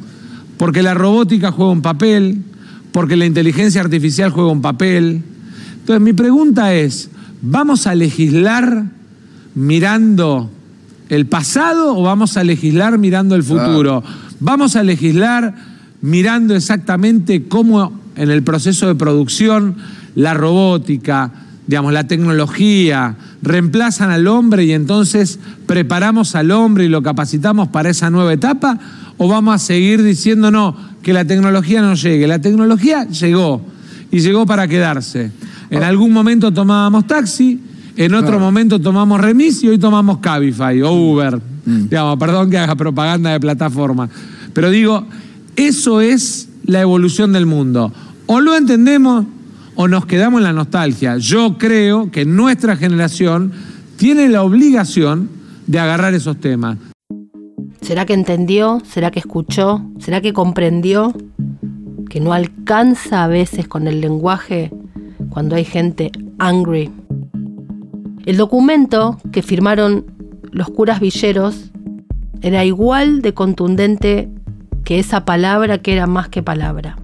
Porque 0.57 0.83
la 0.83 0.95
robótica 0.95 1.53
juega 1.53 1.71
un 1.71 1.83
papel, 1.83 2.43
porque 2.91 3.17
la 3.17 3.27
inteligencia 3.27 3.81
artificial 3.81 4.31
juega 4.31 4.51
un 4.51 4.63
papel. 4.63 5.23
Entonces 5.81 6.03
mi 6.03 6.13
pregunta 6.13 6.75
es, 6.75 7.11
¿vamos 7.41 7.87
a 7.87 7.95
legislar 7.95 8.85
mirando 9.55 10.51
el 11.09 11.27
pasado 11.27 11.97
o 11.97 12.03
vamos 12.03 12.37
a 12.37 12.45
legislar 12.45 12.99
mirando 12.99 13.37
el 13.37 13.45
futuro? 13.45 14.03
Vamos 14.41 14.75
a 14.75 14.83
legislar 14.83 15.55
mirando 16.01 16.55
exactamente 16.55 17.45
cómo 17.45 17.93
en 18.17 18.31
el 18.31 18.43
proceso 18.43 18.89
de 18.89 18.97
producción 18.97 19.77
la 20.19 20.35
robótica, 20.35 21.31
digamos, 21.69 21.93
la 21.93 22.09
tecnología 22.09 23.15
reemplazan 23.41 24.11
al 24.11 24.27
hombre 24.27 24.65
y 24.65 24.73
entonces 24.73 25.39
preparamos 25.65 26.35
al 26.35 26.51
hombre 26.51 26.87
y 26.87 26.89
lo 26.89 27.05
capacitamos 27.05 27.69
para 27.69 27.91
esa 27.91 28.11
nueva 28.11 28.33
etapa 28.33 28.81
o 29.17 29.29
vamos 29.29 29.55
a 29.55 29.59
seguir 29.59 30.03
diciendo 30.03 30.51
no, 30.51 30.77
que 31.03 31.13
la 31.13 31.25
tecnología 31.25 31.83
no 31.83 31.95
llegue. 31.95 32.27
La 32.27 32.41
tecnología 32.41 33.07
llegó 33.07 33.63
y 34.11 34.19
llegó 34.19 34.45
para 34.45 34.67
quedarse. 34.67 35.31
En 35.71 35.85
algún 35.85 36.13
momento 36.13 36.53
tomábamos 36.53 37.07
taxi, 37.07 37.61
en 37.97 38.13
otro 38.15 38.41
momento 38.41 38.81
tomamos 38.81 39.21
remis 39.21 39.63
y 39.63 39.69
hoy 39.69 39.79
tomamos 39.79 40.19
Cabify 40.19 40.83
o 40.83 40.91
Uber. 40.91 41.41
Digamos, 41.65 42.19
perdón 42.19 42.51
que 42.51 42.59
haga 42.59 42.75
propaganda 42.75 43.31
de 43.31 43.39
plataforma. 43.39 44.09
Pero 44.53 44.71
digo, 44.71 45.07
eso 45.55 46.01
es 46.01 46.49
la 46.65 46.81
evolución 46.81 47.33
del 47.33 47.47
mundo. 47.47 47.93
O 48.27 48.41
lo 48.41 48.57
entendemos 48.57 49.25
o 49.81 49.87
nos 49.87 50.07
quedamos 50.07 50.41
en 50.41 50.45
la 50.45 50.53
nostalgia. 50.53 51.19
Yo 51.19 51.57
creo 51.57 52.11
que 52.11 52.25
nuestra 52.25 52.75
generación 52.75 53.53
tiene 53.97 54.29
la 54.29 54.43
obligación 54.43 55.31
de 55.69 55.79
agarrar 55.79 56.15
esos 56.15 56.41
temas. 56.41 56.79
¿Será 57.81 58.05
que 58.05 58.13
entendió? 58.13 58.83
¿Será 58.85 59.13
que 59.13 59.21
escuchó? 59.21 59.81
¿Será 60.01 60.21
que 60.21 60.33
comprendió? 60.33 61.15
Que 62.11 62.19
no 62.19 62.33
alcanza 62.33 63.23
a 63.23 63.29
veces 63.29 63.69
con 63.69 63.87
el 63.87 64.01
lenguaje 64.01 64.73
cuando 65.31 65.55
hay 65.55 65.65
gente 65.65 66.11
angry. 66.41 66.91
El 68.27 68.37
documento 68.37 69.21
que 69.31 69.43
firmaron 69.43 70.07
los 70.51 70.71
curas 70.71 70.99
villeros 70.99 71.71
era 72.43 72.65
igual 72.65 73.23
de 73.23 73.33
contundente 73.33 74.29
que 74.83 74.99
esa 74.99 75.25
palabra 75.25 75.79
que 75.79 75.93
era 75.93 76.09
más 76.09 76.29
que 76.29 76.43
palabra. 76.43 76.97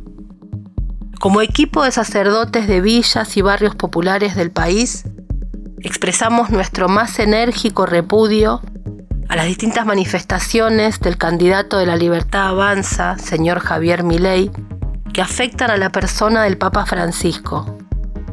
Como 1.21 1.41
equipo 1.41 1.85
de 1.85 1.93
sacerdotes 1.93 2.67
de 2.67 2.81
villas 2.81 3.37
y 3.37 3.43
barrios 3.43 3.75
populares 3.75 4.35
del 4.37 4.51
país, 4.51 5.05
expresamos 5.81 6.51
nuestro 6.51 6.89
más 6.89 7.19
enérgico 7.19 7.87
repudio 7.87 8.61
a 9.29 9.37
las 9.37 9.47
distintas 9.47 9.87
manifestaciones 9.87 11.01
del 11.01 11.17
candidato 11.17 11.79
de 11.79 11.87
la 11.87 11.97
libertad 11.97 12.49
avanza, 12.49 13.17
señor 13.19 13.61
Javier 13.61 14.03
Milei, 14.03 14.51
que 15.13 15.23
afectan 15.23 15.71
a 15.71 15.77
la 15.77 15.91
persona 15.91 16.43
del 16.43 16.59
Papa 16.59 16.85
Francisco, 16.85 17.79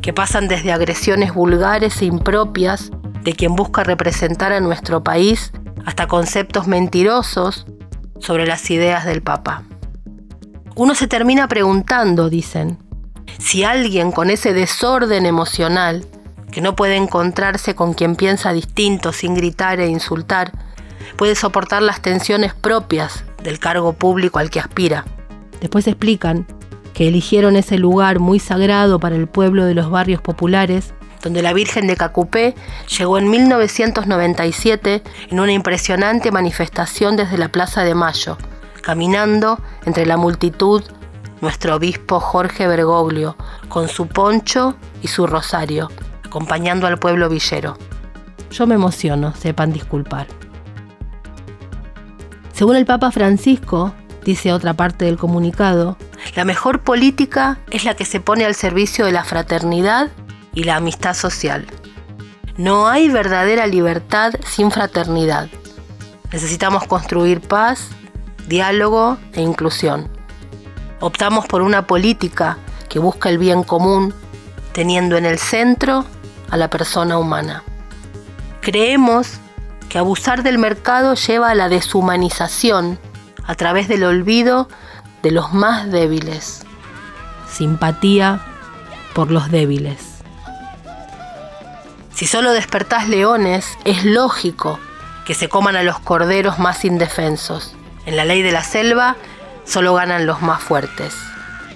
que 0.01 0.13
pasan 0.13 0.47
desde 0.47 0.73
agresiones 0.73 1.33
vulgares 1.33 2.01
e 2.01 2.05
impropias 2.05 2.91
de 3.23 3.33
quien 3.33 3.55
busca 3.55 3.83
representar 3.83 4.51
a 4.51 4.59
nuestro 4.59 5.03
país 5.03 5.53
hasta 5.85 6.07
conceptos 6.07 6.67
mentirosos 6.67 7.67
sobre 8.19 8.45
las 8.45 8.69
ideas 8.69 9.05
del 9.05 9.21
Papa. 9.21 9.63
Uno 10.75 10.95
se 10.95 11.07
termina 11.07 11.47
preguntando, 11.49 12.29
dicen, 12.29 12.77
si 13.39 13.63
alguien 13.63 14.11
con 14.11 14.29
ese 14.29 14.53
desorden 14.53 15.25
emocional, 15.25 16.05
que 16.51 16.61
no 16.61 16.75
puede 16.75 16.95
encontrarse 16.95 17.75
con 17.75 17.93
quien 17.93 18.15
piensa 18.15 18.53
distinto 18.53 19.11
sin 19.11 19.35
gritar 19.35 19.79
e 19.79 19.87
insultar, 19.87 20.51
puede 21.17 21.35
soportar 21.35 21.81
las 21.81 22.01
tensiones 22.01 22.53
propias 22.53 23.25
del 23.43 23.59
cargo 23.59 23.93
público 23.93 24.39
al 24.39 24.49
que 24.49 24.59
aspira. 24.59 25.05
Después 25.59 25.87
explican 25.87 26.47
que 26.93 27.07
eligieron 27.07 27.57
ese 27.57 27.77
lugar 27.77 28.19
muy 28.19 28.39
sagrado 28.39 28.99
para 28.99 29.15
el 29.15 29.27
pueblo 29.27 29.65
de 29.65 29.73
los 29.73 29.89
barrios 29.89 30.21
populares, 30.21 30.93
donde 31.21 31.41
la 31.41 31.53
Virgen 31.53 31.85
de 31.87 31.97
Cacupé 31.97 32.55
llegó 32.97 33.17
en 33.17 33.29
1997 33.29 35.03
en 35.29 35.39
una 35.39 35.51
impresionante 35.51 36.31
manifestación 36.31 37.15
desde 37.15 37.37
la 37.37 37.49
Plaza 37.49 37.83
de 37.83 37.93
Mayo, 37.93 38.37
caminando 38.81 39.59
entre 39.85 40.05
la 40.05 40.17
multitud 40.17 40.83
nuestro 41.41 41.75
obispo 41.75 42.19
Jorge 42.19 42.67
Bergoglio, 42.67 43.35
con 43.67 43.87
su 43.87 44.07
poncho 44.07 44.75
y 45.01 45.07
su 45.07 45.25
rosario, 45.27 45.89
acompañando 46.23 46.87
al 46.87 46.99
pueblo 46.99 47.29
villero. 47.29 47.77
Yo 48.51 48.67
me 48.67 48.75
emociono, 48.75 49.33
sepan 49.35 49.73
disculpar. 49.73 50.27
Según 52.53 52.75
el 52.75 52.85
Papa 52.85 53.11
Francisco, 53.11 53.93
dice 54.23 54.53
otra 54.53 54.75
parte 54.75 55.05
del 55.05 55.17
comunicado, 55.17 55.97
la 56.35 56.45
mejor 56.45 56.81
política 56.81 57.59
es 57.71 57.85
la 57.85 57.95
que 57.95 58.05
se 58.05 58.19
pone 58.19 58.45
al 58.45 58.53
servicio 58.53 59.05
de 59.05 59.11
la 59.11 59.23
fraternidad 59.23 60.09
y 60.53 60.63
la 60.65 60.75
amistad 60.75 61.15
social. 61.15 61.65
No 62.57 62.87
hay 62.87 63.09
verdadera 63.09 63.65
libertad 63.65 64.33
sin 64.45 64.69
fraternidad. 64.69 65.49
Necesitamos 66.31 66.85
construir 66.85 67.41
paz, 67.41 67.89
diálogo 68.47 69.17
e 69.33 69.41
inclusión. 69.41 70.09
Optamos 70.99 71.47
por 71.47 71.61
una 71.61 71.87
política 71.87 72.57
que 72.89 72.99
busca 72.99 73.29
el 73.29 73.37
bien 73.37 73.63
común, 73.63 74.13
teniendo 74.73 75.17
en 75.17 75.25
el 75.25 75.39
centro 75.39 76.05
a 76.49 76.57
la 76.57 76.69
persona 76.69 77.17
humana. 77.17 77.63
Creemos 78.61 79.39
que 79.89 79.97
abusar 79.97 80.43
del 80.43 80.57
mercado 80.57 81.15
lleva 81.15 81.49
a 81.49 81.55
la 81.55 81.69
deshumanización 81.69 82.99
a 83.45 83.55
través 83.55 83.87
del 83.87 84.03
olvido 84.03 84.69
de 85.23 85.31
los 85.31 85.53
más 85.53 85.91
débiles. 85.91 86.63
Simpatía 87.49 88.41
por 89.13 89.31
los 89.31 89.49
débiles. 89.51 90.11
Si 92.13 92.27
solo 92.27 92.51
despertás 92.51 93.09
leones, 93.09 93.77
es 93.83 94.05
lógico 94.05 94.79
que 95.25 95.33
se 95.33 95.49
coman 95.49 95.75
a 95.75 95.83
los 95.83 95.99
corderos 95.99 96.59
más 96.59 96.85
indefensos. 96.85 97.75
En 98.05 98.15
la 98.15 98.25
ley 98.25 98.41
de 98.41 98.51
la 98.51 98.63
selva 98.63 99.15
solo 99.63 99.93
ganan 99.93 100.25
los 100.25 100.41
más 100.41 100.61
fuertes. 100.61 101.15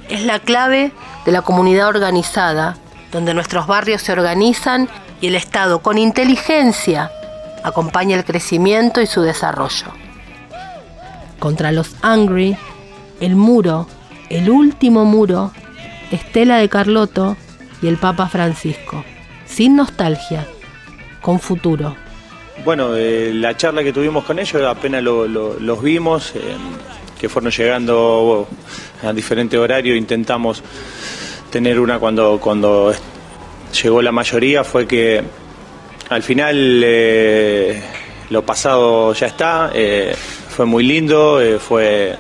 Es 0.10 0.24
la 0.24 0.40
clave 0.40 0.92
de 1.26 1.32
la 1.32 1.42
comunidad 1.42 1.88
organizada, 1.88 2.78
donde 3.12 3.34
nuestros 3.34 3.68
barrios 3.68 4.02
se 4.02 4.12
organizan 4.12 4.90
y 5.22 5.28
el 5.28 5.36
Estado 5.36 5.80
con 5.80 5.98
inteligencia 5.98 7.12
acompaña 7.64 8.16
el 8.16 8.26
crecimiento 8.26 9.02
y 9.02 9.08
su 9.08 9.22
desarrollo. 9.22 9.88
Contra 11.40 11.72
los 11.72 11.96
Angry, 12.02 12.58
el 13.20 13.36
muro, 13.36 13.88
el 14.30 14.50
último 14.50 15.06
muro, 15.06 15.52
Estela 16.12 16.58
de 16.58 16.70
Carlotto, 16.70 17.38
y 17.82 17.88
el 17.88 17.98
Papa 17.98 18.28
Francisco, 18.28 19.04
sin 19.46 19.76
nostalgia, 19.76 20.48
con 21.22 21.40
futuro. 21.40 21.96
Bueno, 22.64 22.96
eh, 22.96 23.32
la 23.34 23.56
charla 23.58 23.84
que 23.84 23.94
tuvimos 23.94 24.24
con 24.24 24.40
ellos 24.40 24.62
apenas 24.64 25.04
lo- 25.04 25.28
lo- 25.28 25.60
los 25.60 25.82
vimos, 25.82 26.34
eh, 26.36 26.40
que 27.20 27.30
fueron 27.30 27.52
llegando 27.52 28.48
a 29.04 29.14
diferentes 29.14 29.60
horarios, 29.60 29.98
intentamos 29.98 30.64
tener 31.52 31.80
una 31.80 32.00
cuando, 32.00 32.40
cuando 32.42 32.94
llegó 33.84 34.02
la 34.02 34.12
mayoría, 34.12 34.64
fue 34.64 34.88
que 34.88 35.22
al 36.10 36.24
final 36.24 36.82
eh, 36.84 37.82
lo 38.30 38.44
pasado 38.46 39.14
ya 39.14 39.28
está, 39.28 39.72
fue 40.50 40.66
muy 40.66 40.84
lindo, 40.84 41.40
fue, 41.60 42.16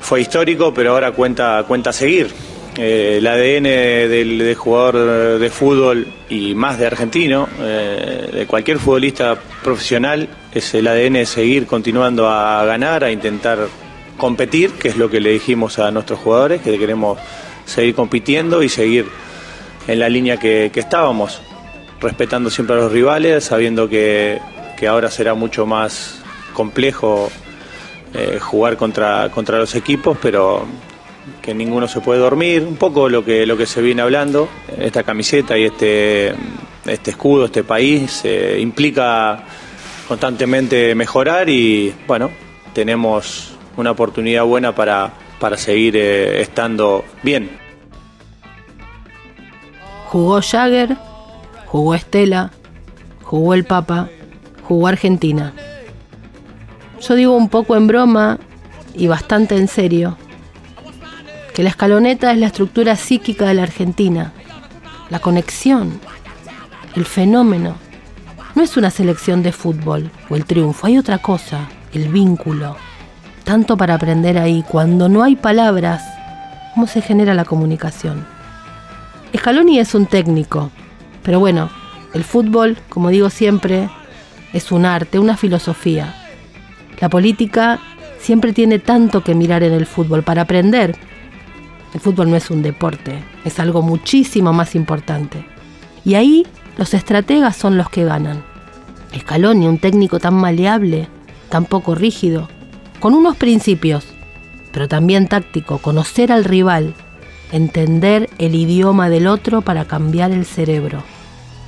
fue 0.00 0.20
histórico, 0.20 0.72
pero 0.72 0.92
ahora 0.92 1.12
cuenta, 1.12 1.64
cuenta 1.66 1.92
seguir. 1.92 2.30
El 2.76 3.26
ADN 3.26 3.64
del 4.08 4.54
jugador 4.54 5.38
de 5.38 5.50
fútbol 5.50 6.06
y 6.32 6.54
más 6.54 6.78
de 6.78 6.86
argentino, 6.86 7.46
eh, 7.60 8.30
de 8.32 8.46
cualquier 8.46 8.78
futbolista 8.78 9.36
profesional, 9.62 10.30
es 10.54 10.72
el 10.72 10.88
ADN 10.88 11.26
seguir 11.26 11.66
continuando 11.66 12.26
a 12.26 12.64
ganar, 12.64 13.04
a 13.04 13.10
intentar 13.10 13.68
competir, 14.16 14.70
que 14.72 14.88
es 14.88 14.96
lo 14.96 15.10
que 15.10 15.20
le 15.20 15.30
dijimos 15.30 15.78
a 15.78 15.90
nuestros 15.90 16.20
jugadores, 16.20 16.62
que 16.62 16.78
queremos 16.78 17.18
seguir 17.66 17.94
compitiendo 17.94 18.62
y 18.62 18.70
seguir 18.70 19.04
en 19.86 19.98
la 19.98 20.08
línea 20.08 20.38
que, 20.38 20.70
que 20.72 20.80
estábamos, 20.80 21.42
respetando 22.00 22.48
siempre 22.48 22.76
a 22.76 22.78
los 22.78 22.92
rivales, 22.92 23.44
sabiendo 23.44 23.86
que, 23.86 24.40
que 24.78 24.88
ahora 24.88 25.10
será 25.10 25.34
mucho 25.34 25.66
más 25.66 26.22
complejo 26.54 27.30
eh, 28.14 28.38
jugar 28.40 28.78
contra, 28.78 29.28
contra 29.30 29.58
los 29.58 29.74
equipos, 29.74 30.16
pero 30.22 30.64
que 31.40 31.54
ninguno 31.54 31.88
se 31.88 32.00
puede 32.00 32.20
dormir, 32.20 32.62
un 32.62 32.76
poco 32.76 33.08
lo 33.08 33.24
que, 33.24 33.46
lo 33.46 33.56
que 33.56 33.66
se 33.66 33.82
viene 33.82 34.02
hablando, 34.02 34.48
esta 34.78 35.02
camiseta 35.02 35.56
y 35.58 35.64
este, 35.64 36.34
este 36.86 37.10
escudo, 37.10 37.46
este 37.46 37.64
país, 37.64 38.22
eh, 38.24 38.58
implica 38.60 39.44
constantemente 40.08 40.94
mejorar 40.94 41.48
y 41.48 41.94
bueno, 42.06 42.30
tenemos 42.72 43.56
una 43.76 43.90
oportunidad 43.90 44.44
buena 44.44 44.74
para, 44.74 45.12
para 45.38 45.56
seguir 45.56 45.96
eh, 45.96 46.40
estando 46.40 47.04
bien. 47.22 47.50
Jugó 50.08 50.40
Jagger, 50.42 50.96
jugó 51.66 51.94
Estela, 51.94 52.50
jugó 53.22 53.54
el 53.54 53.64
Papa, 53.64 54.10
jugó 54.68 54.88
Argentina. 54.88 55.54
Yo 57.00 57.14
digo 57.14 57.36
un 57.36 57.48
poco 57.48 57.76
en 57.76 57.86
broma 57.86 58.38
y 58.94 59.06
bastante 59.06 59.56
en 59.56 59.68
serio 59.68 60.16
que 61.54 61.62
la 61.62 61.70
escaloneta 61.70 62.32
es 62.32 62.38
la 62.38 62.46
estructura 62.46 62.96
psíquica 62.96 63.46
de 63.46 63.54
la 63.54 63.62
Argentina, 63.64 64.32
la 65.10 65.18
conexión, 65.18 66.00
el 66.96 67.04
fenómeno. 67.04 67.76
No 68.54 68.62
es 68.62 68.76
una 68.76 68.90
selección 68.90 69.42
de 69.42 69.52
fútbol 69.52 70.10
o 70.28 70.36
el 70.36 70.44
triunfo, 70.44 70.86
hay 70.86 70.98
otra 70.98 71.18
cosa, 71.18 71.68
el 71.92 72.08
vínculo. 72.08 72.76
Tanto 73.44 73.76
para 73.76 73.94
aprender 73.94 74.38
ahí, 74.38 74.64
cuando 74.68 75.08
no 75.08 75.22
hay 75.22 75.36
palabras, 75.36 76.02
¿cómo 76.74 76.86
se 76.86 77.02
genera 77.02 77.34
la 77.34 77.44
comunicación? 77.44 78.26
Scaloni 79.36 79.78
es 79.78 79.94
un 79.94 80.06
técnico, 80.06 80.70
pero 81.22 81.40
bueno, 81.40 81.70
el 82.14 82.24
fútbol, 82.24 82.76
como 82.88 83.08
digo 83.08 83.30
siempre, 83.30 83.88
es 84.52 84.70
un 84.70 84.84
arte, 84.84 85.18
una 85.18 85.36
filosofía. 85.36 86.14
La 87.00 87.08
política 87.08 87.80
siempre 88.18 88.52
tiene 88.52 88.78
tanto 88.78 89.24
que 89.24 89.34
mirar 89.34 89.62
en 89.62 89.72
el 89.72 89.86
fútbol 89.86 90.22
para 90.22 90.42
aprender. 90.42 90.96
El 91.94 92.00
fútbol 92.00 92.30
no 92.30 92.36
es 92.36 92.50
un 92.50 92.62
deporte, 92.62 93.22
es 93.44 93.58
algo 93.58 93.82
muchísimo 93.82 94.52
más 94.52 94.74
importante. 94.74 95.44
Y 96.04 96.14
ahí 96.14 96.46
los 96.78 96.94
estrategas 96.94 97.56
son 97.56 97.76
los 97.76 97.90
que 97.90 98.04
ganan. 98.04 98.42
Scaloni, 99.16 99.68
un 99.68 99.78
técnico 99.78 100.18
tan 100.18 100.34
maleable, 100.34 101.08
tan 101.50 101.66
poco 101.66 101.94
rígido, 101.94 102.48
con 102.98 103.14
unos 103.14 103.36
principios, 103.36 104.06
pero 104.72 104.88
también 104.88 105.28
táctico, 105.28 105.78
conocer 105.78 106.32
al 106.32 106.44
rival, 106.44 106.94
entender 107.52 108.30
el 108.38 108.54
idioma 108.54 109.10
del 109.10 109.26
otro 109.26 109.60
para 109.60 109.84
cambiar 109.84 110.30
el 110.30 110.46
cerebro, 110.46 111.02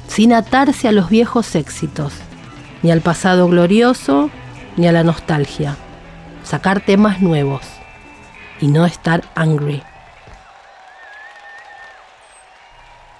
sin 0.08 0.32
atarse 0.32 0.88
a 0.88 0.92
los 0.92 1.10
viejos 1.10 1.54
éxitos, 1.54 2.14
ni 2.82 2.90
al 2.90 3.02
pasado 3.02 3.46
glorioso, 3.48 4.30
ni 4.76 4.86
a 4.86 4.92
la 4.92 5.04
nostalgia. 5.04 5.76
Sacar 6.42 6.80
temas 6.80 7.20
nuevos 7.20 7.62
y 8.60 8.68
no 8.68 8.86
estar 8.86 9.24
angry. 9.34 9.82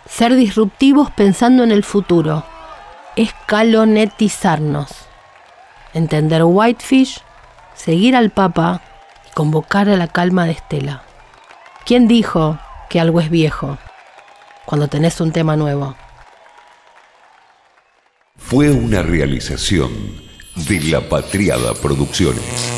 Ser 0.09 0.35
disruptivos 0.35 1.11
pensando 1.11 1.65
en 1.65 1.73
el 1.73 1.83
futuro. 1.83 2.45
Escalonetizarnos. 3.17 4.91
Entender 5.95 6.43
Whitefish, 6.45 7.23
seguir 7.75 8.17
al 8.17 8.31
Papa 8.31 8.83
y 9.29 9.35
convocar 9.35 9.89
a 9.89 9.97
la 9.97 10.09
calma 10.09 10.45
de 10.45 10.53
Estela. 10.53 11.03
¿Quién 11.87 12.09
dijo 12.09 12.59
que 12.89 13.01
algo 13.01 13.21
es 13.21 13.31
viejo 13.31 13.79
cuando 14.65 14.89
tenés 14.89 15.21
un 15.21 15.33
tema 15.33 15.57
nuevo? 15.57 15.95
Fue 18.37 18.71
una 18.71 19.03
realización 19.03 19.91
de 20.55 20.81
La 20.81 21.01
Patriada 21.09 21.75
Producciones. 21.75 22.75